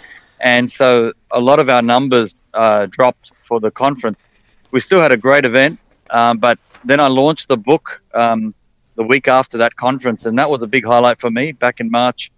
and 0.43 0.70
so 0.70 1.12
a 1.30 1.40
lot 1.40 1.59
of 1.61 1.68
our 1.68 1.82
numbers 1.82 2.34
uh, 2.55 2.86
dropped 2.86 3.32
for 3.49 3.61
the 3.61 3.70
conference. 3.70 4.26
We 4.72 4.80
still 4.80 5.01
had 5.01 5.12
a 5.12 5.16
great 5.16 5.45
event, 5.45 5.78
um, 6.11 6.38
but 6.38 6.59
then 6.84 7.01
I 7.01 7.07
launched 7.07 7.49
the 7.49 7.57
book 7.57 8.03
um, 8.14 8.55
the 8.97 9.05
week 9.05 9.28
after 9.28 9.57
that 9.59 9.76
conference, 9.76 10.26
and 10.26 10.38
that 10.38 10.51
was 10.51 10.62
a 10.62 10.66
big 10.66 10.84
highlight 10.84 11.20
for 11.20 11.30
me 11.30 11.53
back 11.53 11.80
in 11.80 11.90
March, 11.90 12.30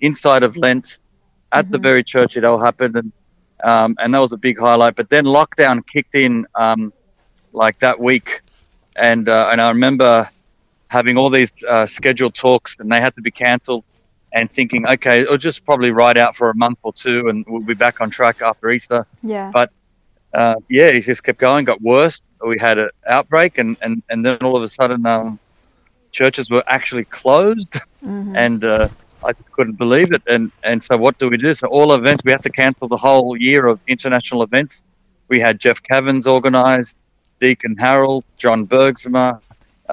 inside 0.00 0.42
of 0.42 0.56
Lent, 0.56 0.98
at 1.52 1.70
the 1.70 1.78
Mhm. 1.78 1.82
very 1.82 2.04
church 2.04 2.36
it 2.36 2.44
all 2.44 2.58
happened, 2.58 2.96
and 2.96 3.12
um, 3.62 3.94
and 3.98 4.14
that 4.14 4.20
was 4.20 4.32
a 4.32 4.38
big 4.38 4.58
highlight. 4.58 4.96
But 4.96 5.10
then 5.10 5.24
lockdown 5.24 5.82
kicked 5.86 6.14
in 6.14 6.46
um, 6.54 6.92
like 7.52 7.78
that 7.80 8.00
week, 8.00 8.40
and 8.96 9.28
uh, 9.28 9.48
and 9.52 9.60
I 9.60 9.68
remember 9.68 10.28
having 10.88 11.18
all 11.18 11.30
these 11.30 11.52
uh, 11.68 11.86
scheduled 11.86 12.34
talks, 12.34 12.76
and 12.78 12.90
they 12.90 13.00
had 13.00 13.14
to 13.16 13.22
be 13.22 13.30
cancelled 13.30 13.84
and 14.32 14.50
thinking, 14.50 14.86
okay, 14.86 15.20
it'll 15.22 15.36
just 15.38 15.64
probably 15.64 15.90
ride 15.90 16.16
out 16.18 16.36
for 16.36 16.50
a 16.50 16.54
month 16.54 16.78
or 16.82 16.92
two, 16.92 17.28
and 17.28 17.44
we'll 17.48 17.62
be 17.62 17.74
back 17.74 18.00
on 18.00 18.10
track 18.10 18.40
after 18.42 18.70
Easter. 18.70 19.06
yeah. 19.22 19.50
But 19.52 19.70
uh, 20.32 20.54
yeah, 20.68 20.86
it 20.86 21.00
just 21.02 21.24
kept 21.24 21.38
going, 21.38 21.64
got 21.64 21.80
worse. 21.82 22.20
We 22.46 22.58
had 22.58 22.78
an 22.78 22.90
outbreak, 23.06 23.58
and, 23.58 23.76
and, 23.82 24.02
and 24.08 24.24
then 24.24 24.38
all 24.38 24.56
of 24.56 24.62
a 24.62 24.68
sudden, 24.68 25.04
um, 25.06 25.38
churches 26.12 26.48
were 26.50 26.64
actually 26.66 27.04
closed, 27.04 27.72
Mhm. 28.04 28.36
and 28.36 28.64
uh, 28.64 28.88
I 29.24 29.32
just 29.32 29.50
couldn't 29.52 29.76
believe 29.76 30.12
it. 30.12 30.22
And 30.26 30.50
and 30.62 30.82
so, 30.82 30.96
what 30.96 31.18
do 31.18 31.28
we 31.28 31.36
do? 31.36 31.52
So, 31.52 31.66
all 31.68 31.92
events, 31.92 32.22
we 32.24 32.30
had 32.32 32.42
to 32.44 32.50
cancel 32.50 32.88
the 32.88 32.96
whole 32.96 33.36
year 33.36 33.66
of 33.66 33.78
international 33.86 34.42
events. 34.42 34.82
We 35.28 35.38
had 35.40 35.58
Jeff 35.60 35.82
Cavins 35.82 36.26
organised, 36.26 36.96
Deacon 37.40 37.76
Harold, 37.76 38.24
John 38.38 38.66
Bergsma, 38.66 39.40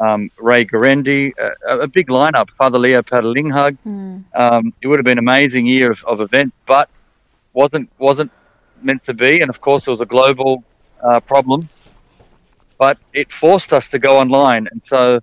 um, 0.02 0.32
Ray 0.38 0.66
Guarendi, 0.66 1.34
a, 1.38 1.80
a 1.80 1.88
big 1.88 2.08
lineup. 2.08 2.50
Father 2.52 2.80
Leo 2.80 3.02
Patalinghug. 3.02 3.78
Mm. 3.86 4.24
Um, 4.36 4.74
it 4.82 4.88
would 4.88 5.00
have 5.00 5.06
been 5.06 5.18
an 5.18 5.24
amazing 5.24 5.66
year 5.66 5.92
of, 5.92 6.04
of 6.06 6.22
events, 6.22 6.56
but 6.66 6.90
wasn't 7.54 7.90
wasn't 7.98 8.32
meant 8.82 9.04
to 9.04 9.14
be. 9.14 9.42
And 9.42 9.50
of 9.50 9.62
course, 9.62 9.88
it 9.88 9.90
was 9.90 10.02
a 10.02 10.06
global 10.06 10.64
uh, 11.04 11.20
problem, 11.20 11.70
but 12.78 12.98
it 13.14 13.32
forced 13.32 13.74
us 13.74 13.90
to 13.90 14.00
go 14.00 14.18
online. 14.18 14.68
And 14.72 14.82
so 14.86 15.20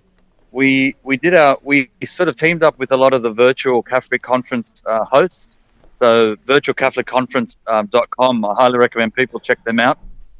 we 0.51 0.95
we 1.03 1.17
did 1.17 1.33
our 1.33 1.57
we 1.63 1.89
sort 2.05 2.29
of 2.29 2.37
teamed 2.37 2.63
up 2.63 2.77
with 2.79 2.91
a 2.91 2.97
lot 2.97 3.13
of 3.13 3.21
the 3.21 3.31
virtual 3.31 3.81
Catholic 3.81 4.21
conference 4.21 4.83
uh, 4.85 5.03
hosts. 5.05 5.57
So 5.99 6.35
virtualcatholicconference.com. 6.47 8.45
I 8.45 8.53
highly 8.55 8.77
recommend 8.77 9.15
people 9.15 9.39
check 9.39 9.63
them 9.63 9.79
out. 9.79 9.97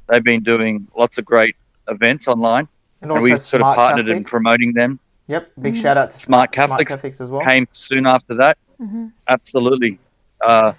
They've 0.07 0.23
been 0.23 0.43
doing 0.43 0.87
lots 0.95 1.17
of 1.17 1.25
great 1.25 1.55
events 1.87 2.27
online, 2.27 2.67
And 3.05 3.11
and 3.17 3.23
we 3.23 3.29
sort 3.37 3.61
of 3.61 3.65
Smart 3.65 3.75
partnered 3.77 4.07
in 4.07 4.23
promoting 4.23 4.73
them. 4.73 4.99
Yep, 5.27 5.51
big 5.61 5.73
Mhm. 5.73 5.81
shout 5.81 5.97
out 5.97 6.09
to 6.09 6.17
Smart 6.17 6.53
Smart, 6.53 6.69
Catholics 6.69 6.89
Catholics 6.89 7.21
as 7.21 7.29
well. 7.29 7.45
Came 7.45 7.67
soon 7.71 8.05
after 8.05 8.33
that. 8.35 8.57
Mhm. 8.81 9.11
Absolutely. 9.27 9.99
Uh, 10.41 10.73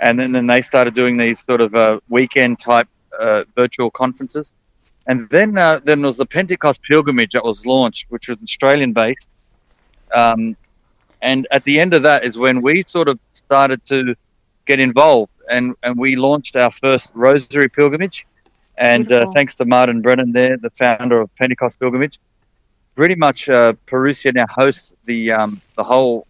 and 0.00 0.18
then, 0.18 0.32
then 0.32 0.46
they 0.46 0.62
started 0.62 0.94
doing 0.94 1.16
these 1.16 1.40
sort 1.40 1.60
of 1.60 1.74
uh, 1.74 2.00
weekend 2.08 2.60
type 2.60 2.88
uh, 3.20 3.44
virtual 3.56 3.90
conferences. 3.90 4.52
And 5.06 5.28
then 5.30 5.58
uh, 5.58 5.80
then 5.84 6.00
there 6.00 6.06
was 6.06 6.16
the 6.16 6.26
Pentecost 6.26 6.80
pilgrimage 6.82 7.32
that 7.32 7.44
was 7.44 7.66
launched, 7.66 8.06
which 8.08 8.28
was 8.28 8.38
Australian 8.42 8.92
based. 8.92 9.30
Um, 10.14 10.56
and 11.22 11.46
at 11.50 11.64
the 11.64 11.78
end 11.80 11.92
of 11.94 12.02
that 12.02 12.24
is 12.24 12.36
when 12.38 12.62
we 12.62 12.84
sort 12.86 13.08
of 13.08 13.18
started 13.32 13.84
to 13.86 14.14
get 14.66 14.78
involved 14.80 15.32
and, 15.50 15.74
and 15.82 15.98
we 15.98 16.16
launched 16.16 16.56
our 16.56 16.70
first 16.70 17.10
Rosary 17.14 17.68
pilgrimage. 17.68 18.26
And 18.76 19.10
uh, 19.12 19.30
thanks 19.32 19.54
to 19.56 19.64
Martin 19.64 20.00
Brennan 20.02 20.32
there, 20.32 20.56
the 20.56 20.70
founder 20.70 21.20
of 21.20 21.34
Pentecost 21.36 21.78
Pilgrimage, 21.78 22.18
pretty 22.96 23.14
much 23.14 23.48
uh, 23.48 23.74
Parousia 23.86 24.34
now 24.34 24.46
hosts 24.48 24.94
the 25.04 25.30
um, 25.32 25.60
the 25.76 25.84
whole 25.84 26.26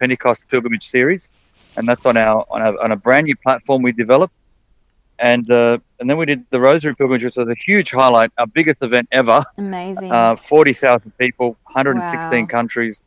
Pentecost 0.00 0.44
Pilgrimage 0.48 0.88
series, 0.88 1.28
and 1.76 1.88
that's 1.88 2.06
on 2.06 2.16
our 2.16 2.44
on 2.50 2.62
a, 2.62 2.80
on 2.80 2.92
a 2.92 2.96
brand 2.96 3.24
new 3.26 3.36
platform 3.36 3.82
we 3.82 3.92
developed. 3.92 4.34
And 5.20 5.50
uh, 5.50 5.78
and 5.98 6.08
then 6.08 6.16
we 6.16 6.26
did 6.26 6.44
the 6.50 6.60
Rosary 6.60 6.94
Pilgrimage, 6.94 7.24
which 7.24 7.36
was 7.36 7.48
a 7.48 7.54
huge 7.66 7.90
highlight, 7.90 8.30
our 8.38 8.46
biggest 8.46 8.80
event 8.82 9.08
ever. 9.10 9.44
Amazing. 9.56 10.12
Uh, 10.12 10.36
Forty 10.36 10.72
thousand 10.72 11.10
people, 11.18 11.56
116 11.72 12.42
Wow. 12.42 12.46
countries. 12.46 13.00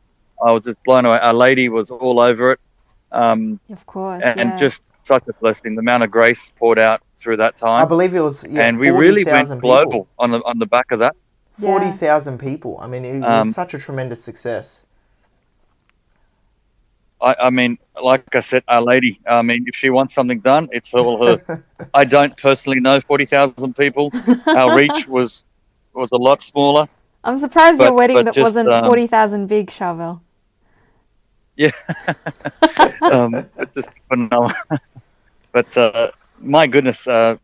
I 0.44 0.50
was 0.50 0.64
just 0.64 0.82
blown 0.84 1.06
away. 1.06 1.18
Our 1.18 1.32
Lady 1.32 1.70
was 1.70 1.90
all 1.90 2.20
over 2.20 2.52
it, 2.52 2.60
um, 3.12 3.60
of 3.70 3.86
course. 3.86 4.20
and, 4.22 4.38
yeah. 4.50 4.56
just 4.56 4.82
such 5.02 5.24
a 5.28 5.32
blessing. 5.34 5.74
The 5.74 5.80
amount 5.80 6.02
of 6.02 6.10
grace 6.10 6.52
poured 6.58 6.78
out 6.78 7.02
through 7.16 7.36
that 7.38 7.56
time. 7.56 7.82
I 7.82 7.84
believe 7.84 8.14
it 8.14 8.20
was 8.20 8.44
yeah, 8.48 8.66
and 8.66 8.78
we 8.78 8.90
really 8.90 9.24
went 9.24 9.48
global 9.60 9.90
people. 9.90 10.08
on 10.18 10.30
the 10.30 10.38
on 10.44 10.58
the 10.58 10.66
back 10.66 10.92
of 10.92 10.98
that. 11.00 11.14
Yeah. 11.58 11.66
Forty 11.66 11.90
thousand 11.90 12.38
people. 12.38 12.78
I 12.80 12.86
mean, 12.86 13.04
it 13.04 13.22
Um, 13.22 13.48
was 13.48 13.54
such 13.54 13.74
a 13.74 13.78
tremendous 13.78 14.22
success. 14.22 14.86
I, 17.20 17.36
I 17.40 17.50
mean, 17.50 17.78
like 18.02 18.24
I 18.34 18.40
said, 18.40 18.64
Our 18.66 18.82
Lady. 18.82 19.20
I 19.26 19.42
mean, 19.42 19.64
if 19.68 19.76
she 19.76 19.90
wants 19.90 20.12
something 20.14 20.40
done, 20.40 20.68
it's 20.72 20.92
all 20.92 21.24
her. 21.24 21.64
I 21.94 22.04
don't 22.04 22.36
personally 22.36 22.80
know 22.80 23.00
forty 23.00 23.26
thousand 23.26 23.76
people. 23.76 24.10
Our 24.46 24.76
reach 24.76 25.06
was 25.16 25.44
was 25.94 26.10
a 26.12 26.16
lot 26.16 26.42
smaller. 26.42 26.88
I'm 27.24 27.38
surprised 27.38 27.80
your 27.80 27.92
wedding 27.92 28.24
that 28.24 28.34
just, 28.34 28.42
wasn't 28.42 28.68
um, 28.68 28.84
40,000 28.84 29.46
big, 29.46 29.70
Charbel. 31.58 31.72
Um, 33.10 33.46
it's 33.58 33.74
just 33.74 33.90
phenomenal. 34.08 34.52
but 35.52 35.76
uh, 35.76 36.10
my 36.38 36.66
goodness, 36.66 37.06
uh, 37.06 37.36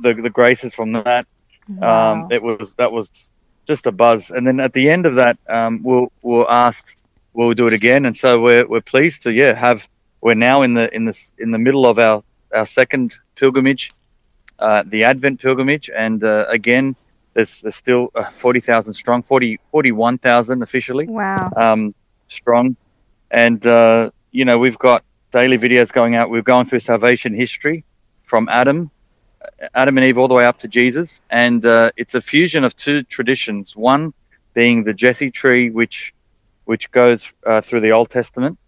the 0.00 0.14
the 0.14 0.30
graces 0.30 0.74
from 0.74 0.92
that. 0.92 1.26
Wow. 1.68 2.12
Um, 2.12 2.28
it 2.30 2.42
was 2.42 2.74
that 2.76 2.92
was 2.92 3.30
just 3.66 3.86
a 3.86 3.92
buzz. 3.92 4.30
And 4.30 4.46
then 4.46 4.60
at 4.60 4.72
the 4.72 4.90
end 4.90 5.06
of 5.06 5.14
that, 5.16 5.38
um, 5.48 5.82
we'll 5.82 6.12
we'll 6.22 6.48
ask, 6.50 6.96
we'll 7.34 7.54
do 7.54 7.66
it 7.68 7.72
again. 7.72 8.06
And 8.06 8.16
so 8.16 8.40
we're 8.40 8.66
we're 8.66 8.80
pleased 8.82 9.22
to 9.24 9.32
yeah 9.32 9.54
have 9.54 9.88
we're 10.20 10.34
now 10.34 10.62
in 10.62 10.74
the 10.74 10.92
in 10.94 11.04
the 11.06 11.16
in 11.38 11.52
the 11.52 11.58
middle 11.58 11.86
of 11.86 11.98
our 11.98 12.22
our 12.54 12.66
second 12.66 13.14
pilgrimage. 13.36 13.90
uh, 14.58 14.82
the 14.86 15.04
Advent 15.04 15.40
pilgrimage, 15.40 15.88
and 15.96 16.22
uh, 16.24 16.44
again, 16.50 16.94
there's, 17.34 17.60
there's 17.62 17.76
still 17.76 18.10
uh, 18.14 18.24
forty 18.30 18.60
thousand 18.60 18.92
strong, 18.94 19.22
40, 19.22 19.58
41,000 19.70 20.62
officially 20.62 21.06
Wow. 21.08 21.50
um, 21.56 21.94
strong, 22.28 22.76
and 23.30 23.64
uh, 23.66 24.10
you 24.30 24.44
know 24.44 24.58
we've 24.58 24.78
got 24.78 25.04
daily 25.32 25.58
videos 25.58 25.92
going 25.92 26.14
out. 26.14 26.30
We've 26.30 26.44
gone 26.44 26.66
through 26.66 26.80
salvation 26.80 27.34
history 27.34 27.84
from 28.22 28.48
Adam, 28.48 28.90
Adam 29.74 29.98
and 29.98 30.06
Eve, 30.06 30.18
all 30.18 30.28
the 30.28 30.34
way 30.34 30.44
up 30.44 30.58
to 30.60 30.68
Jesus, 30.68 31.20
and 31.30 31.64
uh, 31.64 31.90
it's 31.96 32.14
a 32.14 32.20
fusion 32.20 32.64
of 32.64 32.76
two 32.76 33.02
traditions. 33.04 33.76
One 33.76 34.12
being 34.54 34.84
the 34.84 34.94
Jesse 34.94 35.30
tree, 35.30 35.70
which 35.70 36.14
which 36.64 36.90
goes 36.90 37.32
uh, 37.46 37.60
through 37.60 37.80
the 37.80 37.92
Old 37.92 38.10
Testament, 38.10 38.58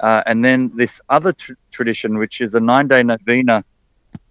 uh, 0.00 0.22
and 0.26 0.44
then 0.44 0.70
this 0.74 1.00
other 1.08 1.32
tr- 1.32 1.52
tradition, 1.70 2.18
which 2.18 2.40
is 2.40 2.54
a 2.54 2.60
nine-day 2.60 3.02
novena 3.02 3.64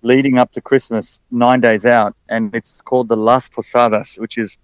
leading 0.02 0.38
up 0.38 0.52
to 0.54 0.62
Christmas, 0.62 1.22
nine 1.32 1.60
days 1.60 1.86
out, 1.86 2.16
and 2.30 2.54
it's 2.56 2.82
called 2.82 3.08
the 3.10 3.18
Las 3.18 3.50
Posadas, 3.50 4.16
which 4.18 4.38
is 4.38 4.58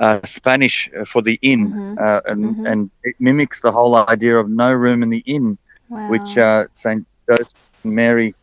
uh, 0.00 0.20
Spanish 0.24 0.88
uh, 0.98 1.04
for 1.04 1.22
the 1.22 1.38
inn, 1.42 1.74
Mhm. 1.74 2.00
uh, 2.00 2.20
and 2.26 2.56
Mhm. 2.58 2.64
and 2.64 2.90
it 3.02 3.16
mimics 3.20 3.60
the 3.62 3.72
whole 3.72 3.96
idea 3.96 4.36
of 4.36 4.48
no 4.48 4.72
room 4.72 5.02
in 5.02 5.10
the 5.10 5.22
inn, 5.26 5.58
Wow. 5.88 6.06
which 6.06 6.36
uh, 6.38 6.64
Saint 6.74 7.06
Joseph 7.28 7.48
and 7.84 7.94
Mary, 7.94 8.34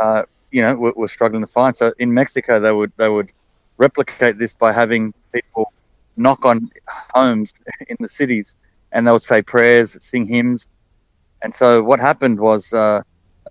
uh, 0.00 0.22
you 0.50 0.62
know, 0.62 0.74
were, 0.76 0.92
were 0.96 1.08
struggling 1.08 1.42
to 1.42 1.46
find. 1.48 1.76
So 1.76 1.92
in 1.98 2.14
Mexico, 2.14 2.60
they 2.60 2.72
would 2.72 2.92
they 2.98 3.08
would 3.08 3.30
replicate 3.78 4.38
this 4.38 4.54
by 4.54 4.72
having 4.72 5.04
people 5.34 5.72
knock 6.16 6.44
on 6.44 6.60
homes 7.14 7.52
in 7.88 7.96
the 8.00 8.08
cities, 8.08 8.56
and 8.92 9.06
they 9.06 9.12
would 9.12 9.22
say 9.22 9.42
prayers, 9.42 9.96
sing 10.00 10.26
hymns, 10.26 10.68
and 11.42 11.54
so 11.54 11.82
what 11.82 12.00
happened 12.00 12.40
was 12.40 12.72
uh, 12.72 13.00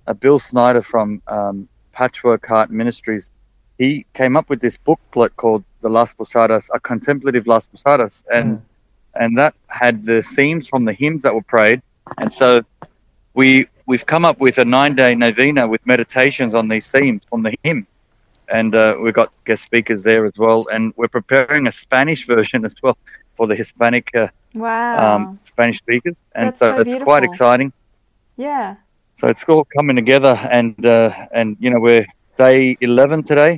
a 0.07 0.15
Bill 0.15 0.39
Snyder 0.39 0.81
from 0.81 1.21
um, 1.27 1.67
Patchwork 1.93 2.45
Heart 2.47 2.69
Ministries. 2.71 3.31
He 3.77 4.05
came 4.13 4.37
up 4.37 4.49
with 4.49 4.61
this 4.61 4.77
booklet 4.77 5.35
called 5.37 5.63
the 5.85 5.91
Las 5.99 6.11
Posadas, 6.19 6.63
a 6.73 6.79
contemplative 6.91 7.45
Las 7.53 7.65
Posadas, 7.71 8.15
and 8.37 8.47
and 9.21 9.29
that 9.41 9.53
had 9.81 9.95
the 10.11 10.19
themes 10.35 10.63
from 10.71 10.81
the 10.89 10.95
hymns 11.01 11.21
that 11.25 11.33
were 11.37 11.47
prayed. 11.55 11.79
And 12.21 12.29
so 12.39 12.47
we 13.39 13.47
we've 13.89 14.07
come 14.13 14.23
up 14.29 14.37
with 14.45 14.57
a 14.65 14.67
nine 14.77 14.93
day 15.01 15.11
novena 15.25 15.63
with 15.73 15.83
meditations 15.93 16.51
on 16.59 16.65
these 16.73 16.87
themes 16.95 17.21
from 17.29 17.43
the 17.47 17.53
hymn, 17.63 17.81
and 18.57 18.71
uh, 18.73 18.97
we've 19.01 19.19
got 19.21 19.29
guest 19.47 19.61
speakers 19.69 20.01
there 20.09 20.23
as 20.29 20.35
well. 20.43 20.59
And 20.73 20.81
we're 20.97 21.15
preparing 21.19 21.63
a 21.67 21.73
Spanish 21.85 22.21
version 22.35 22.65
as 22.69 22.75
well 22.83 22.97
for 23.35 23.45
the 23.45 23.55
Hispanic 23.55 24.05
uh, 24.15 24.27
wow. 24.55 24.95
um, 25.05 25.39
Spanish 25.43 25.77
speakers, 25.85 26.15
and 26.33 26.47
That's 26.47 26.59
so, 26.59 26.75
so 26.75 26.81
it's 26.81 27.03
quite 27.03 27.23
exciting. 27.23 27.69
yeah. 28.47 28.67
So 29.19 29.23
it's 29.31 29.43
all 29.51 29.65
coming 29.77 29.95
together, 29.95 30.35
and 30.57 30.75
uh, 30.83 31.11
and 31.39 31.47
you 31.63 31.69
know 31.71 31.81
we're 31.87 32.07
day 32.37 32.75
eleven 32.81 33.19
today. 33.31 33.53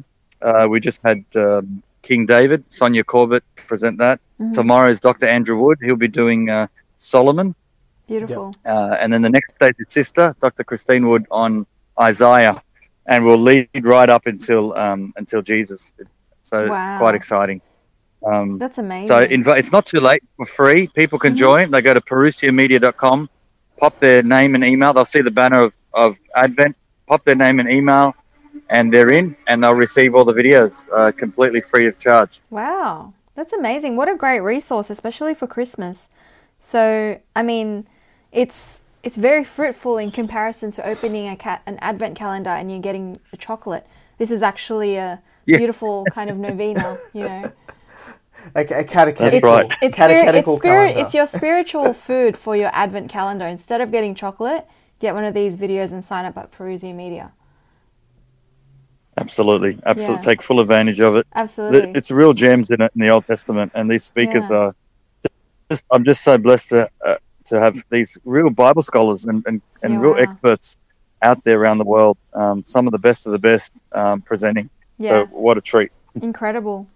Uh, 0.47 0.67
we 0.69 0.77
just 0.79 0.99
had 1.09 1.25
um, 1.35 1.81
King 2.07 2.25
David, 2.25 2.61
Sonja 2.69 3.03
Corbitt 3.03 3.41
present 3.71 3.95
that. 3.97 4.17
Mhm. 4.41 4.53
Tomorrow 4.53 4.89
is 4.95 4.99
Dr. 4.99 5.25
Andrew 5.35 5.57
Wood. 5.61 5.77
He'll 5.85 6.03
be 6.07 6.13
doing 6.23 6.49
uh, 6.49 6.67
Solomon, 6.97 7.53
Beautiful. 8.07 8.51
uh, 8.65 8.95
and 9.01 9.11
then 9.11 9.21
the 9.27 9.29
next 9.37 9.51
day 9.59 9.69
is 9.69 9.75
his 9.83 9.93
sister, 9.99 10.25
Dr. 10.39 10.63
Christine 10.63 11.07
Wood, 11.09 11.25
on 11.29 11.65
Isaiah, 12.09 12.55
and 13.11 13.25
we'll 13.25 13.43
lead 13.51 13.67
right 13.83 14.09
up 14.09 14.25
until 14.33 14.63
um, 14.77 15.01
until 15.21 15.41
Jesus. 15.41 15.81
So 16.43 16.55
Wow. 16.69 16.81
it's 16.81 16.97
quite 17.03 17.15
exciting. 17.21 17.59
Um, 18.25 18.57
That's 18.57 18.77
amazing. 18.77 19.07
so 19.13 19.17
invi- 19.27 19.57
it's 19.59 19.71
not 19.77 19.85
too 19.85 19.99
late 19.99 20.23
for 20.37 20.45
free. 20.59 20.87
People 21.01 21.19
can 21.19 21.33
Mhm. 21.33 21.37
join. 21.47 21.63
They 21.71 21.81
go 21.81 21.93
to 21.93 22.01
parousiamedia.com, 22.11 23.29
pop 23.81 23.99
their 23.99 24.23
name 24.23 24.55
and 24.55 24.63
email. 24.63 24.93
They'll 24.93 25.05
see 25.17 25.21
the 25.21 25.31
banner 25.41 25.61
of, 25.67 25.73
of 25.93 26.17
Advent, 26.35 26.75
pop 27.07 27.21
their 27.25 27.35
name 27.35 27.59
and 27.59 27.69
email, 27.69 28.15
and 28.69 28.93
they're 28.93 29.09
in, 29.11 29.35
and 29.47 29.63
they'll 29.63 29.73
receive 29.73 30.15
all 30.15 30.25
the 30.25 30.33
videos 30.33 30.83
uh, 30.95 31.11
completely 31.11 31.61
free 31.61 31.87
of 31.87 31.97
charge. 31.97 32.39
Wow, 32.49 33.13
that's 33.35 33.53
amazing. 33.53 33.95
What 33.95 34.09
a 34.09 34.15
great 34.15 34.39
resource, 34.41 34.89
especially 34.89 35.33
for 35.35 35.47
Christmas. 35.47 36.09
So, 36.59 37.19
I 37.35 37.43
mean, 37.43 37.87
it's 38.31 38.81
it's 39.03 39.15
very 39.17 39.43
fruitful 39.43 39.97
in 39.97 40.11
comparison 40.11 40.71
to 40.71 40.85
opening 40.85 41.27
a 41.29 41.35
cat 41.35 41.61
an 41.65 41.77
advent 41.79 42.15
calendar 42.17 42.49
and 42.49 42.69
you're 42.71 42.81
getting 42.81 43.19
a 43.31 43.37
chocolate. 43.37 43.85
This 44.17 44.31
is 44.31 44.41
actually 44.43 44.95
a 44.97 45.21
Yeah. 45.45 45.57
beautiful 45.57 46.05
kind 46.11 46.29
of 46.29 46.37
novena, 46.37 46.97
you 47.13 47.23
know. 47.23 47.51
A, 48.55 48.61
a 48.61 48.65
catechetical, 48.65 49.25
That's 49.25 49.37
It's, 49.37 49.43
right. 49.43 49.65
it's, 49.65 49.75
spirit, 49.75 49.77
it's, 49.81 49.95
catechetical 49.97 50.57
spirit, 50.57 50.75
calendar. 50.93 50.99
it's 51.01 51.13
your 51.13 51.27
spiritual 51.27 51.93
food 51.93 52.37
for 52.37 52.55
your 52.55 52.69
advent 52.73 53.09
calendar. 53.09 53.45
Instead 53.45 53.81
of 53.81 53.91
getting 53.91 54.15
chocolate, 54.15 54.65
get 54.99 55.13
one 55.13 55.23
of 55.25 55.33
these 55.33 55.57
videos 55.57 55.91
and 55.91 56.03
sign 56.03 56.25
up 56.25 56.37
at 56.37 56.51
Parousia 56.51 56.93
Media. 56.93 57.31
Absolutely, 59.17 59.79
absolutely. 59.85 60.15
Yeah. 60.15 60.21
Take 60.21 60.41
full 60.41 60.59
advantage 60.59 60.99
of 60.99 61.15
it. 61.15 61.25
Absolutely. 61.35 61.91
It's 61.95 62.11
real 62.11 62.33
gems 62.33 62.69
in 62.69 62.81
it 62.81 62.91
in 62.95 63.01
the 63.01 63.09
Old 63.09 63.25
Testament, 63.25 63.71
and 63.75 63.89
these 63.89 64.03
speakers 64.03 64.49
Yeah. 64.49 64.57
are 64.57 64.75
just. 65.69 65.85
I'm 65.91 66.03
just 66.03 66.23
so 66.23 66.37
blessed 66.37 66.69
to 66.69 66.89
uh, 67.05 67.15
to 67.45 67.59
have 67.59 67.75
these 67.89 68.17
real 68.25 68.49
Bible 68.49 68.81
scholars 68.81 69.25
and 69.25 69.43
and, 69.47 69.61
and 69.81 69.93
Yeah, 69.93 69.99
real 69.99 70.11
wow. 70.11 70.17
experts 70.19 70.77
out 71.21 71.43
there 71.43 71.59
around 71.59 71.79
the 71.79 71.85
world. 71.85 72.17
Um, 72.33 72.63
some 72.65 72.85
of 72.87 72.91
the 72.91 72.99
best 72.99 73.25
of 73.25 73.31
the 73.31 73.39
best 73.39 73.73
um, 73.91 74.21
presenting. 74.21 74.69
yeah. 74.99 75.09
So 75.09 75.25
what 75.31 75.57
a 75.57 75.61
treat. 75.61 75.91
Incredible. 76.21 76.87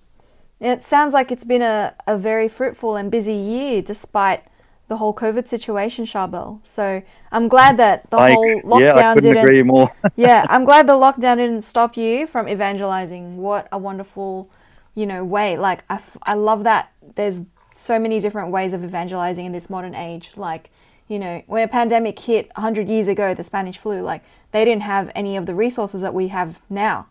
It 0.60 0.84
sounds 0.84 1.14
like 1.16 1.32
it's 1.32 1.44
been 1.44 1.64
a, 1.64 1.96
a 2.06 2.20
very 2.20 2.48
fruitful 2.48 2.96
and 2.96 3.10
busy 3.10 3.34
year 3.34 3.82
despite 3.82 4.44
the 4.92 4.98
whole 4.98 5.14
COVID 5.14 5.48
situation, 5.48 6.04
Charbel. 6.06 6.60
So 6.64 7.02
I'm 7.32 7.48
glad 7.48 7.78
that 7.78 8.10
the 8.10 8.18
I, 8.18 8.34
whole 8.34 8.62
yeah, 8.74 8.92
I 8.94 9.04
lockdown 9.04 9.14
couldn't 9.14 9.36
didn't. 9.36 9.46
agree 9.46 9.64
more. 9.64 9.90
yeah, 10.18 10.46
I'm 10.50 10.66
glad 10.66 10.86
the 10.86 10.96
lockdown 11.06 11.38
didn't 11.38 11.62
stop 11.62 11.96
you 11.96 12.28
from 12.28 12.50
evangelizing. 12.50 13.38
What 13.38 13.70
a 13.72 13.78
wonderful, 13.78 14.50
you 14.94 15.06
know, 15.06 15.24
way. 15.24 15.58
Like 15.58 15.86
I, 15.90 15.96
f- 15.96 16.18
I 16.24 16.34
love 16.34 16.66
that 16.66 16.92
there's 17.16 17.46
so 17.74 18.00
many 18.00 18.20
different 18.20 18.52
ways 18.52 18.74
of 18.74 18.84
evangelizing 18.84 19.46
in 19.46 19.54
this 19.54 19.70
modern 19.70 19.96
age. 19.96 20.32
Like, 20.36 20.70
you 21.08 21.20
know, 21.20 21.42
when 21.48 21.64
a 21.64 21.70
pandemic 21.70 22.20
hit 22.20 22.48
100 22.58 22.90
years 22.90 23.08
ago, 23.08 23.34
the 23.34 23.46
Spanish 23.46 23.78
flu, 23.78 24.02
like 24.02 24.26
they 24.52 24.66
didn't 24.66 24.84
have 24.84 25.10
any 25.16 25.38
of 25.38 25.46
the 25.46 25.56
resources 25.56 26.02
that 26.02 26.14
we 26.14 26.28
have 26.28 26.60
now, 26.70 27.08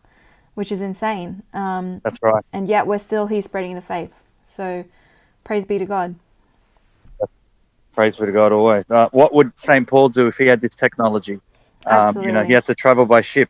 which 0.53 0.71
is 0.71 0.83
insane. 0.83 1.45
Um, 1.55 2.03
That's 2.05 2.19
right. 2.23 2.45
and 2.53 2.69
yet 2.69 2.87
we're 2.87 2.99
still 2.99 3.29
here 3.29 3.41
spreading 3.41 3.75
the 3.75 3.81
faith. 3.81 4.13
So 4.45 4.85
praise 5.45 5.65
be 5.65 5.79
to 5.79 5.87
God. 5.87 6.17
Praise 7.95 8.17
be 8.17 8.27
to 8.27 8.33
God 8.33 8.53
always. 8.53 8.85
Uh, 8.89 9.09
what 9.13 9.35
would 9.35 9.59
St. 9.59 9.87
Paul 9.87 10.09
do 10.09 10.29
if 10.29 10.39
he 10.39 10.47
had 10.47 10.61
this 10.61 10.75
technology? 10.75 11.41
Um, 11.87 12.21
you 12.23 12.31
know, 12.33 12.45
he 12.45 12.53
had 12.53 12.65
to 12.67 12.75
travel 12.75 13.05
by 13.07 13.21
ship 13.21 13.49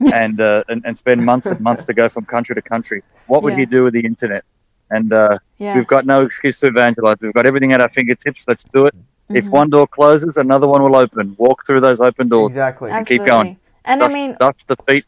and, 0.12 0.40
uh, 0.40 0.64
and 0.68 0.82
and 0.86 0.96
spend 0.96 1.24
months 1.24 1.46
and 1.46 1.60
months 1.60 1.84
to 1.84 1.92
go 1.94 2.08
from 2.08 2.24
country 2.24 2.54
to 2.54 2.62
country. 2.62 3.02
What 3.26 3.42
would 3.42 3.54
Yeah. 3.54 3.60
he 3.60 3.66
do 3.66 3.84
with 3.84 3.94
the 3.94 4.04
internet? 4.04 4.44
And 4.90 5.12
uh, 5.12 5.38
Yeah. 5.58 5.74
we've 5.74 5.86
got 5.86 6.06
no 6.06 6.22
excuse 6.22 6.60
to 6.60 6.68
evangelize. 6.68 7.16
We've 7.20 7.32
got 7.32 7.46
everything 7.46 7.72
at 7.72 7.80
our 7.80 7.88
fingertips. 7.88 8.44
Let's 8.48 8.64
do 8.64 8.86
it. 8.86 8.94
If 9.28 9.46
Mhm. 9.46 9.50
one 9.52 9.70
door 9.70 9.86
closes, 9.86 10.36
another 10.36 10.66
one 10.68 10.82
will 10.82 10.96
open. 10.96 11.34
Walk 11.38 11.64
through 11.66 11.80
those 11.80 12.00
open 12.00 12.28
doors. 12.28 12.50
Exactly. 12.52 12.90
And 12.90 13.00
Absolutely. 13.00 13.26
keep 13.26 13.32
going. 13.34 13.58
And 13.84 14.00
Dust, 14.00 14.10
I 14.10 14.14
mean, 14.14 14.36
dust 14.40 14.60
the 14.66 14.76
feet. 14.88 15.04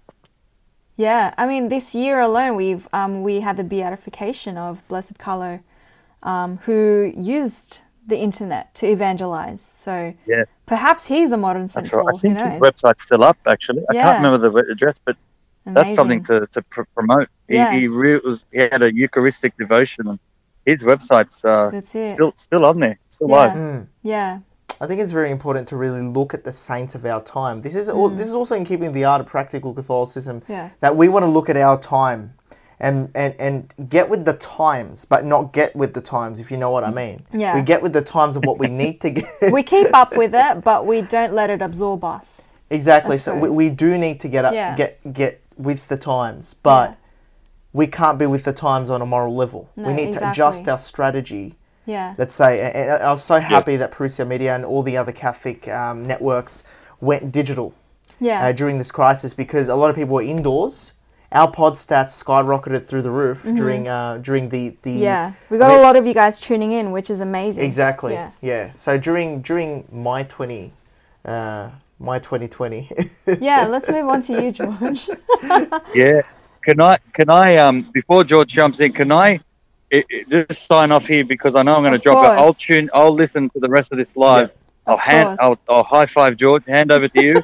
yeah, 0.97 1.35
I 1.39 1.47
mean, 1.47 1.69
this 1.69 1.95
year 1.95 2.21
alone, 2.21 2.55
we've 2.57 2.87
um, 2.93 3.23
we 3.23 3.41
had 3.41 3.57
the 3.57 3.65
beatification 3.65 4.57
of 4.57 4.87
Blessed 4.89 5.19
Carlo, 5.19 5.61
um, 6.23 6.59
who 6.67 7.13
used 7.17 7.81
the 8.07 8.17
internet 8.19 8.75
to 8.77 8.87
evangelize. 8.87 9.63
So 9.75 10.15
Yeah. 10.27 10.45
perhaps 10.67 11.07
he's 11.07 11.31
a 11.33 11.37
modern 11.37 11.69
St. 11.69 11.85
That's 11.85 11.93
right. 11.93 12.01
I 12.01 12.05
Paul. 12.05 12.13
Who 12.15 12.19
think 12.21 12.35
knows? 12.35 12.53
his 12.55 12.61
website's 12.61 13.03
still 13.05 13.23
up. 13.23 13.39
Actually, 13.47 13.83
I 13.91 13.95
Yeah. 13.95 14.03
can't 14.05 14.25
remember 14.25 14.51
the 14.51 14.73
address, 14.73 14.99
but 15.05 15.17
that's 15.65 15.95
something 15.95 16.23
to, 16.25 16.47
to 16.49 16.63
pr- 16.63 16.83
promote. 16.95 17.29
He, 17.49 17.55
Yeah. 17.55 17.73
he, 17.73 17.87
re- 17.89 18.21
was, 18.25 18.45
he 18.53 18.59
had 18.61 18.83
a 18.83 18.93
Eucharistic 18.95 19.57
devotion, 19.57 20.09
and 20.09 20.19
his 20.67 20.83
website's 20.85 21.45
uh, 21.45 21.71
still 21.85 22.33
still 22.37 22.65
on 22.67 22.81
there, 22.81 22.99
still 23.11 23.29
Yeah. 23.31 23.37
live. 23.37 23.53
Mm. 23.53 23.87
yeah, 24.03 24.39
I 24.81 24.87
think 24.89 25.01
it's 25.01 25.13
very 25.13 25.31
important 25.31 25.69
to 25.69 25.77
really 25.77 26.01
look 26.03 26.35
at 26.35 26.43
the 26.43 26.53
saints 26.53 26.97
of 26.97 27.05
our 27.07 27.23
time. 27.23 27.63
This 27.63 27.77
is 27.77 27.89
Mm. 27.89 28.17
this 28.17 28.27
is 28.27 28.35
also 28.35 28.57
in 28.57 28.65
keeping 28.65 28.91
the 28.93 29.05
art 29.05 29.21
of 29.21 29.27
practical 29.29 29.73
Catholicism. 29.75 30.43
Yeah. 30.49 30.71
That 30.81 30.97
we 30.97 31.09
want 31.09 31.25
to 31.25 31.31
look 31.31 31.49
at 31.49 31.57
our 31.57 31.79
time, 31.79 32.35
and 32.83 33.11
and 33.15 33.35
and 33.39 33.89
get 33.89 34.09
with 34.11 34.25
the 34.27 34.35
times, 34.35 35.07
but 35.07 35.25
not 35.25 35.53
get 35.53 35.75
with 35.75 35.95
the 35.95 36.01
times. 36.03 36.41
If 36.41 36.51
you 36.51 36.57
know 36.59 36.71
what 36.71 36.85
I 36.85 36.91
mean. 36.91 37.25
Yeah. 37.33 37.55
We 37.55 37.63
get 37.63 37.81
with 37.81 37.93
the 37.95 38.03
times 38.03 38.37
of 38.37 38.45
what 38.45 38.59
we 38.59 38.67
need 38.69 39.01
to 39.03 39.11
get. 39.11 39.27
we 39.53 39.63
keep 39.63 39.89
up 39.95 40.17
with 40.17 40.35
it, 40.35 40.63
but 40.65 40.85
we 40.87 41.03
don't 41.03 41.33
let 41.33 41.49
it 41.49 41.63
absorb 41.63 42.05
us. 42.05 42.55
exactly. 42.71 43.17
So 43.19 43.35
we, 43.35 43.49
we 43.49 43.71
do 43.71 43.97
need 43.97 44.21
to 44.21 44.29
get 44.29 44.45
up, 44.45 44.53
Yeah. 44.55 44.77
get 44.77 45.13
get 45.13 45.41
with 45.57 45.89
the 45.89 45.97
times, 45.97 46.55
but. 46.63 46.91
Yeah. 46.91 46.97
We 47.75 47.87
can't 47.87 48.19
be 48.19 48.27
with 48.27 48.45
the 48.45 48.53
times 48.53 48.91
on 48.91 49.01
a 49.01 49.07
moral 49.07 49.35
level. 49.35 49.71
No, 49.77 49.89
we 49.89 49.95
need 49.95 50.13
to 50.13 50.31
adjust 50.31 50.69
our 50.69 50.77
strategy 50.77 51.55
Yeah, 51.87 52.15
let's 52.19 52.35
say, 52.35 52.61
and 52.61 52.77
and 52.77 53.03
I 53.03 53.11
was 53.11 53.25
so 53.25 53.39
happy 53.41 53.77
that 53.77 53.91
Parousia 53.93 54.27
Media 54.29 54.55
and 54.55 54.63
all 54.65 54.83
the 54.83 54.99
other 54.99 55.11
Catholic 55.13 55.69
um, 55.69 56.03
networks 56.03 56.65
went 57.01 57.33
digital 57.33 57.73
yeah, 58.21 58.45
uh, 58.47 58.53
during 58.53 58.77
this 58.77 58.91
crisis 58.93 59.33
because 59.35 59.69
a 59.69 59.75
lot 59.75 59.89
of 59.89 59.97
people 59.97 60.15
were 60.17 60.23
indoors. 60.23 60.93
Our 61.33 61.51
pod 61.51 61.75
stats 61.75 62.23
skyrocketed 62.23 62.85
through 62.85 63.03
the 63.03 63.11
roof 63.11 63.43
during 63.45 63.89
uh, 63.89 64.19
during 64.19 64.49
the 64.51 64.77
the 64.83 64.91
Mm-hmm. 64.93 65.03
yeah. 65.03 65.33
We 65.51 65.59
got 65.59 65.71
I 65.71 65.75
a 65.75 65.77
mean- 65.77 65.83
lot 65.85 65.97
of 65.97 66.07
you 66.07 66.15
guys 66.15 66.41
tuning 66.41 66.73
in, 66.73 66.93
which 66.93 67.09
is 67.11 67.21
amazing. 67.21 67.65
exactly 67.65 68.13
Yeah. 68.15 68.31
yeah. 68.43 68.71
So 68.73 68.99
during 68.99 69.41
during 69.43 69.87
my 69.93 70.23
twenty. 70.25 70.73
Uh, 71.25 71.71
my 72.01 72.19
2020. 72.19 72.91
Yeah, 73.41 73.65
let's 73.67 73.89
move 73.89 74.09
on 74.09 74.23
to 74.23 74.33
you, 74.43 74.51
George. 74.59 75.09
Yeah, 75.95 76.23
can 76.65 76.81
I 76.81 76.99
can 77.15 77.31
I 77.31 77.57
um 77.59 77.91
before 77.95 78.25
George 78.25 78.49
jumps 78.49 78.81
in, 78.81 78.93
can 78.93 79.13
I 79.13 79.39
it, 79.91 80.05
it, 80.11 80.29
just 80.49 80.67
sign 80.67 80.91
off 80.91 81.07
here 81.07 81.25
because 81.25 81.55
I 81.55 81.63
know 81.63 81.77
I'm 81.77 81.83
going 81.83 81.93
to 81.93 81.97
Of 81.99 82.03
drop 82.03 82.25
it. 82.25 82.39
I'll 82.41 82.55
tune. 82.55 82.91
I'll 82.93 83.13
listen 83.15 83.49
to 83.51 83.61
the 83.61 83.69
rest 83.69 83.93
of 83.93 83.99
this 83.99 84.17
live. 84.17 84.49
yeah. 84.51 84.57
I'll 84.89 84.95
Of 84.95 85.01
hand. 85.01 85.39
I'll. 85.41 85.59
I'll 85.69 85.85
high 85.85 86.07
five 86.07 86.35
George. 86.37 86.65
Hand 86.67 86.91
over 86.91 87.07
to 87.09 87.23
you, 87.23 87.35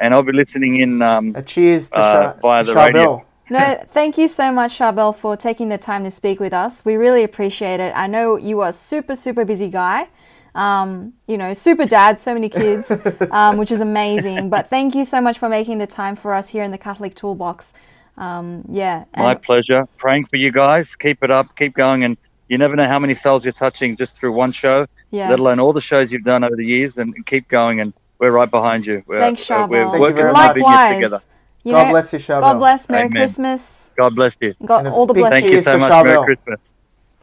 and 0.00 0.12
I'll 0.14 0.22
be 0.22 0.32
listening 0.32 0.80
in. 0.80 1.02
Um, 1.02 1.32
A 1.36 1.42
cheers 1.42 1.88
to, 1.90 1.98
Uh, 1.98 2.12
Sha- 2.34 2.38
via 2.40 2.64
to 2.64 2.70
the 2.72 2.76
radio. 2.76 3.02
Charbel. 3.02 3.24
No, 3.50 3.82
thank 3.92 4.16
you 4.16 4.28
so 4.28 4.52
much, 4.52 4.78
Charbel, 4.78 5.14
for 5.14 5.36
taking 5.36 5.68
the 5.70 5.78
time 5.78 6.04
to 6.04 6.10
speak 6.10 6.38
with 6.38 6.52
us. 6.52 6.84
We 6.84 6.94
really 6.96 7.24
appreciate 7.24 7.80
it. 7.80 7.92
I 7.96 8.06
know 8.06 8.36
you 8.36 8.60
are 8.60 8.68
a 8.68 8.72
super, 8.72 9.16
super 9.16 9.44
busy 9.44 9.68
guy. 9.68 10.08
Um, 10.54 11.14
you 11.26 11.36
know, 11.36 11.52
super 11.54 11.84
dad, 11.84 12.18
so 12.20 12.32
many 12.34 12.48
kids, 12.48 12.90
um, 13.30 13.56
which 13.56 13.72
is 13.72 13.80
amazing. 13.80 14.50
But 14.50 14.70
thank 14.70 14.94
you 14.94 15.04
so 15.04 15.20
much 15.20 15.38
for 15.38 15.48
making 15.48 15.78
the 15.78 15.86
time 15.86 16.14
for 16.16 16.32
us 16.32 16.48
here 16.48 16.62
in 16.62 16.70
the 16.70 16.78
Catholic 16.78 17.14
Toolbox. 17.14 17.72
Um, 18.16 18.64
yeah. 18.68 19.04
My 19.16 19.32
and- 19.32 19.42
pleasure. 19.42 19.88
Praying 19.98 20.26
for 20.26 20.36
you 20.36 20.52
guys. 20.52 20.94
Keep 20.94 21.24
it 21.24 21.30
up. 21.30 21.56
Keep 21.56 21.74
going. 21.74 22.04
And 22.04 22.16
you 22.48 22.58
never 22.58 22.76
know 22.76 22.86
how 22.86 22.98
many 23.00 23.14
souls 23.14 23.44
you're 23.44 23.52
touching 23.52 23.96
just 23.96 24.16
through 24.16 24.32
one 24.32 24.52
show, 24.52 24.86
yeah. 25.10 25.28
let 25.28 25.38
alone 25.40 25.58
all 25.60 25.72
the 25.72 25.80
shows 25.80 26.12
you've 26.12 26.24
done 26.24 26.42
over 26.44 26.56
the 26.56 26.66
years. 26.66 26.98
And 26.98 27.14
keep 27.26 27.48
going. 27.48 27.80
And 27.80 27.92
we're 28.20 28.30
right 28.30 28.50
behind 28.50 28.86
you. 28.86 29.02
We're, 29.06 29.18
Thanks, 29.18 29.50
uh, 29.50 29.54
Charbel. 29.54 29.68
We're 29.70 29.84
Thank 29.84 29.94
you 29.94 30.00
working 30.00 30.16
very 30.16 30.28
on 30.28 30.32
much. 30.34 30.54
the 30.54 30.94
together. 30.94 31.20
You 31.64 31.72
God 31.72 31.84
know, 31.84 31.90
bless 31.90 32.12
you, 32.12 32.18
Charbel. 32.18 32.40
God 32.42 32.58
bless. 32.58 32.88
Merry 32.88 33.06
Amen. 33.06 33.20
Christmas. 33.20 33.90
God 33.96 34.14
bless 34.14 34.36
you. 34.40 34.54
God, 34.64 34.86
And 34.86 34.94
all 34.94 35.06
the 35.06 35.14
big 35.14 35.22
blessings. 35.22 35.42
Thank 35.42 35.54
you 35.54 35.60
so 35.62 35.78
much. 35.78 35.90
Charbel. 35.90 36.04
Merry 36.04 36.36
Christmas. 36.36 36.72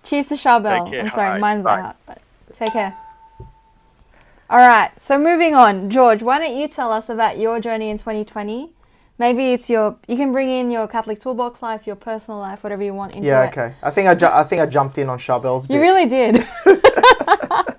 Cheers 0.04 0.28
to 0.30 0.36
Charbel. 0.36 0.92
Take. 0.92 1.00
I'm 1.02 1.10
sorry, 1.10 1.30
Bye. 1.36 1.40
mine's 1.40 1.64
Bye. 1.64 1.82
out. 1.82 1.96
But 2.06 2.22
take 2.54 2.74
care. 2.74 2.96
All 4.50 4.58
right, 4.58 4.92
so 5.00 5.20
moving 5.20 5.56
on, 5.56 5.90
George, 5.90 6.24
why 6.24 6.40
don't 6.40 6.56
you 6.56 6.70
tell 6.70 6.92
us 6.94 7.10
about 7.10 7.38
your 7.38 7.60
journey 7.60 7.90
in 7.90 7.98
2020? 7.98 8.72
Maybe 9.20 9.52
it's 9.52 9.70
your 9.70 9.98
you 10.08 10.16
can 10.16 10.32
bring 10.32 10.50
in 10.50 10.72
your 10.72 10.88
Catholic 10.88 11.20
toolbox 11.20 11.62
life, 11.62 11.86
your 11.86 11.98
personal 11.98 12.40
life, 12.40 12.64
whatever 12.64 12.82
you 12.84 12.94
want 12.94 13.14
into 13.16 13.28
Yeah, 13.28 13.44
it. 13.44 13.48
okay. 13.50 13.74
I 13.84 13.90
think 13.92 14.08
I, 14.08 14.16
ju- 14.16 14.30
I 14.32 14.44
think 14.44 14.62
I 14.62 14.66
jumped 14.68 14.98
in 15.00 15.10
on 15.10 15.18
Charbel's 15.20 15.68
bit. 15.68 15.74
You 15.76 15.82
really 15.82 16.06
did. 16.08 16.48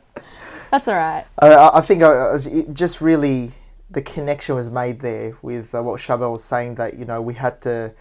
That's 0.70 0.88
all 0.88 0.94
right. 0.96 1.24
I- 1.38 1.48
I, 1.54 1.78
I 1.78 1.80
think 1.80 2.02
I, 2.02 2.08
I 2.12 2.34
it 2.36 2.74
just 2.74 3.00
really 3.00 3.52
the 3.90 4.02
connection 4.02 4.54
was 4.54 4.68
made 4.70 5.00
there 5.00 5.34
with 5.42 5.74
uh, 5.74 5.82
what 5.82 5.98
Charbel 6.00 6.32
was 6.32 6.44
saying 6.44 6.74
that 6.76 6.98
you 6.98 7.04
know 7.06 7.22
we 7.22 7.34
had 7.34 7.60
to 7.62 7.92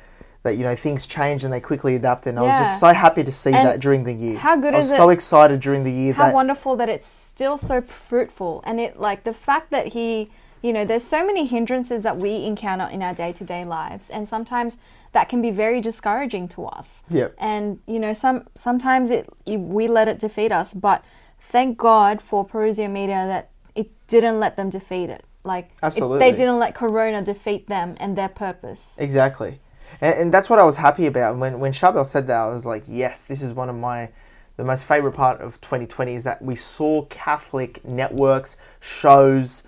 that 0.44 0.58
you 0.58 0.64
know 0.64 0.76
things 0.76 1.06
change 1.06 1.44
and 1.44 1.52
they 1.54 1.60
quickly 1.62 1.96
adapt 1.96 2.28
and 2.28 2.38
I 2.38 2.42
was 2.42 2.60
just 2.60 2.80
so 2.80 2.94
happy 2.94 3.24
to 3.24 3.32
see 3.32 3.52
And 3.54 3.66
that 3.68 3.80
during 3.80 4.04
the 4.04 4.14
year. 4.14 4.38
how 4.38 4.56
good 4.58 4.74
I 4.74 4.78
was 4.78 4.90
is 4.90 4.96
so 4.98 5.10
it- 5.10 5.14
excited 5.14 5.60
during 5.62 5.84
the 5.84 5.92
year 5.92 6.14
How 6.14 6.26
that 6.28 6.34
wonderful 6.34 6.76
that 6.76 6.90
it's 6.90 7.08
still 7.08 7.58
so 7.58 7.82
fruitful 7.82 8.62
and 8.66 8.80
it 8.80 9.00
like 9.00 9.24
the 9.24 9.34
fact 9.34 9.72
that 9.72 9.88
he 9.88 10.30
you 10.62 10.74
know 10.74 10.84
there's 10.86 11.04
so 11.04 11.26
many 11.26 11.46
hindrances 11.46 12.02
that 12.02 12.18
we 12.18 12.44
encounter 12.46 12.86
in 12.88 13.02
our 13.02 13.14
day-to-day 13.14 13.64
lives 13.66 14.10
and 14.10 14.28
sometimes 14.28 14.80
that 15.14 15.30
can 15.30 15.42
be 15.42 15.52
very 15.52 15.80
discouraging 15.82 16.48
to 16.50 16.66
us 16.66 17.04
yeah 17.10 17.28
and 17.38 17.80
you 17.88 18.00
know 18.00 18.12
some 18.14 18.46
sometimes 18.56 19.10
it 19.10 19.28
we 19.46 19.88
let 19.88 20.08
it 20.08 20.20
defeat 20.20 20.52
us 20.52 20.74
but 20.74 21.04
thank 21.50 21.78
god 21.78 22.22
for 22.22 22.46
parousia 22.46 22.90
media 22.90 23.26
that 23.28 23.50
it 23.76 23.90
didn't 24.08 24.40
let 24.40 24.56
them 24.56 24.70
defeat 24.70 25.10
it. 25.10 25.24
Like 25.44 25.72
it- 25.98 26.20
they 26.20 26.32
didn't 26.38 26.60
let 26.60 26.76
corona 26.76 27.22
defeat 27.22 27.68
them 27.68 27.96
and 28.00 28.18
their 28.18 28.30
purpose. 28.30 28.98
Exactly, 29.00 29.60
and, 30.02 30.14
and 30.16 30.34
that's 30.34 30.50
what 30.50 30.60
I 30.60 30.64
was 30.64 30.76
happy 30.76 31.06
about. 31.06 31.38
When 31.38 31.60
when 31.60 31.72
Charbel 31.72 32.06
said 32.06 32.28
that, 32.28 32.38
I 32.38 32.48
was 32.48 32.66
like, 32.66 32.84
yes, 32.88 33.24
this 33.24 33.42
is 33.42 33.54
one 33.54 33.70
of 33.70 33.76
my 33.76 34.10
the 34.58 34.64
most 34.64 34.84
favorite 34.86 35.14
part 35.14 35.40
of 35.40 35.62
2020 35.62 36.16
is 36.16 36.24
that 36.24 36.42
we 36.42 36.56
saw 36.56 37.04
Catholic 37.06 37.86
networks 37.86 38.58
shows. 38.80 39.62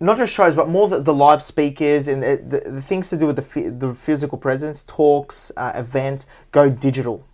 not 0.00 0.18
just 0.18 0.34
shows, 0.34 0.54
but 0.54 0.68
more 0.68 0.86
the, 0.88 1.00
the 1.00 1.14
live 1.14 1.42
speakers 1.42 2.08
and 2.08 2.22
the, 2.22 2.36
the, 2.46 2.70
the 2.72 2.82
things 2.82 3.08
to 3.08 3.16
do 3.16 3.26
with 3.26 3.36
the, 3.36 3.70
the 3.70 3.94
physical 3.94 4.36
presence, 4.36 4.82
talks, 4.86 5.50
uh, 5.56 5.72
events, 5.74 6.26
go 6.52 6.68
digital 6.68 7.26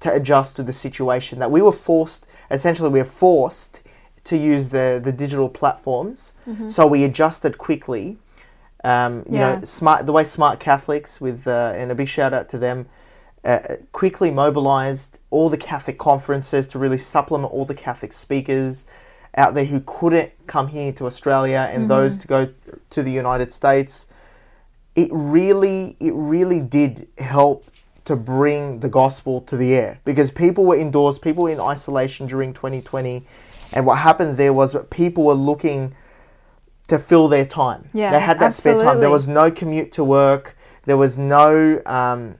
to 0.00 0.12
adjust 0.12 0.56
to 0.56 0.62
the 0.62 0.72
situation 0.72 1.38
that 1.38 1.50
we 1.50 1.62
were 1.62 1.72
forced, 1.72 2.26
essentially, 2.50 2.88
we 2.88 2.98
were 2.98 3.04
forced 3.04 3.82
to 4.24 4.36
use 4.36 4.68
the, 4.70 5.00
the 5.02 5.12
digital 5.12 5.48
platforms. 5.48 6.32
So 6.66 6.86
we 6.86 7.04
adjusted 7.04 7.58
quickly. 7.58 8.18
Um, 8.82 9.24
you 9.28 9.38
Yeah. 9.38 9.54
know, 9.56 9.60
smart 9.62 10.06
the 10.06 10.12
way 10.12 10.24
smart 10.24 10.60
Catholics 10.60 11.20
with 11.20 11.46
uh, 11.46 11.72
and 11.76 11.90
a 11.90 11.94
big 11.94 12.08
shout 12.08 12.32
out 12.34 12.48
to 12.50 12.58
them. 12.58 12.86
Uh, 13.44 13.58
quickly 13.92 14.30
mobilized 14.30 15.18
all 15.30 15.50
the 15.50 15.56
Catholic 15.58 15.98
conferences 15.98 16.66
to 16.68 16.78
really 16.78 16.96
supplement 16.98 17.52
all 17.52 17.66
the 17.66 17.74
Catholic 17.74 18.12
speakers 18.12 18.86
out 19.36 19.54
there 19.54 19.66
who 19.66 19.80
couldn't 19.80 20.30
come 20.46 20.68
here 20.68 20.92
to 20.92 21.04
Australia 21.06 21.68
and 21.72 21.88
those 21.90 22.16
to 22.16 22.26
go 22.26 22.48
to 22.90 23.02
the 23.02 23.10
United 23.10 23.52
States. 23.52 24.06
It 24.96 25.10
really, 25.12 25.96
it 26.00 26.14
really 26.14 26.60
did 26.60 27.08
help 27.18 27.64
to 28.04 28.16
bring 28.16 28.80
the 28.80 28.88
gospel 28.88 29.40
to 29.42 29.56
the 29.56 29.74
air 29.74 29.98
because 30.04 30.30
people 30.30 30.64
were 30.64 30.76
indoors, 30.76 31.18
people 31.18 31.44
were 31.44 31.50
in 31.50 31.60
isolation 31.60 32.26
during 32.26 32.52
2020, 32.52 33.24
and 33.72 33.86
what 33.86 33.98
happened 33.98 34.36
there 34.36 34.52
was 34.52 34.72
that 34.72 34.90
people 34.90 35.24
were 35.24 35.34
looking 35.34 35.94
to 36.88 36.98
fill 36.98 37.28
their 37.28 37.46
time. 37.46 37.88
Yeah, 37.94 38.10
they 38.10 38.20
had 38.20 38.38
that 38.40 38.52
spare 38.54 38.78
time. 38.78 39.00
There 39.00 39.10
was 39.10 39.26
no 39.26 39.50
commute 39.50 39.92
to 39.92 40.04
work. 40.04 40.56
There 40.84 40.96
was 40.96 41.16
no. 41.16 41.80
Um, 41.86 42.36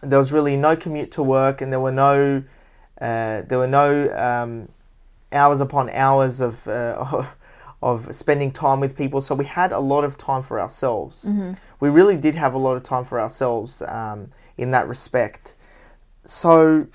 there 0.00 0.18
was 0.18 0.32
really 0.32 0.56
no 0.56 0.76
commute 0.76 1.12
to 1.12 1.22
work, 1.22 1.60
and 1.60 1.72
there 1.72 1.80
were 1.80 1.92
no. 1.92 2.42
Uh, 3.00 3.42
there 3.42 3.58
were 3.58 3.68
no 3.68 4.10
um, 4.16 4.68
hours 5.32 5.60
upon 5.60 5.90
hours 5.90 6.40
of 6.40 6.66
uh, 6.66 7.26
of 7.82 8.14
spending 8.14 8.50
time 8.50 8.80
with 8.80 8.96
people. 8.96 9.20
So 9.20 9.34
we 9.34 9.44
had 9.44 9.72
a 9.72 9.78
lot 9.80 10.04
of 10.04 10.16
time 10.16 10.42
for 10.42 10.58
ourselves. 10.60 11.24
We 11.84 11.90
really 11.90 12.16
did 12.16 12.34
have 12.34 12.54
a 12.54 12.58
lot 12.58 12.78
of 12.78 12.82
time 12.82 13.04
for 13.04 13.20
ourselves 13.20 13.82
um, 13.82 14.30
in 14.56 14.70
that 14.70 14.88
respect. 14.88 15.54
So, 16.24 16.86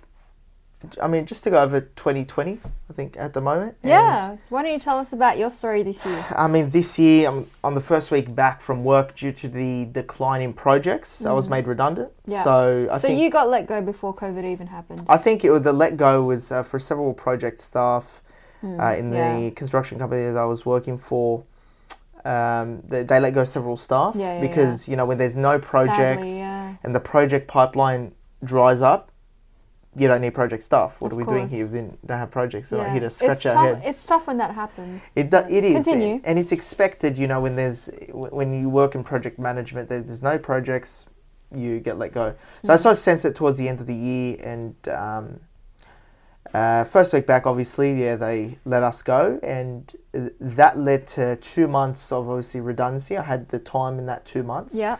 I 1.00 1.08
mean, 1.08 1.28
just 1.28 1.44
to 1.44 1.52
go 1.52 1.62
over 1.62 1.82
2020, 1.82 2.60
I 2.90 2.94
think 2.94 3.16
at 3.16 3.34
the 3.34 3.40
moment. 3.40 3.78
and- 3.84 3.92
yeah 3.92 4.38
why 4.50 4.64
don't 4.64 4.72
you 4.72 4.80
tell 4.80 4.98
us 4.98 5.14
about 5.14 5.38
your 5.38 5.52
story 5.52 5.84
this 5.84 6.04
year 6.08 6.26
I 6.32 6.48
mean, 6.48 6.72
this 6.72 6.98
year 6.98 7.30
I'm 7.30 7.48
on 7.64 7.76
the 7.76 7.82
first 7.82 8.10
week 8.10 8.34
back 8.34 8.62
from 8.62 8.84
work 8.84 9.14
due 9.14 9.32
to 9.34 9.48
the 9.48 9.86
decline 9.92 10.42
in 10.42 10.54
projects. 10.54 11.24
I 11.24 11.34
was 11.34 11.48
made 11.48 11.68
redundant. 11.68 12.10
Mm. 12.10 12.34
Yeah. 12.34 12.44
So 12.44 12.88
I 12.92 12.98
so 12.98 13.08
think 13.08 13.22
you 13.22 13.30
got 13.30 13.48
let 13.48 13.68
go 13.68 13.84
before 13.84 14.16
covid 14.16 14.44
even 14.44 14.66
happened 14.66 15.06
I 15.08 15.18
think 15.18 15.46
it 15.46 15.52
was 15.52 15.62
the 15.62 15.72
let 15.72 15.98
go 15.98 16.24
was 16.24 16.52
uh, 16.52 16.64
for 16.64 16.80
several 16.80 17.14
project 17.14 17.60
staff 17.60 18.24
uh, 18.64 18.96
in 18.98 19.10
the 19.10 19.18
yeah. 19.18 19.50
construction 19.52 20.00
company 20.00 20.24
that 20.24 20.36
I 20.36 20.46
was 20.46 20.66
working 20.66 20.98
for. 20.98 21.44
Um, 22.26 22.82
they, 22.86 23.04
they 23.04 23.20
let 23.20 23.34
go 23.34 23.44
several 23.46 23.78
staff 23.78 24.14
Yeah, 24.16 24.36
yeah, 24.36 24.42
because 24.42 24.90
you 24.90 24.96
know 24.98 25.06
when 25.06 25.18
there's 25.18 25.36
no 25.38 25.58
projects 25.58 26.28
Sadly, 26.28 26.40
yeah. 26.40 26.76
and 26.84 26.94
the 26.94 27.00
project 27.00 27.48
pipeline 27.48 28.14
dries 28.44 28.82
up, 28.82 29.12
you 29.96 30.08
don't 30.08 30.22
need 30.22 30.34
project 30.34 30.64
staff. 30.64 31.00
What 31.02 31.12
Of 31.12 31.18
are 31.18 31.22
we 31.22 31.26
doing 31.26 31.48
here? 31.50 31.66
We 31.66 31.80
don't 31.80 32.18
have 32.18 32.30
projects. 32.30 32.72
We're 32.72 32.80
Yeah. 32.80 32.92
here 32.92 33.02
to 33.02 33.10
scratch 33.10 33.38
it's 33.38 33.46
our 33.48 33.54
tough, 33.54 33.76
heads. 33.84 33.88
It's 33.88 34.06
tough 34.06 34.28
when 34.28 34.38
that 34.38 34.54
happens. 34.54 35.02
It, 35.16 35.30
do, 35.30 35.38
it 35.50 35.64
is, 35.64 35.86
Continue. 35.86 36.22
and, 36.24 36.38
it's 36.38 36.52
expected. 36.52 37.18
You 37.18 37.28
know, 37.28 37.40
when 37.40 37.56
there's 37.56 37.90
when 38.12 38.54
you 38.54 38.70
work 38.70 38.96
in 38.96 39.04
project 39.04 39.40
management, 39.40 39.90
there, 39.90 40.02
there's 40.02 40.22
no 40.22 40.38
projects, 40.38 41.06
you 41.56 41.80
get 41.80 41.98
let 41.98 42.14
go. 42.14 42.36
So 42.64 42.74
I 42.74 42.76
Mm. 42.76 42.80
sort 42.80 42.92
of 42.94 42.98
sensed 43.00 43.26
it 43.26 43.36
towards 43.36 43.58
the 43.60 43.68
end 43.70 43.80
of 43.80 43.88
the 43.88 43.96
year, 43.96 44.38
and 44.44 44.76
um, 44.90 45.40
uh, 46.54 46.84
first 46.84 47.14
week 47.14 47.26
back, 47.28 47.46
obviously, 47.46 47.94
yeah, 47.94 48.16
they 48.16 48.58
let 48.66 48.84
us 48.84 49.02
go, 49.02 49.40
and 49.44 49.94
that 50.40 50.78
led 50.78 51.06
to 51.08 51.36
two 51.38 51.68
months 51.68 52.12
of 52.12 52.28
obviously 52.30 52.62
redundancy. 52.62 53.18
I 53.18 53.22
had 53.24 53.50
the 53.50 53.60
time 53.60 54.00
in 54.00 54.06
that 54.08 54.26
two 54.26 54.44
months, 54.44 54.74
Yeah. 54.76 54.98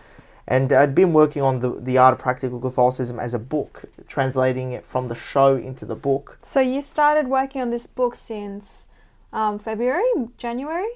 and 0.48 0.72
I'd 0.72 0.94
been 0.96 1.14
working 1.14 1.42
on 1.42 1.60
the 1.60 1.72
the 1.80 1.98
art 1.98 2.14
of 2.14 2.20
practical 2.20 2.60
Catholicism 2.60 3.20
as 3.20 3.34
a 3.34 3.40
book, 3.40 3.86
translating 4.08 4.74
it 4.74 4.86
from 4.86 5.08
the 5.08 5.16
show 5.16 5.56
into 5.56 5.86
the 5.86 5.96
book. 5.96 6.38
So 6.44 6.60
you 6.60 6.82
started 6.82 7.28
working 7.28 7.62
on 7.62 7.70
this 7.72 7.88
book 7.88 8.16
since 8.16 8.88
um, 9.34 9.60
February, 9.60 10.12
January? 10.38 10.90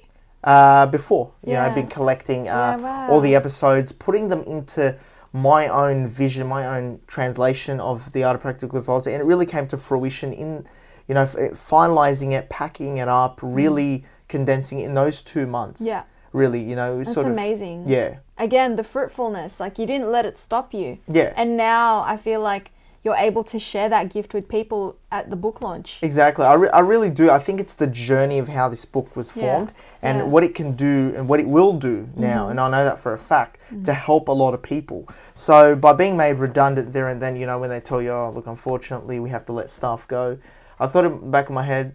uh, 0.44 0.84
before. 0.86 1.30
You 1.46 1.54
know, 1.54 1.60
I'd 1.62 1.68
Yeah. 1.68 1.74
been 1.74 1.86
collecting 1.88 2.48
uh, 2.48 2.52
Yeah, 2.52 2.76
wow. 2.76 3.08
all 3.10 3.20
the 3.20 3.34
episodes, 3.34 3.92
putting 3.92 4.28
them 4.28 4.42
into 4.42 4.94
my 5.34 5.66
own 5.66 6.06
vision, 6.06 6.46
my 6.46 6.78
own 6.78 7.00
translation 7.08 7.80
of 7.80 8.12
the 8.12 8.22
art 8.22 8.36
of 8.36 8.40
practical 8.40 8.78
Catholicism, 8.78 9.14
and 9.14 9.20
it 9.20 9.26
really 9.26 9.44
came 9.44 9.66
to 9.66 9.76
fruition 9.76 10.32
in, 10.32 10.64
you 11.08 11.14
know, 11.14 11.24
finalizing 11.24 12.32
it, 12.32 12.48
packing 12.48 12.98
it 12.98 13.08
up, 13.08 13.40
really 13.42 14.04
condensing 14.28 14.78
it 14.78 14.84
in 14.84 14.94
those 14.94 15.22
two 15.22 15.44
months. 15.46 15.82
Mm. 15.82 15.86
Yeah. 15.86 16.02
Really, 16.32 16.62
you 16.62 16.76
know, 16.76 16.94
it 16.94 16.98
was 16.98 17.06
That's 17.08 17.14
sort 17.14 17.26
of 17.26 17.32
amazing. 17.32 17.84
yeah, 17.86 18.18
Again, 18.38 18.76
the 18.76 18.82
fruitfulness, 18.84 19.60
like 19.60 19.78
you 19.78 19.86
didn't 19.86 20.08
let 20.08 20.24
it 20.24 20.38
stop 20.38 20.72
you. 20.72 20.98
yeah. 21.08 21.32
And 21.36 21.56
now 21.56 22.00
I 22.02 22.16
feel 22.16 22.40
like 22.40 22.70
you're 23.04 23.14
able 23.16 23.44
to 23.44 23.58
share 23.58 23.88
that 23.90 24.08
gift 24.10 24.32
with 24.32 24.48
people 24.48 24.96
at 25.12 25.28
the 25.28 25.36
book 25.36 25.60
launch. 25.60 25.98
Exactly. 26.00 26.44
I, 26.46 26.54
re- 26.54 26.70
I 26.70 26.80
really 26.80 27.10
do. 27.10 27.30
I 27.30 27.38
think 27.38 27.60
it's 27.60 27.74
the 27.74 27.86
journey 27.86 28.38
of 28.38 28.48
how 28.48 28.68
this 28.70 28.86
book 28.86 29.14
was 29.14 29.30
Yeah. 29.36 29.42
formed 29.42 29.72
and 30.00 30.16
Yeah. 30.16 30.22
Mm-hmm. 30.22 30.30
what 30.32 30.42
it 30.44 30.54
can 30.54 30.72
do 30.72 31.12
and 31.14 31.28
what 31.28 31.38
it 31.38 31.46
will 31.46 31.74
do 31.74 32.08
now. 32.16 32.48
And 32.48 32.58
I 32.58 32.70
know 32.70 32.82
that 32.84 32.98
for 32.98 33.12
a 33.12 33.18
fact 33.18 33.58
to 33.84 33.92
help 33.92 34.28
a 34.28 34.32
lot 34.32 34.54
of 34.54 34.62
people. 34.62 35.06
So 35.34 35.74
by 35.76 35.92
being 35.92 36.16
made 36.16 36.38
redundant 36.38 36.92
there 36.94 37.08
and 37.08 37.20
then, 37.20 37.36
you 37.36 37.44
know, 37.46 37.58
when 37.58 37.68
they 37.68 37.80
tell 37.80 38.00
you, 38.00 38.10
oh, 38.10 38.32
look, 38.34 38.46
unfortunately, 38.46 39.20
we 39.20 39.28
have 39.28 39.44
to 39.46 39.52
let 39.52 39.68
staff 39.68 40.08
go, 40.08 40.38
I 40.80 40.86
thought 40.86 41.04
in 41.04 41.10
the 41.12 41.18
back 41.26 41.46
of 41.50 41.54
my 41.54 41.62
head, 41.62 41.94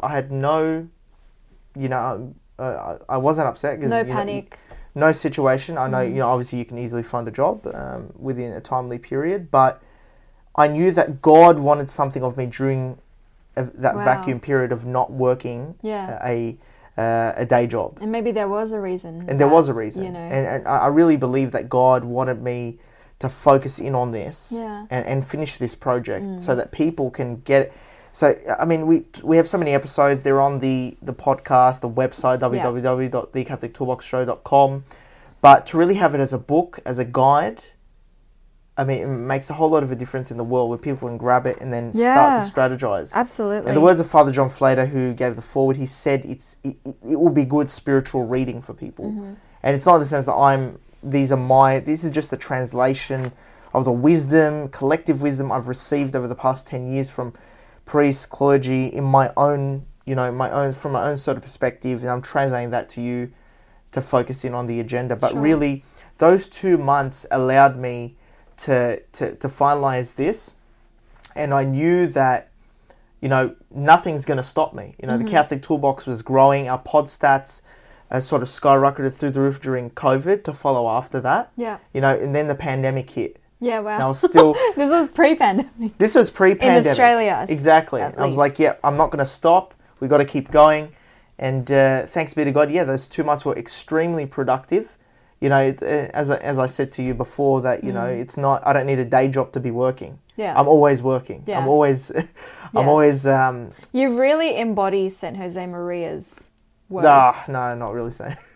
I 0.00 0.08
had 0.10 0.32
no, 0.32 0.88
you 1.76 1.88
know, 1.88 2.34
uh, 2.58 2.96
I 3.08 3.14
I 3.14 3.16
wasn't 3.18 3.46
upset. 3.46 3.80
'cause, 3.80 3.90
No 3.90 3.98
you 4.00 4.04
know, 4.06 4.12
panic. 4.14 4.58
no 4.96 5.12
situation. 5.12 5.78
I 5.78 5.86
know, 5.88 5.98
Mm. 5.98 6.08
you 6.08 6.14
know, 6.16 6.28
obviously 6.28 6.58
you 6.58 6.64
can 6.64 6.78
easily 6.78 7.04
find 7.04 7.28
a 7.28 7.30
job 7.30 7.64
um, 7.72 8.12
within 8.18 8.52
a 8.52 8.60
timely 8.60 8.98
period, 8.98 9.50
but 9.52 9.80
I 10.58 10.66
knew 10.68 10.90
that 10.92 11.22
God 11.22 11.58
wanted 11.58 11.88
something 11.88 12.22
of 12.22 12.36
me 12.36 12.44
during 12.46 12.98
a, 13.56 13.64
that 13.84 13.94
Wow. 13.96 14.04
vacuum 14.04 14.40
period 14.40 14.72
of 14.72 14.84
not 14.84 15.10
working 15.12 15.74
Yeah. 15.82 16.18
a 16.24 16.56
uh, 16.98 17.32
a 17.36 17.46
day 17.46 17.66
job. 17.68 17.96
And 18.00 18.10
maybe 18.10 18.32
there 18.32 18.48
was 18.48 18.72
a 18.72 18.80
reason. 18.80 19.24
And 19.28 19.38
there 19.38 19.46
was 19.48 19.68
a 19.68 19.74
reason. 19.74 20.02
You 20.04 20.10
know. 20.10 20.18
And, 20.18 20.44
and 20.46 20.66
I 20.66 20.88
really 20.88 21.16
believe 21.16 21.52
that 21.52 21.68
God 21.68 22.02
wanted 22.04 22.42
me 22.42 22.78
to 23.20 23.28
focus 23.28 23.78
in 23.78 23.94
on 23.94 24.10
this 24.10 24.50
Yeah. 24.54 24.60
Mm. 24.60 24.86
and, 24.90 25.06
and 25.06 25.24
finish 25.26 25.58
this 25.58 25.74
project 25.76 26.40
so 26.40 26.54
that 26.56 26.72
people 26.72 27.10
can 27.10 27.36
get 27.44 27.72
so 28.12 28.34
I 28.58 28.64
mean 28.64 28.86
we 28.90 29.04
we 29.22 29.36
have 29.36 29.46
so 29.48 29.58
many 29.58 29.72
episodes 29.74 30.22
they're 30.22 30.40
on 30.40 30.58
the 30.60 30.96
the 31.02 31.12
podcast 31.12 31.80
the 31.80 31.90
website 32.02 32.38
www.thecatholictoolboxshow.com 32.40 34.84
but 35.40 35.66
to 35.66 35.78
really 35.78 35.94
have 35.94 36.14
it 36.14 36.20
as 36.20 36.32
a 36.32 36.38
book 36.38 36.80
as 36.84 36.98
a 36.98 37.04
guide 37.04 37.62
I 38.78 38.84
mean 38.84 38.98
it 39.02 39.06
makes 39.06 39.50
a 39.50 39.54
whole 39.54 39.68
lot 39.68 39.82
of 39.82 39.90
a 39.90 39.96
difference 39.96 40.30
in 40.30 40.36
the 40.38 40.44
world 40.44 40.68
where 40.70 40.78
people 40.78 41.08
can 41.08 41.18
grab 41.18 41.46
it 41.46 41.58
and 41.60 41.72
then 41.74 41.92
start 41.92 42.30
to 42.48 42.54
strategize 42.54 43.12
Absolutely. 43.14 43.68
in 43.68 43.74
the 43.74 43.80
words 43.80 43.98
of 44.00 44.08
Father 44.08 44.30
John 44.32 44.48
Flader, 44.48 44.88
who 44.88 45.12
gave 45.14 45.34
the 45.36 45.42
forward, 45.42 45.76
he 45.76 45.84
said 45.86 46.24
it's 46.24 46.56
it, 46.64 46.76
it 46.84 46.96
it 47.12 47.16
will 47.20 47.28
be 47.42 47.44
good 47.44 47.70
spiritual 47.70 48.24
reading 48.24 48.62
for 48.62 48.72
people, 48.74 49.06
Mm-hmm. 49.10 49.34
and 49.64 49.76
it's 49.76 49.84
not 49.84 49.96
in 49.96 50.00
the 50.00 50.06
sense 50.06 50.26
that 50.26 50.34
I'm. 50.34 50.78
These 51.02 51.30
are 51.32 51.36
my. 51.36 51.80
This 51.80 52.04
is 52.04 52.10
just 52.10 52.30
the 52.30 52.36
translation 52.36 53.32
of 53.74 53.84
the 53.84 53.92
wisdom, 53.92 54.68
collective 54.68 55.22
wisdom 55.22 55.50
I've 55.52 55.68
received 55.68 56.16
over 56.16 56.26
the 56.28 56.34
past 56.34 56.66
ten 56.66 56.86
years 56.92 57.08
from 57.10 57.32
priests, 57.84 58.26
clergy, 58.26 58.86
in 58.86 59.04
my 59.04 59.30
own, 59.36 59.86
you 60.06 60.14
know, 60.14 60.30
my 60.32 60.50
own 60.50 60.72
from 60.72 60.92
my 60.92 61.08
own 61.08 61.16
sort 61.16 61.36
of 61.36 61.42
perspective, 61.42 62.00
and 62.02 62.10
I'm 62.10 62.22
translating 62.22 62.70
that 62.70 62.88
to 62.90 63.00
you 63.00 63.30
to 63.92 64.02
focus 64.02 64.44
in 64.44 64.54
on 64.54 64.66
the 64.66 64.78
agenda. 64.80 65.16
But 65.16 65.32
Sure. 65.32 65.40
really, 65.40 65.84
those 66.18 66.48
two 66.48 66.76
months 66.78 67.24
allowed 67.30 67.76
me 67.76 68.16
to 68.58 69.00
to 69.00 69.34
to 69.36 69.48
finalize 69.48 70.14
this, 70.14 70.52
and 71.34 71.52
I 71.54 71.64
knew 71.64 72.06
that 72.08 72.50
you 73.20 73.28
know, 73.28 73.52
nothing's 73.72 74.24
going 74.24 74.36
to 74.36 74.44
stop 74.44 74.72
me. 74.74 74.94
You 75.02 75.08
know, 75.08 75.14
Mm-hmm. 75.14 75.24
the 75.24 75.30
Catholic 75.32 75.62
Toolbox 75.62 76.06
was 76.06 76.22
growing. 76.22 76.68
Our 76.68 76.78
pod 76.78 77.06
stats 77.06 77.62
uh, 78.12 78.20
sort 78.20 78.42
of 78.42 78.48
skyrocketed 78.48 79.12
through 79.12 79.32
the 79.32 79.40
roof 79.40 79.60
during 79.60 79.90
COVID 79.90 80.44
to 80.44 80.52
follow 80.52 80.88
after 80.88 81.20
that. 81.22 81.50
yeah. 81.56 81.78
You 81.92 82.00
know, 82.00 82.16
and 82.16 82.32
then 82.32 82.46
the 82.46 82.54
pandemic 82.54 83.10
hit. 83.10 83.40
Yeah. 83.58 83.80
Wow. 83.80 83.94
And 83.94 84.02
I 84.04 84.06
was 84.06 84.20
still, 84.20 84.52
this 84.76 84.88
was 84.88 85.08
pre-pandemic. 85.08 85.98
this 85.98 86.14
was 86.14 86.30
pre 86.30 86.54
pandemic. 86.54 86.84
In 86.84 86.90
Australia, 86.90 87.46
Exactly. 87.48 88.02
I 88.02 88.24
was 88.24 88.36
like, 88.36 88.60
yeah, 88.60 88.76
I'm 88.84 88.96
not 88.96 89.10
going 89.10 89.18
to 89.18 89.26
stop. 89.26 89.74
We've 89.98 90.08
got 90.10 90.18
to 90.18 90.24
keep 90.24 90.52
going. 90.52 90.92
And 91.40 91.70
uh, 91.72 92.06
thanks 92.06 92.34
be 92.34 92.44
to 92.44 92.52
God, 92.52 92.70
yeah, 92.70 92.84
those 92.84 93.08
two 93.08 93.24
months 93.24 93.44
were 93.44 93.56
extremely 93.58 94.26
productive. 94.26 94.96
You 95.40 95.48
know, 95.48 95.58
it, 95.58 95.82
uh, 95.82 95.86
as, 96.14 96.30
I, 96.30 96.36
as 96.38 96.58
I 96.58 96.66
said 96.66 96.90
to 96.92 97.02
you 97.02 97.14
before, 97.14 97.60
that, 97.62 97.84
you 97.84 97.92
know, 97.92 98.06
it's 98.06 98.36
not, 98.36 98.66
I 98.66 98.72
don't 98.72 98.86
need 98.86 98.98
a 98.98 99.04
day 99.04 99.28
job 99.28 99.52
to 99.52 99.60
be 99.60 99.70
working. 99.70 100.12
Mm. 100.12 100.18
Yeah. 100.36 100.54
I'm 100.58 100.66
always 100.68 101.02
working. 101.02 101.44
Yeah. 101.46 101.58
I'm 101.60 101.68
always, 101.68 102.10
I'm 102.10 102.26
Yes. 102.74 102.86
always, 102.88 103.26
um, 103.26 103.70
You 103.92 104.18
really 104.18 104.56
embody 104.56 105.10
Saint 105.10 105.36
Jose 105.36 105.64
Maria's 105.66 106.48
words. 106.88 107.04
Nah, 107.04 107.34
no, 107.48 107.74
not 107.76 107.92
really 107.94 108.10
saying. 108.10 108.36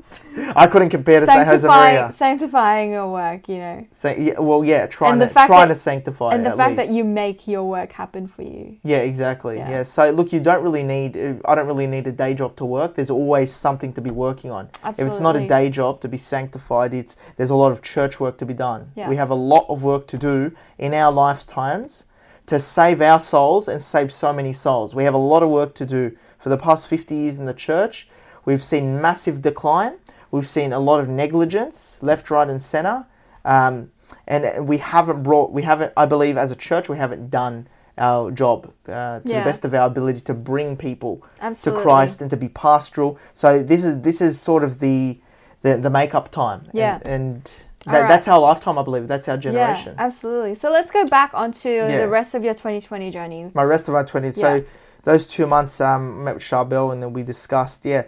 I 0.56 0.66
couldn't 0.66 0.90
compare 0.90 1.20
to 1.20 1.26
Saint 1.26 1.46
Jose 1.46 1.50
sanctifying, 1.60 1.94
Maria. 1.94 2.12
sanctifying 2.14 2.90
your 2.92 3.08
work, 3.10 3.48
you 3.48 3.58
know, 3.58 3.86
Saint, 3.90 4.18
yeah, 4.18 4.38
well, 4.40 4.64
yeah, 4.64 4.86
trying 4.86 5.18
the 5.18 5.26
to 5.26 5.32
trying 5.32 5.68
that- 5.68 5.74
to 5.74 5.80
sanctify. 5.80 6.34
and 6.34 6.44
the 6.44 6.50
at 6.50 6.56
fact 6.56 6.76
least. 6.76 6.88
that 6.88 6.94
you 6.94 7.04
make 7.04 7.46
your 7.48 7.64
work 7.64 7.92
happen 7.92 8.26
for 8.26 8.42
you. 8.42 8.76
Yeah, 8.82 8.98
exactly. 8.98 9.56
Yeah. 9.56 9.70
Yeah. 9.70 9.82
So 9.82 10.10
look, 10.10 10.32
you 10.32 10.40
don't 10.40 10.62
really 10.62 10.82
need. 10.82 11.16
uh, 11.16 11.34
I 11.44 11.54
don't 11.54 11.66
really 11.66 11.86
need 11.86 12.06
a 12.06 12.12
day 12.12 12.34
job 12.34 12.56
to 12.56 12.64
work. 12.64 12.94
There's 12.94 13.10
always 13.10 13.52
something 13.52 13.92
to 13.94 14.00
be 14.00 14.10
working 14.10 14.50
on. 14.50 14.68
If 14.86 15.00
it's 15.00 15.20
not 15.20 15.36
a 15.36 15.46
day 15.46 15.70
job 15.70 16.00
to 16.00 16.08
be 16.08 16.16
sanctified, 16.16 16.94
it's 16.94 17.16
there's 17.36 17.50
a 17.50 17.56
lot 17.56 17.72
of 17.72 17.82
church 17.82 18.20
work 18.20 18.38
to 18.38 18.46
be 18.46 18.54
done. 18.54 18.90
Yeah. 18.96 19.08
We 19.08 19.16
have 19.16 19.30
a 19.30 19.34
lot 19.34 19.66
of 19.68 19.82
work 19.82 20.06
to 20.08 20.18
do 20.18 20.52
in 20.78 20.94
our 20.94 21.12
lifetimes 21.12 22.04
to 22.46 22.58
save 22.58 23.00
our 23.00 23.20
souls 23.20 23.68
and 23.68 23.80
save 23.80 24.12
so 24.12 24.32
many 24.32 24.52
souls. 24.52 24.94
We 24.94 25.04
have 25.04 25.14
a 25.14 25.18
lot 25.32 25.42
of 25.42 25.50
work 25.50 25.74
to 25.76 25.86
do. 25.86 26.16
For 26.38 26.48
the 26.48 26.56
past 26.58 26.88
50 26.88 27.14
years 27.14 27.38
in 27.38 27.44
the 27.44 27.54
church, 27.54 28.08
we've 28.44 28.62
seen 28.62 29.00
massive 29.00 29.42
decline. 29.42 29.94
We've 30.30 30.48
seen 30.48 30.72
a 30.72 30.78
lot 30.78 31.00
of 31.00 31.08
negligence, 31.08 31.98
left, 32.00 32.30
right, 32.30 32.48
and 32.48 32.60
center. 32.60 33.06
Um, 33.44 33.90
and 34.26 34.66
we 34.68 34.78
haven't 34.78 35.22
brought, 35.22 35.52
we 35.52 35.62
haven't, 35.62 35.92
I 35.96 36.06
believe, 36.06 36.36
as 36.36 36.50
a 36.50 36.56
church, 36.56 36.88
we 36.88 36.96
haven't 36.96 37.30
done 37.30 37.66
our 37.98 38.30
job 38.30 38.72
uh, 38.88 39.20
to 39.20 39.22
Yeah. 39.26 39.40
the 39.40 39.44
best 39.44 39.64
of 39.64 39.74
our 39.74 39.86
ability 39.86 40.20
to 40.22 40.34
bring 40.34 40.76
people 40.76 41.22
Absolutely. 41.40 41.80
to 41.80 41.82
Christ 41.82 42.22
and 42.22 42.30
to 42.30 42.36
be 42.36 42.48
pastoral. 42.48 43.18
So 43.34 43.62
this 43.62 43.84
is 43.84 44.00
this 44.00 44.20
is 44.22 44.40
sort 44.40 44.64
of 44.64 44.78
the 44.78 45.18
the, 45.60 45.76
the 45.76 45.90
make 45.90 46.14
up 46.14 46.30
time. 46.30 46.60
And- 46.66 46.74
Yeah. 46.74 46.98
And, 47.04 47.50
All 47.86 47.92
that, 47.92 48.00
right. 48.00 48.08
that's 48.08 48.28
our 48.28 48.38
lifetime, 48.40 48.78
I 48.78 48.82
believe. 48.82 49.06
That's 49.08 49.28
our 49.28 49.36
generation. 49.36 49.94
Yeah, 49.98 50.04
absolutely. 50.06 50.54
So 50.54 50.70
let's 50.72 50.90
go 50.90 51.04
back 51.04 51.32
onto 51.34 51.68
Yeah. 51.68 51.98
the 51.98 52.08
rest 52.08 52.34
of 52.34 52.42
your 52.44 52.54
2020 52.54 53.10
journey. 53.10 53.50
my 53.54 53.62
rest 53.62 53.88
of 53.88 53.94
my 53.94 54.02
20. 54.04 54.28
Yeah. 54.28 54.32
So 54.32 54.64
those 55.04 55.26
two 55.26 55.46
months, 55.46 55.80
um, 55.80 56.24
met 56.24 56.34
with 56.34 56.42
Charbel 56.44 56.92
and 56.92 57.02
then 57.02 57.12
we 57.12 57.22
discussed, 57.22 57.84
yeah, 57.84 58.04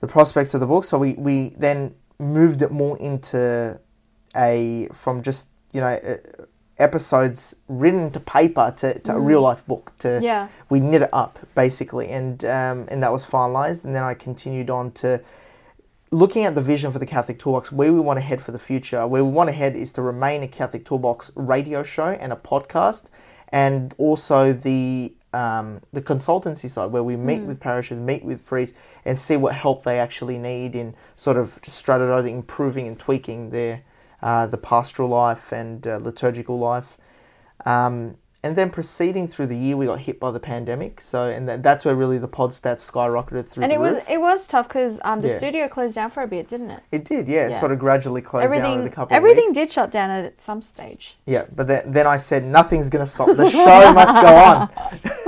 the 0.00 0.06
prospects 0.06 0.54
of 0.54 0.60
the 0.60 0.66
book. 0.66 0.84
So 0.84 0.98
we, 0.98 1.14
we 1.14 1.50
then 1.50 1.94
moved 2.18 2.62
it 2.62 2.70
more 2.70 2.98
into 2.98 3.78
a, 4.36 4.88
from 4.92 5.22
just, 5.22 5.48
you 5.72 5.80
know, 5.80 5.98
episodes 6.78 7.56
written 7.68 8.10
to 8.10 8.20
paper 8.20 8.72
to, 8.76 8.98
to 8.98 9.14
a 9.14 9.20
real 9.20 9.40
life 9.40 9.66
book. 9.66 9.92
To 9.98 10.08
Mm. 10.08 10.22
Yeah. 10.22 10.48
We 10.68 10.80
knit 10.80 11.02
it 11.02 11.10
up, 11.12 11.38
basically. 11.54 12.08
And, 12.08 12.44
um, 12.44 12.86
and 12.88 13.02
that 13.02 13.12
was 13.12 13.24
finalized. 13.24 13.84
And 13.84 13.94
then 13.94 14.02
I 14.02 14.14
continued 14.14 14.70
on 14.70 14.92
to 14.92 15.20
looking 16.10 16.44
at 16.44 16.54
the 16.54 16.62
vision 16.62 16.92
for 16.92 16.98
the 16.98 17.06
Catholic 17.06 17.38
Toolbox, 17.38 17.72
where 17.72 17.92
we 17.92 18.00
want 18.00 18.18
to 18.18 18.22
head 18.22 18.40
for 18.40 18.52
the 18.52 18.58
future, 18.58 19.06
where 19.06 19.24
we 19.24 19.30
want 19.30 19.48
to 19.48 19.52
head 19.52 19.74
is 19.76 19.92
to 19.92 20.02
remain 20.02 20.42
a 20.42 20.48
Catholic 20.48 20.84
Toolbox 20.84 21.32
radio 21.34 21.82
show 21.82 22.08
and 22.08 22.32
a 22.32 22.36
podcast, 22.36 23.06
and 23.48 23.94
also 23.98 24.52
the 24.52 25.14
um, 25.36 25.80
the 25.92 26.00
consultancy 26.02 26.68
side, 26.70 26.90
where 26.92 27.02
we 27.02 27.16
meet 27.16 27.42
with 27.42 27.58
parishes, 27.60 27.98
meet 27.98 28.24
with 28.24 28.44
priests, 28.46 28.76
and 29.04 29.16
see 29.18 29.36
what 29.36 29.54
help 29.54 29.82
they 29.84 29.98
actually 29.98 30.38
need 30.38 30.74
in 30.74 30.94
sort 31.16 31.36
of 31.36 31.60
strategizing, 31.62 32.30
improving, 32.30 32.86
and 32.86 32.98
tweaking 32.98 33.50
their 33.50 33.82
uh, 34.22 34.46
the 34.46 34.56
pastoral 34.58 35.08
life 35.10 35.52
and 35.52 35.86
uh, 35.86 35.96
liturgical 35.98 36.58
life. 36.58 36.96
Um, 37.64 38.16
and 38.42 38.54
then 38.54 38.70
proceeding 38.70 39.26
through 39.26 39.48
the 39.48 39.56
year, 39.56 39.76
we 39.76 39.86
got 39.86 39.98
hit 40.00 40.20
by 40.20 40.30
the 40.30 40.38
pandemic. 40.38 41.00
So, 41.00 41.26
and 41.26 41.48
that, 41.48 41.62
that's 41.64 41.84
where 41.84 41.96
really 41.96 42.18
the 42.18 42.28
pod 42.28 42.50
stats 42.50 42.88
skyrocketed 42.88 43.48
through 43.48 43.64
And 43.64 43.72
the 43.72 43.76
it 43.76 43.80
was 43.80 43.94
roof. 43.96 44.04
it 44.08 44.20
was 44.20 44.46
tough 44.46 44.68
because 44.68 45.00
um, 45.04 45.18
the 45.20 45.28
Yeah. 45.28 45.38
studio 45.38 45.68
closed 45.68 45.96
down 45.96 46.10
for 46.12 46.22
a 46.22 46.28
bit, 46.28 46.46
didn't 46.48 46.70
it? 46.70 46.80
It 46.92 47.04
did, 47.04 47.26
yeah. 47.26 47.48
Yeah. 47.48 47.58
Sort 47.58 47.72
of 47.72 47.80
gradually 47.80 48.22
closed 48.22 48.44
down 48.44 48.54
everything 48.56 48.78
over 48.78 48.88
the 48.88 48.94
couple 48.94 49.16
everything 49.16 49.50
of 49.50 49.56
weeks. 49.56 49.68
did 49.70 49.72
shut 49.72 49.90
down 49.90 50.10
at 50.10 50.40
some 50.40 50.62
stage. 50.62 51.16
Yeah, 51.26 51.44
but 51.56 51.66
then, 51.66 51.90
then 51.90 52.06
I 52.06 52.16
said 52.18 52.44
nothing's 52.44 52.88
going 52.88 53.04
to 53.04 53.10
stop. 53.10 53.36
The 53.36 53.50
show 53.50 53.92
must 53.92 54.14
go 54.20 54.34
on. 54.36 54.70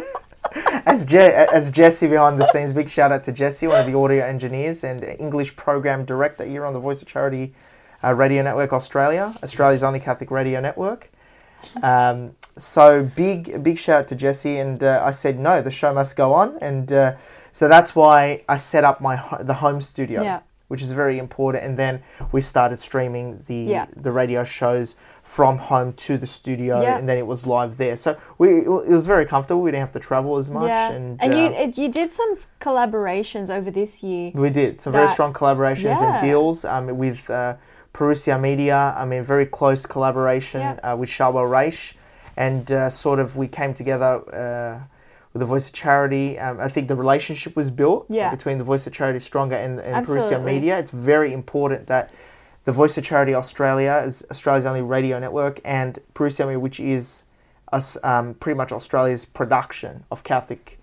as 0.89 1.05
Je- 1.05 1.47
as 1.53 1.71
Jesse 1.71 2.07
behind 2.07 2.41
the 2.41 2.47
scenes, 2.53 2.73
big 2.73 2.89
shout 2.89 3.13
out 3.13 3.25
to 3.25 3.33
Jesse, 3.33 3.67
one 3.67 3.81
of 3.81 3.87
the 3.87 3.97
audio 3.99 4.25
engineers 4.25 4.85
and 4.85 5.05
English 5.05 5.55
program 5.57 6.05
director 6.05 6.45
here 6.45 6.65
on 6.65 6.73
the 6.73 6.81
Voice 6.81 7.03
of 7.03 7.09
Charity 7.09 7.53
uh, 8.03 8.15
Radio 8.15 8.43
Network 8.43 8.73
Australia, 8.73 9.33
Australia's 9.43 9.83
only 9.83 10.01
Catholic 10.01 10.31
radio 10.31 10.61
network. 10.61 11.11
Um, 11.83 12.35
so 12.57 13.03
big 13.17 13.63
big 13.63 13.77
shout 13.79 14.01
out 14.03 14.09
to 14.09 14.15
Jesse, 14.15 14.59
and 14.59 14.83
uh, 14.83 15.03
I 15.05 15.11
said 15.11 15.39
no, 15.39 15.61
the 15.61 15.71
show 15.71 15.93
must 15.93 16.17
go 16.17 16.33
on, 16.33 16.57
and 16.61 16.93
uh, 16.93 17.17
so 17.53 17.69
that's 17.69 17.95
why 17.95 18.45
I 18.49 18.57
set 18.57 18.85
up 18.85 19.01
my 19.01 19.17
ho- 19.17 19.43
the 19.43 19.55
home 19.55 19.81
studio, 19.81 20.23
Yeah. 20.23 20.41
which 20.69 20.83
is 20.83 20.93
very 20.93 21.19
important, 21.19 21.65
and 21.65 21.77
then 21.77 22.03
we 22.33 22.41
started 22.41 22.79
streaming 22.79 23.43
the 23.47 23.55
Yeah. 23.57 23.87
the 23.97 24.13
radio 24.13 24.45
shows 24.45 24.97
from 25.29 25.59
home 25.59 25.93
to 25.93 26.17
the 26.17 26.27
studio, 26.27 26.81
Yeah. 26.81 26.97
and 26.99 27.07
then 27.07 27.19
it 27.19 27.27
was 27.27 27.47
live 27.47 27.77
there. 27.77 27.97
So 27.97 28.17
we 28.39 28.49
it 28.61 28.95
was 28.99 29.07
very 29.07 29.27
comfortable. 29.27 29.61
We 29.61 29.71
didn't 29.71 29.87
have 29.89 29.93
to 30.01 30.05
travel 30.11 30.39
as 30.39 30.49
much, 30.49 30.69
yeah, 30.69 30.91
and, 30.97 31.23
and, 31.23 31.35
you 31.35 31.45
uh, 31.45 31.65
it, 31.65 31.77
you 31.77 31.89
did 32.01 32.15
some 32.15 32.33
collaborations 32.67 33.49
over 33.51 33.71
this 33.71 34.03
year. 34.03 34.33
we 34.35 34.49
did 34.49 34.81
some 34.81 34.93
very 34.93 35.09
strong 35.17 35.33
collaborations 35.35 36.01
Yeah. 36.01 36.09
and 36.15 36.15
deals 36.29 36.65
um, 36.65 36.87
with 37.05 37.21
uh, 37.29 37.57
Parousia 37.93 38.41
Media. 38.41 38.95
I 38.97 39.05
mean, 39.05 39.23
very 39.23 39.45
close 39.59 39.85
collaboration 39.85 40.61
Yeah. 40.63 40.93
uh, 40.93 40.97
with 40.97 41.11
Charbel 41.11 41.47
Raish, 41.57 41.95
and 42.39 42.65
uh, 42.73 42.89
sort 42.89 43.19
of 43.21 43.37
we 43.37 43.49
came 43.49 43.75
together 43.75 44.13
uh, 44.33 44.81
with 45.35 45.41
the 45.41 45.47
Voice 45.55 45.67
of 45.69 45.75
Charity. 45.75 46.39
Um, 46.39 46.59
I 46.59 46.69
think 46.75 46.89
the 46.89 46.97
relationship 47.05 47.55
was 47.55 47.69
built 47.71 48.07
Yeah. 48.09 48.31
between 48.37 48.57
the 48.57 48.65
Voice 48.73 48.87
of 48.87 48.95
Charity 48.95 49.21
Stronger 49.21 49.57
and, 49.57 49.79
and 49.81 50.07
Parousia 50.07 50.43
Media. 50.43 50.79
It's 50.79 50.91
very 51.13 51.31
important 51.35 51.87
that 51.89 52.05
the 52.69 52.73
Voice 52.73 52.99
of 52.99 53.03
Charity 53.05 53.35
Australia 53.35 54.03
is 54.05 54.23
Australia's 54.31 54.67
only 54.67 54.83
radio 54.83 55.19
network, 55.19 55.59
and 55.65 55.99
Parousia 56.13 56.45
Media, 56.45 56.61
which 56.61 56.79
is 56.81 57.25
um, 58.05 58.35
pretty 58.35 58.59
much 58.59 58.73
Australia's 58.73 59.25
production 59.25 60.05
of 60.11 60.23
Catholic 60.23 60.79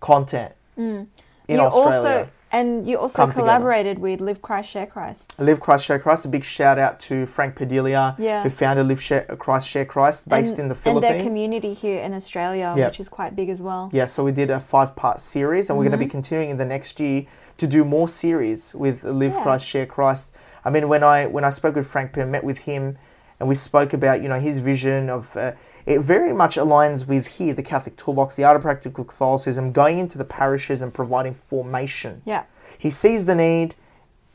content 0.00 0.52
in 0.76 1.06
you 1.48 1.60
Australia. 1.60 1.96
also 1.96 2.28
and 2.50 2.86
you 2.88 2.98
also 2.98 3.14
come 3.16 3.30
together. 3.30 3.42
collaborated 3.42 3.98
with 4.00 4.20
Live 4.20 4.42
Christ 4.42 4.68
Share 4.70 4.84
Christ. 4.84 5.32
Live 5.38 5.60
Christ 5.60 5.84
Share 5.86 6.00
Christ. 6.00 6.24
A 6.24 6.28
big 6.28 6.42
shout 6.42 6.76
out 6.76 6.98
to 7.00 7.24
Frank 7.26 7.54
Padilla, 7.54 8.16
Yeah. 8.18 8.42
who 8.42 8.50
founded 8.50 8.88
Live 8.88 9.00
Share, 9.00 9.22
Christ 9.38 9.68
Share 9.68 9.84
Christ, 9.86 10.28
based 10.28 10.54
and, 10.54 10.62
in 10.62 10.68
the 10.68 10.74
Philippines. 10.74 11.10
and 11.12 11.20
their 11.20 11.26
community 11.30 11.72
here 11.72 12.00
in 12.02 12.12
Australia, 12.12 12.74
Yeah. 12.76 12.86
which 12.88 12.98
is 12.98 13.08
quite 13.08 13.36
big 13.36 13.48
as 13.48 13.62
well. 13.62 13.90
Yeah, 13.92 14.06
so 14.06 14.24
we 14.24 14.32
did 14.32 14.50
a 14.50 14.58
five 14.58 14.96
part 14.96 15.20
series, 15.20 15.70
and 15.70 15.78
we're 15.78 15.84
going 15.84 15.92
to 15.92 15.98
be 15.98 16.04
Mm-hmm. 16.04 16.10
continuing 16.10 16.50
in 16.50 16.56
the 16.58 16.64
next 16.66 16.98
year 16.98 17.26
to 17.58 17.66
do 17.68 17.84
more 17.84 18.08
series 18.08 18.74
with 18.74 19.04
Live 19.04 19.32
Yeah. 19.34 19.42
Christ, 19.44 19.64
Share 19.64 19.86
Christ. 19.86 20.32
I 20.64 20.70
mean, 20.70 20.88
when 20.88 21.02
I 21.02 21.26
when 21.26 21.44
I 21.44 21.50
spoke 21.50 21.74
with 21.74 21.86
Frank 21.86 22.12
Pym, 22.12 22.30
met 22.30 22.44
with 22.44 22.58
him, 22.58 22.98
and 23.40 23.48
we 23.48 23.54
spoke 23.54 23.92
about 23.92 24.22
you 24.22 24.28
know 24.28 24.38
his 24.38 24.58
vision 24.58 25.10
of 25.10 25.36
uh, 25.36 25.52
it 25.86 26.00
very 26.00 26.32
much 26.32 26.56
aligns 26.56 27.06
with 27.06 27.26
here 27.26 27.54
the 27.54 27.62
Catholic 27.62 27.96
Toolbox, 27.96 28.36
the 28.36 28.44
art 28.44 28.56
of 28.56 28.62
practical 28.62 29.04
Catholicism, 29.04 29.72
going 29.72 29.98
into 29.98 30.18
the 30.18 30.24
parishes 30.24 30.82
and 30.82 30.94
providing 30.94 31.34
formation. 31.34 32.22
Yeah. 32.24 32.44
He 32.78 32.90
sees 32.90 33.24
the 33.24 33.34
need. 33.34 33.74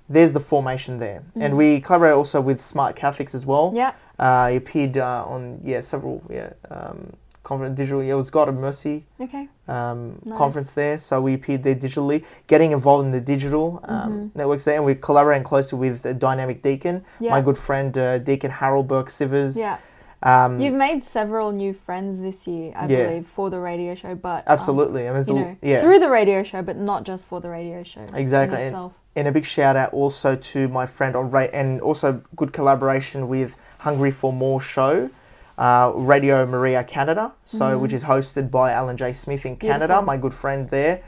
There's 0.09 0.31
the 0.31 0.39
formation 0.39 0.97
there, 0.97 1.23
and 1.35 1.57
we 1.57 1.81
collaborate 1.81 2.13
also 2.13 2.39
with 2.39 2.61
Smart 2.61 2.95
Catholics 2.95 3.35
as 3.35 3.45
well. 3.45 3.73
Yeah. 3.75 3.93
Uh, 4.17 4.49
he 4.49 4.55
appeared 4.55 4.97
uh, 4.97 5.25
on 5.27 5.59
yeah 5.63 5.81
several 5.81 6.23
yeah 6.29 6.53
um, 6.71 7.13
conference 7.47 7.77
digital. 7.77 8.03
Yeah, 8.03 8.13
it 8.13 8.17
was 8.17 8.29
God 8.29 8.49
of 8.49 8.55
Mercy 8.55 9.05
Okay. 9.25 9.47
um, 9.69 10.19
Nice. 10.25 10.37
conference 10.37 10.71
there, 10.73 10.97
so 10.97 11.21
we 11.21 11.33
appeared 11.33 11.63
there 11.63 11.75
digitally, 11.75 12.19
getting 12.47 12.71
involved 12.73 13.05
in 13.05 13.11
the 13.11 13.21
digital 13.21 13.79
um, 13.85 14.31
networks 14.35 14.65
there, 14.65 14.75
and 14.75 14.83
we're 14.85 14.95
collaborating 15.09 15.45
closely 15.51 15.79
with 15.79 16.05
uh, 16.05 16.11
Dynamic 16.13 16.61
Deacon, 16.61 16.95
Yeah. 17.19 17.31
my 17.31 17.41
good 17.41 17.57
friend 17.57 17.97
uh, 17.97 18.19
Deacon 18.19 18.51
Harold 18.51 18.87
Burke 18.87 19.09
Sivers. 19.09 19.55
Yeah. 19.57 19.77
Um, 20.23 20.59
You've 20.59 20.73
made 20.87 21.03
several 21.03 21.51
new 21.51 21.73
friends 21.73 22.19
this 22.27 22.47
year, 22.47 22.73
I 22.75 22.87
Yeah. 22.87 23.05
believe, 23.05 23.27
for 23.27 23.49
the 23.49 23.59
radio 23.59 23.95
show, 23.95 24.13
but 24.15 24.39
um, 24.47 24.53
absolutely. 24.55 25.07
I 25.07 25.13
mean, 25.13 25.23
you 25.27 25.33
know, 25.33 25.55
yeah. 25.61 25.81
through 25.81 25.99
the 25.99 26.09
radio 26.09 26.43
show, 26.43 26.61
but 26.61 26.75
not 26.75 27.03
just 27.03 27.27
for 27.29 27.39
the 27.39 27.49
radio 27.49 27.83
show. 27.83 28.05
Exactly. 28.13 28.61
And- 28.63 28.91
and 29.17 29.27
a 29.27 29.31
big 29.31 29.45
shout 29.45 29.75
out 29.75 29.91
also 29.93 30.35
to 30.35 30.67
my 30.69 30.85
friend 30.85 31.15
on 31.15 31.33
and 31.51 31.81
also 31.81 32.21
good 32.35 32.53
collaboration 32.53 33.27
with 33.27 33.57
Hungry 33.79 34.11
for 34.11 34.31
More 34.31 34.61
show, 34.61 35.09
uh, 35.57 35.91
Radio 35.95 36.45
Maria 36.45 36.83
Canada, 36.83 37.33
so 37.45 37.77
which 37.77 37.93
is 37.93 38.03
hosted 38.03 38.51
by 38.51 38.71
Allan 38.71 38.97
J 38.97 39.13
Smith 39.13 39.45
in 39.45 39.55
Canada. 39.57 39.87
Beautiful. 39.87 40.03
my 40.05 40.17
good 40.17 40.33
friend 40.33 40.69
there. 40.69 41.01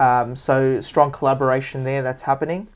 Um, 0.00 0.34
so 0.34 0.80
strong 0.80 1.12
collaboration 1.12 1.84
there 1.84 2.02
that's 2.02 2.22
happening, 2.22 2.66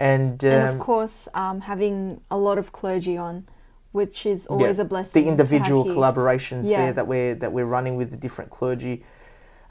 and, 0.00 0.44
um, 0.44 0.50
and 0.50 0.68
of 0.74 0.80
course, 0.80 1.26
um, 1.32 1.62
having 1.62 2.20
a 2.30 2.36
lot 2.36 2.58
of 2.58 2.72
clergy 2.72 3.16
on, 3.16 3.46
which 3.92 4.26
is 4.26 4.46
always 4.48 4.76
yeah, 4.76 4.82
a 4.82 4.86
blessing. 4.86 5.24
The 5.24 5.30
individual 5.30 5.84
to 5.84 5.88
have 5.90 5.96
here. 5.96 6.02
collaborations 6.02 6.68
Yeah. 6.68 6.76
there 6.84 6.92
that 6.92 7.06
we're 7.06 7.34
that 7.36 7.52
we're 7.52 7.64
running 7.64 7.96
with 7.96 8.10
the 8.10 8.18
different 8.18 8.50
clergy. 8.50 9.02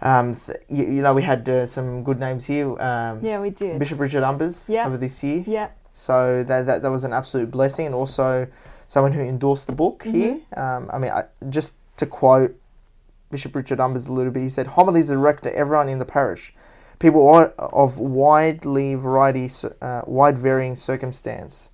Um, 0.02 0.34
th- 0.34 0.58
you, 0.68 0.86
you 0.86 1.02
know, 1.04 1.14
we 1.14 1.22
had 1.22 1.48
uh, 1.48 1.68
some 1.68 2.04
good 2.04 2.20
names 2.20 2.46
here. 2.46 2.70
Um, 2.82 3.24
Yeah, 3.24 3.40
we 3.40 3.52
did. 3.52 3.78
Bishop 3.78 4.00
Richard 4.00 4.24
Umbers 4.24 4.68
Yeah. 4.68 4.88
over 4.88 4.98
this 4.98 5.24
year. 5.24 5.44
Yeah. 5.46 5.68
So 5.94 6.44
that, 6.48 6.66
that 6.66 6.82
that 6.82 6.90
was 6.90 7.04
an 7.04 7.14
absolute 7.14 7.52
blessing, 7.52 7.86
and 7.86 7.94
also 7.94 8.48
someone 8.92 9.14
who 9.14 9.22
endorsed 9.22 9.68
the 9.68 9.74
book 9.74 10.04
here. 10.04 10.38
Um, 10.58 10.89
I 10.92 10.98
mean, 11.00 11.12
I, 11.12 11.24
just 11.48 11.76
to 11.96 12.06
quote 12.06 12.54
Bishop 13.30 13.56
Richard 13.56 13.80
Umbers 13.80 14.10
a 14.10 14.12
little 14.12 14.34
bit, 14.34 14.42
he 14.44 14.50
said, 14.50 14.68
"Homilies 14.68 15.10
are 15.10 15.16
direct 15.16 15.44
to 15.44 15.56
everyone 15.56 15.88
in 15.88 16.00
the 16.00 16.06
parish, 16.06 16.54
people 17.00 17.54
of 17.58 18.00
widely 18.00 18.96
variety, 18.96 19.50
uh, 19.82 20.02
wide 20.06 20.38
varying 20.38 20.76
circumstance. 20.76 21.70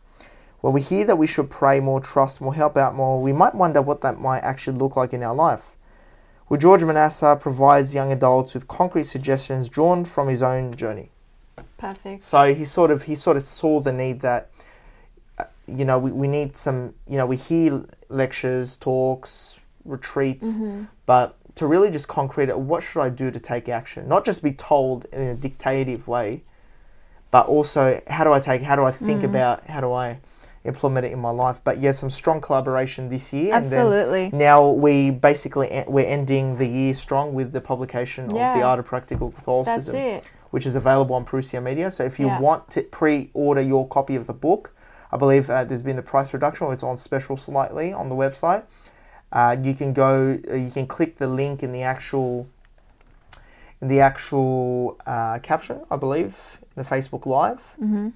When 0.61 0.73
we 0.73 0.81
hear 0.81 1.05
that 1.05 1.17
we 1.17 1.25
should 1.25 1.49
pray 1.49 1.79
more, 1.79 1.99
trust 1.99 2.39
more, 2.39 2.53
help 2.53 2.77
out 2.77 2.93
more, 2.93 3.19
we 3.19 3.33
might 3.33 3.55
wonder 3.55 3.81
what 3.81 4.01
that 4.01 4.19
might 4.19 4.41
actually 4.41 4.77
look 4.77 4.95
like 4.95 5.11
in 5.11 5.23
our 5.23 5.33
life." 5.33 5.75
Well, 6.47 6.59
George 6.59 6.83
Manassa 6.83 7.39
provides 7.39 7.95
young 7.95 8.11
adults 8.11 8.53
with 8.53 8.67
concrete 8.67 9.05
suggestions 9.05 9.69
drawn 9.69 10.05
from 10.05 10.27
his 10.27 10.43
own 10.43 10.75
journey. 10.75 11.09
Perfect. 11.79 12.21
So 12.21 12.53
he 12.53 12.63
sort 12.63 12.91
of 12.91 13.03
he 13.03 13.15
sort 13.15 13.37
of 13.37 13.43
saw 13.43 13.79
the 13.79 13.91
need 13.91 14.21
that 14.21 14.51
you 15.67 15.85
know 15.85 15.99
we, 15.99 16.11
we 16.11 16.27
need 16.27 16.55
some 16.55 16.93
you 17.07 17.17
know 17.17 17.25
we 17.25 17.35
hear 17.35 17.83
lectures, 18.09 18.77
talks, 18.77 19.59
retreats, 19.85 20.57
mm-hmm. 20.57 20.83
but 21.05 21.35
to 21.55 21.67
really 21.67 21.89
just 21.89 22.07
concrete 22.07 22.49
it, 22.49 22.57
what 22.57 22.83
should 22.83 23.01
I 23.01 23.09
do 23.09 23.31
to 23.31 23.39
take 23.39 23.67
action? 23.67 24.07
Not 24.07 24.23
just 24.23 24.43
be 24.43 24.53
told 24.53 25.05
in 25.05 25.29
a 25.29 25.35
dictative 25.35 26.07
way, 26.07 26.43
but 27.31 27.47
also 27.47 27.99
how 28.07 28.23
do 28.23 28.31
I 28.31 28.39
take 28.39 28.61
how 28.61 28.75
do 28.75 28.83
I 28.83 28.91
think 28.91 29.21
mm-hmm. 29.21 29.29
about 29.29 29.65
how 29.65 29.81
do 29.81 29.91
I 29.91 30.19
implement 30.65 31.05
it 31.05 31.11
in 31.11 31.19
my 31.19 31.31
life? 31.31 31.61
But 31.63 31.79
yes, 31.79 31.99
some 31.99 32.09
strong 32.09 32.41
collaboration 32.41 33.09
this 33.09 33.33
year. 33.33 33.53
and 33.55 33.65
then 33.65 33.79
Absolutely. 33.79 34.29
now 34.33 34.69
we 34.69 35.11
basically 35.11 35.83
we're 35.87 36.05
ending 36.07 36.57
the 36.57 36.67
year 36.67 36.93
strong 36.93 37.33
with 37.33 37.51
the 37.51 37.61
publication 37.61 38.25
of 38.25 38.33
the 38.33 38.61
Art 38.63 38.79
of 38.79 38.85
Practical 38.85 39.31
Catholicism 39.31 40.21
which 40.51 40.65
is 40.65 40.75
available 40.75 41.15
on 41.15 41.25
Parousia 41.25 41.61
Media. 41.61 41.91
So 41.91 42.03
if 42.03 42.19
you 42.19 42.27
Yeah. 42.27 42.39
want 42.39 42.69
to 42.71 42.81
pre-order 42.81 43.61
your 43.61 43.87
copy 43.87 44.15
of 44.15 44.27
the 44.27 44.33
book, 44.33 44.73
I 45.11 45.17
believe 45.17 45.49
uh, 45.49 45.63
there's 45.63 45.81
been 45.81 45.97
a 45.97 46.03
price 46.03 46.33
reduction, 46.33 46.67
or 46.67 46.73
it's 46.73 46.83
on 46.83 46.97
special 46.97 47.37
slightly 47.37 47.93
on 47.93 48.09
the 48.09 48.15
website. 48.15 48.63
Uh, 49.31 49.57
you 49.61 49.73
can 49.73 49.93
go, 49.93 50.39
uh, 50.49 50.55
you 50.55 50.71
can 50.71 50.87
click 50.87 51.17
the 51.17 51.27
link 51.27 51.63
in 51.63 51.71
the 51.71 51.81
actual, 51.81 52.47
in 53.81 53.87
the 53.87 53.99
actual 53.99 54.97
uh, 55.05 55.39
caption, 55.39 55.81
I 55.91 55.97
believe, 55.97 56.59
in 56.75 56.83
the 56.83 56.89
Facebook 56.89 57.25
Live, 57.25 57.59
mm-hmm. 57.81 58.09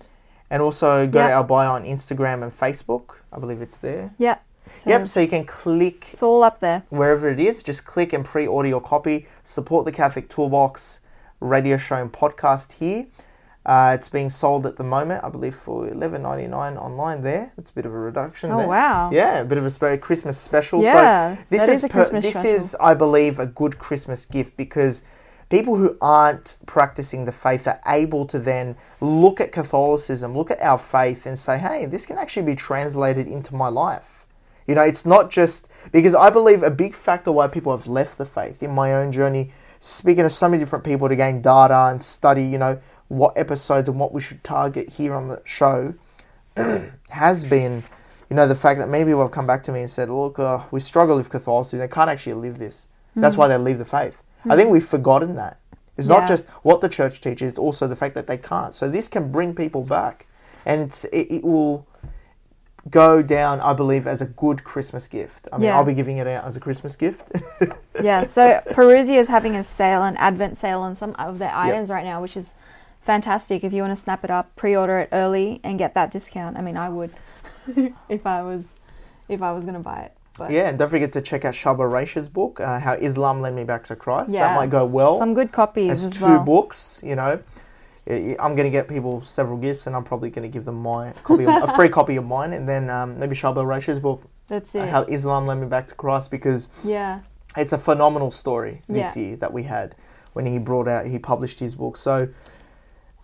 and 0.50 0.62
also 0.62 1.08
go 1.08 1.28
to 1.28 1.34
our 1.34 1.44
bio 1.44 1.74
on 1.74 1.84
Instagram 1.84 2.44
and 2.44 2.58
Facebook. 2.58 3.16
I 3.34 3.40
believe 3.40 3.62
it's 3.62 3.78
there. 3.78 4.14
Yeah. 4.18 4.38
So 4.70 4.90
Yep. 4.90 5.08
So 5.08 5.20
you 5.20 5.28
can 5.28 5.46
click 5.46 6.08
It's 6.14 6.24
all 6.24 6.44
up 6.44 6.60
there. 6.60 6.84
wherever 6.90 7.30
it 7.30 7.40
is, 7.40 7.64
just 7.64 7.86
click 7.86 8.14
and 8.14 8.24
pre-order 8.24 8.70
your 8.70 8.82
copy. 8.82 9.28
Support 9.44 9.86
the 9.86 9.92
Catholic 9.92 10.30
Toolbox 10.30 11.00
radio 11.40 11.76
show 11.78 11.96
and 11.96 12.12
podcast 12.12 12.74
here. 12.74 13.08
Uh, 13.64 13.92
it's 13.94 14.10
being 14.10 14.30
sold 14.30 14.66
at 14.66 14.76
the 14.76 14.84
moment, 14.84 15.24
I 15.24 15.30
believe, 15.30 15.56
for 15.56 15.88
eleven 15.88 16.24
ninety 16.24 16.48
nine 16.48 16.78
online. 16.78 17.22
There, 17.22 17.54
it's 17.60 17.70
a 17.70 17.74
bit 17.74 17.86
of 17.86 17.94
a 17.94 17.98
reduction. 17.98 18.52
Oh, 18.52 18.58
there. 18.58 18.68
wow. 18.68 19.12
Yeah, 19.12 19.40
a 19.40 19.46
bit 19.46 19.60
of 19.60 19.66
a 19.66 19.70
spe- 19.70 20.02
Christmas 20.02 20.38
special. 20.38 20.82
Yeah, 20.82 21.36
so 21.36 21.44
this 21.50 21.62
that 21.62 21.70
is, 21.70 21.78
is 21.80 21.84
a 21.84 21.90
per- 21.90 22.10
this 22.22 22.34
special. 22.34 22.50
is, 22.50 22.76
I 22.80 22.96
believe, 22.96 23.38
a 23.38 23.46
good 23.46 23.78
Christmas 23.78 24.26
gift 24.26 24.58
because 24.58 25.04
people 25.50 25.76
who 25.76 25.96
aren't 26.02 26.58
practicing 26.66 27.26
the 27.26 27.32
faith 27.32 27.68
are 27.68 27.80
able 27.86 28.26
to 28.26 28.40
then 28.40 28.76
look 29.00 29.40
at 29.40 29.52
Catholicism, 29.52 30.36
look 30.36 30.50
at 30.50 30.60
our 30.62 30.80
faith, 30.80 31.28
and 31.28 31.38
say, 31.38 31.60
"Hey, 31.60 31.86
this 31.86 32.08
can 32.08 32.18
actually 32.18 32.48
be 32.48 32.56
translated 32.56 33.28
into 33.28 33.54
my 33.54 33.68
life." 33.68 34.26
You 34.66 34.74
know, 34.74 34.82
it's 34.82 35.06
not 35.06 35.30
just 35.30 35.70
because 35.92 36.16
I 36.16 36.32
believe 36.32 36.64
a 36.64 36.72
big 36.72 36.96
factor 36.96 37.32
why 37.32 37.48
people 37.48 37.76
have 37.78 37.86
left 37.86 38.18
the 38.18 38.26
faith 38.26 38.64
in 38.64 38.72
my 38.72 38.94
own 38.94 39.12
journey, 39.12 39.52
speaking 39.80 40.24
to 40.24 40.30
so 40.30 40.48
many 40.48 40.64
different 40.64 40.84
people 40.84 41.10
to 41.10 41.16
gain 41.16 41.42
data 41.42 41.90
and 41.92 42.02
study, 42.02 42.44
you 42.44 42.58
know, 42.58 42.80
what 43.12 43.38
episodes 43.38 43.90
and 43.90 44.00
what 44.00 44.14
we 44.14 44.22
should 44.22 44.42
target 44.42 44.88
here 44.88 45.14
on 45.14 45.28
the 45.28 45.42
show, 45.44 45.94
has 47.10 47.44
been, 47.44 47.84
you 48.30 48.36
know, 48.38 48.48
the 48.48 48.56
fact 48.56 48.80
that 48.80 48.88
many 48.88 49.04
people 49.04 49.22
have 49.22 49.32
come 49.32 49.46
back 49.46 49.62
to 49.64 49.72
me 49.74 49.82
and 49.82 49.90
said, 49.90 50.10
look, 50.10 50.40
uh, 50.40 50.62
we 50.72 50.80
struggle 50.80 51.18
with 51.18 51.30
Catholicism. 51.30 51.82
I 51.84 51.88
can't 51.88 52.10
actually 52.10 52.36
live 52.36 52.58
this. 52.58 52.88
That's 53.18 53.36
why 53.36 53.50
they 53.50 53.58
leave 53.58 53.78
the 53.80 53.86
faith. 53.86 54.24
I 54.50 54.56
think 54.56 54.70
we've 54.70 54.86
forgotten 54.86 55.36
that. 55.36 55.60
It's 55.98 56.08
Yeah. 56.08 56.20
not 56.20 56.28
just 56.30 56.48
what 56.64 56.80
the 56.80 56.88
church 56.88 57.20
teaches, 57.20 57.50
it's 57.50 57.60
also 57.60 57.86
the 57.86 57.98
fact 57.98 58.16
that 58.16 58.28
they 58.28 58.38
can't. 58.38 58.74
So 58.74 58.88
this 58.88 59.10
can 59.10 59.30
bring 59.30 59.54
people 59.54 59.84
back. 59.84 60.28
And 60.66 60.80
it's, 60.82 61.04
it, 61.06 61.28
it 61.30 61.44
will 61.44 61.86
go 62.90 63.22
down, 63.22 63.60
I 63.60 63.74
believe, 63.74 64.08
as 64.08 64.22
a 64.22 64.26
good 64.26 64.64
Christmas 64.64 65.10
gift. 65.10 65.50
I 65.52 65.58
mean, 65.58 65.66
Yeah. 65.66 65.76
I'll 65.78 65.84
be 65.84 65.94
giving 65.94 66.18
it 66.18 66.28
out 66.28 66.46
as 66.46 66.56
a 66.56 66.62
Christmas 66.62 66.96
gift. 66.96 67.30
Yeah. 68.02 68.24
So 68.24 68.62
Parousia 68.70 69.18
is 69.20 69.28
having 69.28 69.56
a 69.58 69.64
sale, 69.66 70.04
an 70.04 70.16
advent 70.16 70.58
sale 70.58 70.80
on 70.80 70.96
some 70.96 71.14
of 71.20 71.38
their 71.40 71.54
items 71.54 71.90
right 71.92 72.06
now, 72.06 72.22
which 72.22 72.38
is 72.38 72.56
fantastic. 73.02 73.64
If 73.64 73.74
you 73.74 73.82
want 73.82 73.92
to 73.92 74.02
snap 74.02 74.24
it 74.24 74.32
up, 74.32 74.56
pre-order 74.56 75.00
it 75.00 75.10
early 75.12 75.60
and 75.64 75.78
get 75.78 75.94
that 75.96 76.12
discount. 76.12 76.58
I 76.58 76.62
mean, 76.62 76.78
I 76.78 76.90
would 76.90 77.12
if 78.10 78.26
I 78.26 78.42
was 78.42 78.64
if 79.28 79.42
I 79.42 79.52
was 79.52 79.64
going 79.64 79.76
to 79.76 79.82
buy 79.82 80.02
it. 80.02 80.14
But 80.38 80.52
yeah, 80.52 80.70
and 80.70 80.80
don't 80.80 80.90
forget 80.90 81.12
to 81.14 81.22
check 81.22 81.44
out 81.44 81.54
Charbel 81.54 81.92
Raish's 81.92 82.30
book, 82.30 82.62
uh, 82.62 82.80
How 82.80 82.94
Islam 82.94 83.42
Led 83.42 83.54
Me 83.54 83.64
Back 83.66 83.84
to 83.88 83.96
Christ. 83.96 84.32
Yeah. 84.32 84.48
That 84.48 84.56
might 84.56 84.70
go 84.70 84.86
well. 84.86 85.18
Some 85.18 85.34
good 85.34 85.52
copies 85.52 86.06
as 86.06 86.18
two 86.18 86.26
well. 86.26 86.44
books, 86.44 87.02
you 87.04 87.16
know. 87.16 87.42
I'm 88.08 88.56
going 88.56 88.64
to 88.64 88.70
get 88.72 88.88
people 88.88 89.22
several 89.24 89.58
gifts, 89.58 89.88
and 89.88 89.96
I'm 89.96 90.04
probably 90.04 90.30
going 90.30 90.44
to 90.44 90.50
give 90.50 90.66
them 90.66 90.82
my 90.82 91.12
copy, 91.24 91.46
of, 91.46 91.70
a 91.70 91.76
free 91.76 91.90
copy 92.00 92.16
of 92.16 92.26
mine, 92.26 92.54
and 92.54 92.68
then 92.68 92.90
um, 92.90 93.20
maybe 93.20 93.36
Charbel 93.36 93.66
Raish's 93.66 94.00
book, 94.00 94.24
That's 94.48 94.74
uh, 94.74 94.80
it. 94.80 94.90
How 94.90 95.04
Islam 95.04 95.48
Led 95.48 95.60
Me 95.60 95.68
Back 95.68 95.88
to 95.88 95.96
Christ, 95.96 96.32
because 96.32 96.70
yeah. 96.84 97.20
it's 97.58 97.74
a 97.74 97.78
phenomenal 97.78 98.32
story 98.32 98.82
this 98.88 99.16
Yeah. 99.16 99.24
year 99.24 99.36
that 99.38 99.52
we 99.52 99.64
had 99.64 99.96
when 100.34 100.46
he 100.46 100.58
brought 100.58 100.88
out 100.88 101.06
he 101.06 101.20
published 101.20 101.60
his 101.60 101.76
book 101.76 101.98
so 101.98 102.28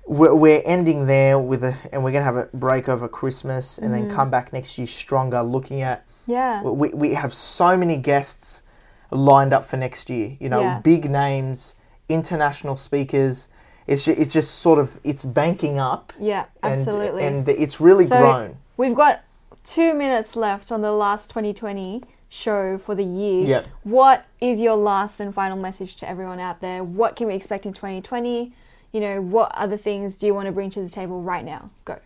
we're, 0.08 0.34
we're 0.34 0.62
ending 0.66 1.06
there 1.06 1.38
with 1.38 1.64
a 1.64 1.76
and 1.92 2.04
we're 2.04 2.12
going 2.12 2.22
to 2.22 2.26
have 2.26 2.38
a 2.38 2.50
break 2.54 2.88
over 2.90 3.08
christmas 3.08 3.78
and 3.78 3.92
Mm-hmm. 3.94 4.08
then 4.08 4.16
come 4.16 4.30
back 4.30 4.54
next 4.54 4.78
year 4.78 4.88
stronger 4.88 5.42
looking 5.44 5.82
at 5.82 6.06
Yeah. 6.26 6.62
we, 6.64 6.90
we 6.90 7.14
have 7.14 7.34
so 7.34 7.76
many 7.78 7.98
guests 7.98 8.64
lined 9.12 9.54
up 9.54 9.66
for 9.66 9.78
next 9.78 10.10
year 10.10 10.36
you 10.40 10.50
know 10.50 10.62
Yeah. 10.62 10.80
big 10.80 11.10
names 11.10 11.76
international 12.10 12.78
speakers 12.78 13.50
it's 13.86 14.04
just, 14.06 14.20
it's 14.20 14.34
just 14.34 14.56
sort 14.56 14.80
of 14.80 15.00
it's 15.04 15.24
banking 15.24 15.80
up 15.80 16.12
Yeah, 16.20 16.46
and, 16.64 16.74
absolutely. 16.80 17.24
and 17.24 17.48
it's 17.50 17.80
really 17.80 18.08
So, 18.08 18.18
grown 18.20 18.58
We've 18.78 18.96
got 18.96 19.22
two 19.64 19.94
minutes 19.94 20.36
left 20.36 20.72
on 20.72 20.82
the 20.82 20.92
last 20.92 21.30
2020 21.32 22.04
show 22.30 22.78
for 22.78 22.94
the 22.94 23.04
year. 23.04 23.46
Yep. 23.46 23.68
What 23.84 24.26
is 24.42 24.60
your 24.60 24.76
last 24.76 25.20
and 25.20 25.34
final 25.34 25.58
message 25.58 25.96
to 25.98 26.08
everyone 26.10 26.40
out 26.40 26.60
there? 26.62 26.84
What 26.84 27.16
can 27.16 27.26
we 27.28 27.34
expect 27.36 27.66
in 27.66 27.74
2020? 27.74 28.54
You 28.92 29.02
know, 29.02 29.22
what 29.22 29.52
other 29.54 29.78
things 29.78 30.16
do 30.16 30.26
you 30.28 30.34
want 30.34 30.46
to 30.48 30.52
bring 30.52 30.70
to 30.72 30.82
the 30.82 30.90
table 30.90 31.22
right 31.22 31.44
now? 31.46 31.70
Go. 31.86 32.00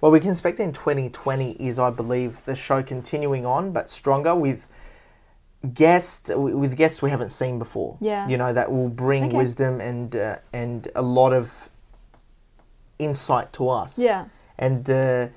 What 0.00 0.12
we 0.12 0.20
can 0.20 0.30
expect 0.30 0.60
in 0.60 0.72
2020 0.72 1.52
is, 1.52 1.78
I 1.78 1.90
believe, 1.90 2.44
the 2.44 2.54
show 2.54 2.82
continuing 2.82 3.44
on, 3.46 3.72
but 3.72 3.88
stronger 3.88 4.34
with 4.34 4.68
guests 5.74 6.30
with 6.32 6.76
guests 6.76 7.02
we 7.02 7.10
haven't 7.10 7.30
seen 7.30 7.58
before. 7.58 7.96
Yeah. 8.00 8.28
you 8.28 8.36
know 8.36 8.52
that 8.52 8.70
will 8.70 8.88
bring 8.88 9.24
Okay. 9.24 9.36
wisdom 9.36 9.80
and 9.80 10.14
uh, 10.14 10.36
and 10.52 10.86
a 10.94 11.02
lot 11.02 11.32
of 11.32 11.68
insight 13.00 13.52
to 13.54 13.68
us. 13.68 13.98
Yeah. 13.98 14.26
And 14.58 14.88
uh, 14.88 15.28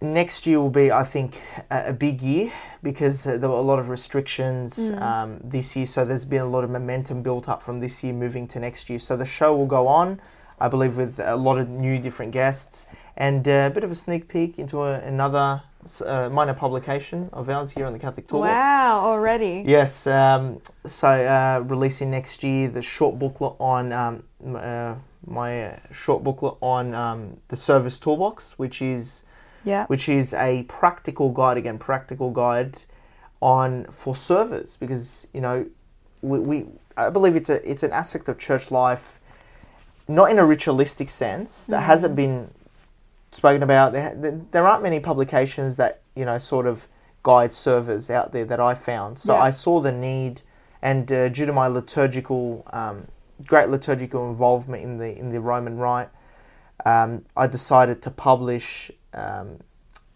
next 0.00 0.46
year 0.46 0.58
will 0.60 0.70
be, 0.70 0.90
I 0.90 1.04
think, 1.04 1.40
a, 1.70 1.88
a 1.88 1.92
big 1.92 2.22
year 2.22 2.50
because 2.82 3.26
uh, 3.26 3.36
there 3.36 3.48
were 3.50 3.56
a 3.56 3.60
lot 3.60 3.78
of 3.78 3.88
restrictions 3.88 4.78
Mm. 4.90 5.02
um, 5.02 5.40
this 5.44 5.76
year. 5.76 5.86
So 5.86 6.04
there's 6.04 6.24
been 6.24 6.42
a 6.42 6.48
lot 6.48 6.64
of 6.64 6.70
momentum 6.70 7.22
built 7.22 7.48
up 7.48 7.60
from 7.62 7.80
this 7.80 8.02
year 8.02 8.12
moving 8.14 8.46
to 8.48 8.60
next 8.60 8.88
year. 8.88 8.98
So 8.98 9.16
the 9.16 9.24
show 9.26 9.54
will 9.54 9.66
go 9.66 9.86
on, 9.86 10.20
I 10.58 10.68
believe, 10.68 10.96
with 10.96 11.20
a 11.22 11.36
lot 11.36 11.58
of 11.58 11.68
new 11.68 11.98
different 11.98 12.32
guests 12.32 12.86
and 13.16 13.46
uh, 13.46 13.68
a 13.68 13.70
bit 13.70 13.84
of 13.84 13.90
a 13.90 13.94
sneak 13.94 14.28
peek 14.28 14.58
into 14.58 14.82
a, 14.82 15.00
another 15.00 15.62
uh, 16.06 16.28
minor 16.30 16.54
publication 16.54 17.28
of 17.32 17.50
ours 17.50 17.70
here 17.70 17.84
on 17.86 17.92
the 17.92 17.98
Catholic 17.98 18.26
Toolbox. 18.28 18.50
Wow, 18.50 19.00
already. 19.04 19.64
Yes, 19.66 20.06
um, 20.06 20.60
so 20.86 21.08
uh, 21.08 21.62
releasing 21.66 22.10
next 22.10 22.42
year 22.42 22.68
the 22.68 22.82
short 22.82 23.18
booklet 23.18 23.54
on 23.60 23.92
um, 23.92 24.22
uh, 24.56 24.94
my 25.26 25.78
short 25.92 26.24
booklet 26.24 26.54
on 26.62 26.94
um, 26.94 27.36
the 27.48 27.56
service 27.56 27.98
toolbox, 27.98 28.58
which 28.58 28.80
is 28.80 29.24
Yeah. 29.64 29.86
which 29.86 30.08
is 30.08 30.32
a 30.34 30.62
practical 30.64 31.30
guide 31.30 31.56
again, 31.56 31.78
practical 31.78 32.30
guide 32.30 32.82
on 33.42 33.84
for 33.90 34.14
servers 34.14 34.76
because 34.76 35.26
you 35.32 35.40
know 35.40 35.66
we, 36.22 36.38
we 36.40 36.66
I 36.96 37.08
believe 37.10 37.36
it's 37.36 37.48
a 37.50 37.70
it's 37.70 37.82
an 37.82 37.92
aspect 37.92 38.28
of 38.28 38.38
church 38.38 38.70
life, 38.70 39.20
not 40.08 40.30
in 40.30 40.38
a 40.38 40.44
ritualistic 40.44 41.08
sense 41.08 41.66
that 41.66 41.80
hasn't 41.82 42.14
been 42.16 42.50
spoken 43.32 43.62
about. 43.62 43.92
There, 43.92 44.14
there- 44.14 44.40
there 44.50 44.66
aren't 44.66 44.82
many 44.82 45.00
publications 45.00 45.76
that 45.76 46.00
you 46.16 46.24
know 46.24 46.38
sort 46.38 46.66
of 46.66 46.88
guide 47.22 47.52
servers 47.52 48.10
out 48.10 48.32
there 48.32 48.44
that 48.46 48.60
I 48.60 48.74
found. 48.74 49.18
So 49.18 49.34
Yeah. 49.34 49.42
I 49.42 49.50
saw 49.50 49.80
the 49.80 49.92
need, 49.92 50.40
and 50.82 51.10
uh, 51.12 51.28
due 51.28 51.44
to 51.46 51.52
my 51.52 51.66
liturgical, 51.68 52.64
um, 52.72 53.06
great 53.46 53.68
liturgical 53.68 54.28
involvement 54.30 54.82
in 54.82 54.98
the 54.98 55.16
in 55.18 55.30
the 55.30 55.40
Roman 55.40 55.76
Rite, 55.78 56.08
um, 56.84 57.24
I 57.36 57.46
decided 57.46 58.00
to 58.02 58.10
publish 58.10 58.90
um, 59.14 59.58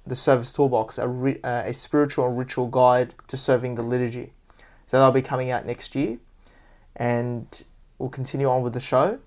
the 0.07 0.15
Service 0.17 0.53
Toolbox, 0.53 0.99
a, 0.99 1.09
ri- 1.09 1.41
uh, 1.43 1.63
a 1.65 1.73
spiritual 1.73 2.27
and 2.29 2.39
ritual 2.39 2.67
guide 2.69 3.15
to 3.29 3.37
serving 3.37 3.75
the 3.75 3.83
liturgy. 3.83 4.33
So 4.87 4.99
that'll 4.99 5.13
be 5.13 5.23
coming 5.23 5.51
out 5.51 5.65
next 5.67 5.95
year, 5.95 6.19
and 6.97 7.65
we'll 7.99 8.11
continue 8.11 8.49
on 8.49 8.63
with 8.63 8.73
the 8.75 8.81
show 8.81 9.19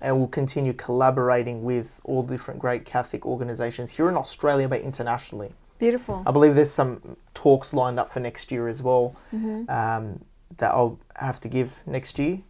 and 0.00 0.18
we'll 0.18 0.26
continue 0.28 0.72
collaborating 0.72 1.62
with 1.62 2.00
all 2.04 2.22
the 2.24 2.32
different 2.34 2.58
great 2.60 2.84
Catholic 2.84 3.24
organisations 3.24 3.90
here 3.92 4.08
in 4.08 4.16
Australia 4.16 4.68
but 4.68 4.80
internationally. 4.80 5.52
Beautiful. 5.78 6.22
I 6.26 6.32
believe 6.32 6.54
there's 6.54 6.70
some 6.72 7.16
talks 7.34 7.72
lined 7.72 7.98
up 8.00 8.10
for 8.10 8.20
next 8.20 8.50
year 8.52 8.68
as 8.68 8.82
well 8.82 9.14
Mm-hmm. 9.32 9.70
um, 9.70 10.20
that 10.58 10.70
I'll 10.72 10.98
have 11.16 11.40
to 11.40 11.48
give 11.48 11.72
next 11.86 12.18
year. 12.18 12.40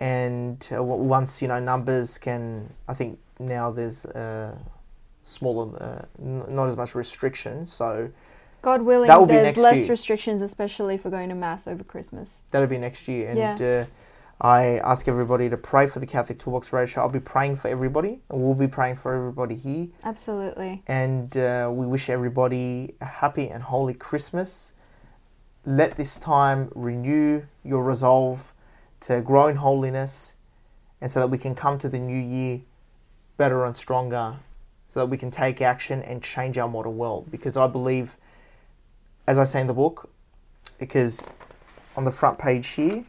And 0.00 0.68
uh, 0.76 0.82
once 0.82 1.40
you 1.40 1.48
know 1.48 1.60
numbers 1.60 2.18
can, 2.18 2.68
I 2.88 2.94
think 2.94 3.18
now 3.38 3.70
there's 3.70 4.04
uh, 4.04 4.56
smaller, 5.24 5.76
uh, 5.82 6.04
n- 6.20 6.44
not 6.48 6.68
as 6.68 6.76
much 6.76 6.94
restriction, 6.94 7.66
so 7.66 8.10
God 8.62 8.82
willing, 8.82 9.08
That 9.08 9.18
will 9.18 9.26
be 9.26 9.34
there's 9.34 9.46
next 9.46 9.58
less 9.58 9.76
year. 9.80 9.88
restrictions, 9.88 10.40
especially 10.42 10.96
for 10.96 11.10
going 11.10 11.28
to 11.30 11.34
mass 11.34 11.66
over 11.66 11.82
Christmas. 11.84 12.42
that'll 12.50 12.68
be 12.68 12.78
next 12.78 13.08
year. 13.08 13.28
And 13.28 13.38
Yeah. 13.38 13.80
uh, 13.80 13.84
I 14.44 14.78
ask 14.78 15.06
everybody 15.08 15.48
to 15.50 15.56
pray 15.56 15.86
for 15.86 16.00
the 16.00 16.06
Catholic 16.06 16.38
Toolbox 16.40 16.72
Radio 16.72 16.86
Show. 16.86 17.00
I'll 17.02 17.08
be 17.08 17.20
praying 17.20 17.56
for 17.56 17.68
everybody, 17.68 18.20
and 18.28 18.42
we'll 18.42 18.54
be 18.54 18.66
praying 18.68 18.96
for 18.96 19.14
everybody 19.14 19.54
here. 19.56 19.86
Absolutely. 20.04 20.82
and 20.88 21.36
uh, 21.36 21.70
we 21.72 21.86
wish 21.86 22.08
everybody 22.10 22.94
a 23.00 23.04
happy 23.04 23.48
and 23.48 23.62
holy 23.62 23.94
Christmas. 23.94 24.72
Let 25.64 25.96
this 25.96 26.16
time 26.16 26.70
renew 26.74 27.42
your 27.62 27.84
resolve 27.84 28.52
to 29.00 29.20
grow 29.22 29.46
in 29.46 29.56
holiness, 29.56 30.34
and 31.00 31.10
so 31.10 31.20
that 31.20 31.28
we 31.28 31.38
can 31.38 31.54
come 31.54 31.78
to 31.78 31.88
the 31.88 31.98
new 31.98 32.18
year 32.18 32.60
better 33.36 33.64
and 33.64 33.76
stronger, 33.76 34.36
so 34.92 35.00
that 35.00 35.06
we 35.06 35.16
can 35.16 35.30
take 35.30 35.62
action 35.62 36.02
and 36.02 36.22
change 36.22 36.58
our 36.58 36.68
modern 36.68 36.98
world. 36.98 37.30
Because 37.30 37.56
I 37.56 37.66
believe, 37.66 38.18
as 39.26 39.38
I 39.38 39.44
say 39.44 39.62
in 39.62 39.66
the 39.66 39.72
book, 39.72 40.10
because 40.78 41.24
on 41.96 42.04
the 42.04 42.10
front 42.10 42.38
page 42.38 42.68
here, 42.68 43.02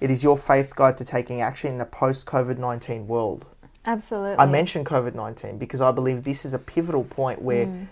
it 0.00 0.12
is 0.12 0.22
your 0.22 0.36
faith 0.36 0.76
guide 0.76 0.96
to 0.98 1.04
taking 1.04 1.40
action 1.40 1.74
in 1.74 1.80
a 1.80 1.86
post 1.86 2.24
COVID 2.26 2.58
19 2.58 3.08
world. 3.08 3.46
Absolutely. 3.84 4.38
I 4.38 4.46
mentioned 4.46 4.86
COVID 4.86 5.14
19 5.14 5.58
because 5.58 5.80
I 5.80 5.90
believe 5.90 6.22
this 6.22 6.44
is 6.44 6.54
a 6.54 6.58
pivotal 6.58 7.02
point 7.04 7.42
where 7.42 7.66
Mm. 7.66 7.88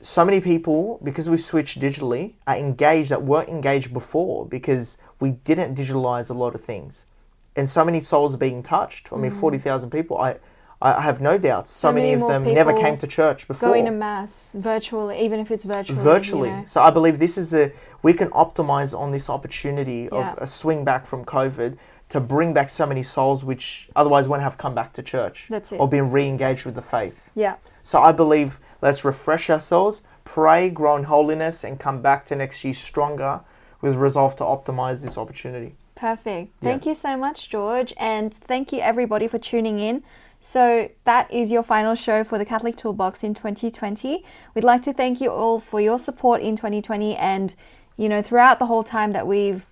so 0.00 0.24
many 0.24 0.40
people, 0.40 1.00
because 1.02 1.28
we 1.28 1.38
switched 1.38 1.80
digitally, 1.80 2.34
are 2.46 2.56
engaged 2.56 3.10
that 3.10 3.22
weren't 3.24 3.48
engaged 3.48 3.92
before 3.92 4.46
because 4.46 4.98
we 5.18 5.30
didn't 5.30 5.74
digitalize 5.76 6.30
a 6.30 6.34
lot 6.34 6.54
of 6.54 6.60
things. 6.60 7.06
And 7.56 7.68
so 7.68 7.84
many 7.84 8.00
souls 8.00 8.34
are 8.36 8.38
being 8.38 8.62
touched. 8.62 9.12
I 9.12 9.16
mean, 9.16 9.30
40,000 9.32 9.90
people. 9.90 10.18
I, 10.18 10.36
I 10.82 11.00
have 11.00 11.20
no 11.20 11.38
doubts. 11.38 11.70
So. 11.70 11.88
So 11.88 11.92
many, 11.92 12.10
many 12.14 12.22
of 12.22 12.28
them 12.28 12.54
never 12.54 12.72
came 12.74 12.98
to 12.98 13.06
church 13.06 13.48
before. 13.48 13.70
Going 13.70 13.86
to 13.86 13.90
mass 13.90 14.50
virtually, 14.54 15.24
even 15.24 15.40
if 15.40 15.50
it's 15.50 15.64
virtually. 15.64 15.98
virtually. 16.02 16.48
You 16.50 16.56
know. 16.56 16.64
So 16.66 16.82
I 16.82 16.90
believe 16.90 17.18
this 17.18 17.38
is 17.38 17.54
a 17.54 17.72
we 18.02 18.12
can 18.12 18.28
optimize 18.30 18.96
on 18.96 19.10
this 19.10 19.30
opportunity 19.30 20.08
Yeah. 20.12 20.32
of 20.32 20.38
a 20.38 20.46
swing 20.46 20.84
back 20.84 21.06
from 21.06 21.24
COVID 21.24 21.78
to 22.10 22.20
bring 22.20 22.52
back 22.52 22.68
so 22.68 22.86
many 22.86 23.02
souls 23.02 23.44
which 23.44 23.88
otherwise 23.96 24.28
wouldn't 24.28 24.44
have 24.44 24.58
come 24.58 24.74
back 24.74 24.92
to 24.92 25.02
church 25.02 25.46
That's 25.50 25.72
it. 25.72 25.80
or 25.80 25.88
been 25.88 26.10
re-engaged 26.10 26.64
with 26.64 26.74
the 26.74 26.82
faith. 26.82 27.30
Yeah. 27.34 27.54
So 27.82 28.00
I 28.00 28.12
believe 28.12 28.60
let's 28.82 29.04
refresh 29.04 29.48
ourselves, 29.50 30.02
pray, 30.24 30.70
grow 30.70 30.96
in 30.96 31.04
holiness, 31.04 31.64
and 31.64 31.80
come 31.80 32.02
back 32.02 32.24
to 32.26 32.36
next 32.36 32.64
year 32.64 32.74
stronger 32.74 33.40
with 33.80 33.94
resolve 33.94 34.36
to 34.36 34.44
optimize 34.44 35.02
this 35.02 35.16
opportunity. 35.18 35.74
Perfect. 35.94 36.52
Yeah. 36.60 36.70
Thank 36.70 36.86
you 36.86 36.94
so 36.94 37.16
much, 37.16 37.48
George. 37.48 37.94
And 37.96 38.32
thank 38.34 38.72
you, 38.72 38.80
everybody, 38.80 39.26
for 39.28 39.38
tuning 39.38 39.78
in. 39.78 40.04
So, 40.40 40.90
that 41.04 41.30
is 41.32 41.50
your 41.50 41.62
final 41.62 41.94
show 41.94 42.22
for 42.22 42.38
the 42.38 42.44
Catholic 42.44 42.76
Toolbox 42.76 43.24
in 43.24 43.34
2020. 43.34 44.24
We'd 44.54 44.64
like 44.64 44.82
to 44.82 44.92
thank 44.92 45.20
you 45.20 45.30
all 45.30 45.60
for 45.60 45.80
your 45.80 45.98
support 45.98 46.40
in 46.40 46.56
2020 46.56 47.16
and, 47.16 47.54
you 47.96 48.08
know, 48.08 48.22
throughout 48.22 48.58
the 48.58 48.66
whole 48.66 48.84
time 48.84 49.12
that 49.12 49.26
we've 49.26 49.66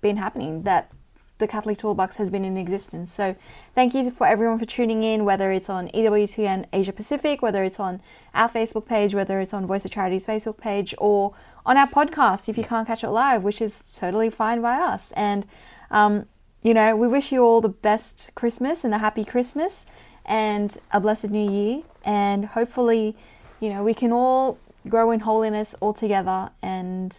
been 0.00 0.18
happening, 0.18 0.62
that 0.62 0.92
the 1.38 1.48
Catholic 1.48 1.78
Toolbox 1.78 2.16
has 2.16 2.30
been 2.30 2.44
in 2.44 2.56
existence. 2.56 3.12
So, 3.12 3.34
thank 3.74 3.92
you 3.92 4.10
for 4.10 4.26
everyone 4.26 4.58
for 4.58 4.66
tuning 4.66 5.02
in, 5.02 5.24
whether 5.24 5.50
it's 5.50 5.68
on 5.68 5.88
EWTN 5.88 6.66
Asia 6.72 6.92
Pacific, 6.92 7.42
whether 7.42 7.64
it's 7.64 7.80
on 7.80 8.00
our 8.32 8.48
Facebook 8.48 8.86
page, 8.86 9.14
whether 9.14 9.40
it's 9.40 9.52
on 9.52 9.66
Voice 9.66 9.84
of 9.84 9.90
Charity's 9.90 10.26
Facebook 10.26 10.58
page, 10.58 10.94
or 10.98 11.34
on 11.66 11.76
our 11.76 11.88
podcast 11.88 12.48
if 12.48 12.56
you 12.56 12.64
can't 12.64 12.86
catch 12.86 13.02
it 13.02 13.10
live, 13.10 13.42
which 13.42 13.60
is 13.60 13.82
totally 13.96 14.30
fine 14.30 14.62
by 14.62 14.76
us. 14.76 15.12
And, 15.16 15.46
um, 15.90 16.26
you 16.62 16.74
know, 16.74 16.94
we 16.94 17.08
wish 17.08 17.32
you 17.32 17.42
all 17.42 17.60
the 17.60 17.68
best 17.68 18.30
Christmas 18.34 18.84
and 18.84 18.94
a 18.94 18.98
happy 18.98 19.24
Christmas 19.24 19.86
and 20.24 20.76
a 20.92 21.00
blessed 21.00 21.30
new 21.30 21.50
year. 21.50 21.82
And 22.04 22.46
hopefully, 22.46 23.16
you 23.60 23.70
know, 23.70 23.82
we 23.82 23.94
can 23.94 24.12
all 24.12 24.58
grow 24.88 25.10
in 25.10 25.20
holiness 25.20 25.74
all 25.80 25.92
together 25.92 26.50
and 26.62 27.18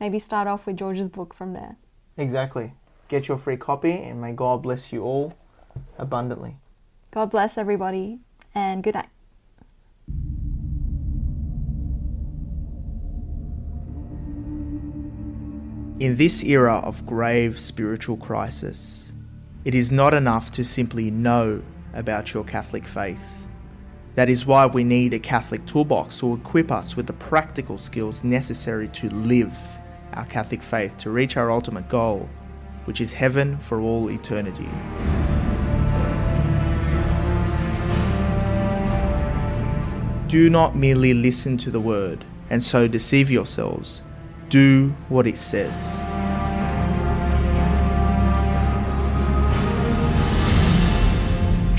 maybe 0.00 0.18
start 0.18 0.46
off 0.46 0.66
with 0.66 0.76
George's 0.76 1.08
book 1.08 1.32
from 1.34 1.52
there. 1.52 1.76
Exactly. 2.16 2.72
Get 3.08 3.28
your 3.28 3.38
free 3.38 3.56
copy, 3.56 3.92
and 3.92 4.20
may 4.20 4.32
God 4.32 4.62
bless 4.62 4.92
you 4.92 5.02
all 5.02 5.34
abundantly. 5.98 6.56
God 7.10 7.30
bless 7.30 7.56
everybody 7.58 8.18
and 8.54 8.82
good 8.82 8.94
night. 8.94 9.08
In 16.00 16.16
this 16.16 16.42
era 16.42 16.78
of 16.78 17.06
grave 17.06 17.58
spiritual 17.58 18.16
crisis, 18.16 19.12
it 19.64 19.74
is 19.74 19.92
not 19.92 20.12
enough 20.12 20.50
to 20.52 20.64
simply 20.64 21.10
know 21.10 21.62
about 21.94 22.34
your 22.34 22.44
Catholic 22.44 22.86
faith. 22.86 23.46
That 24.14 24.28
is 24.28 24.46
why 24.46 24.66
we 24.66 24.84
need 24.84 25.14
a 25.14 25.18
Catholic 25.18 25.66
toolbox 25.66 26.18
to 26.20 26.34
equip 26.34 26.70
us 26.70 26.96
with 26.96 27.06
the 27.06 27.12
practical 27.14 27.78
skills 27.78 28.22
necessary 28.22 28.88
to 28.88 29.08
live 29.08 29.56
our 30.12 30.26
Catholic 30.26 30.62
faith 30.62 30.96
to 30.98 31.10
reach 31.10 31.36
our 31.36 31.50
ultimate 31.50 31.88
goal, 31.88 32.28
which 32.84 33.00
is 33.00 33.12
heaven 33.12 33.58
for 33.58 33.80
all 33.80 34.10
eternity. 34.10 34.68
Do 40.28 40.50
not 40.50 40.74
merely 40.74 41.14
listen 41.14 41.56
to 41.58 41.70
the 41.70 41.80
word 41.80 42.24
and 42.50 42.62
so 42.62 42.88
deceive 42.88 43.30
yourselves. 43.30 44.02
Do 44.48 44.94
what 45.08 45.26
it 45.26 45.38
says. 45.38 46.04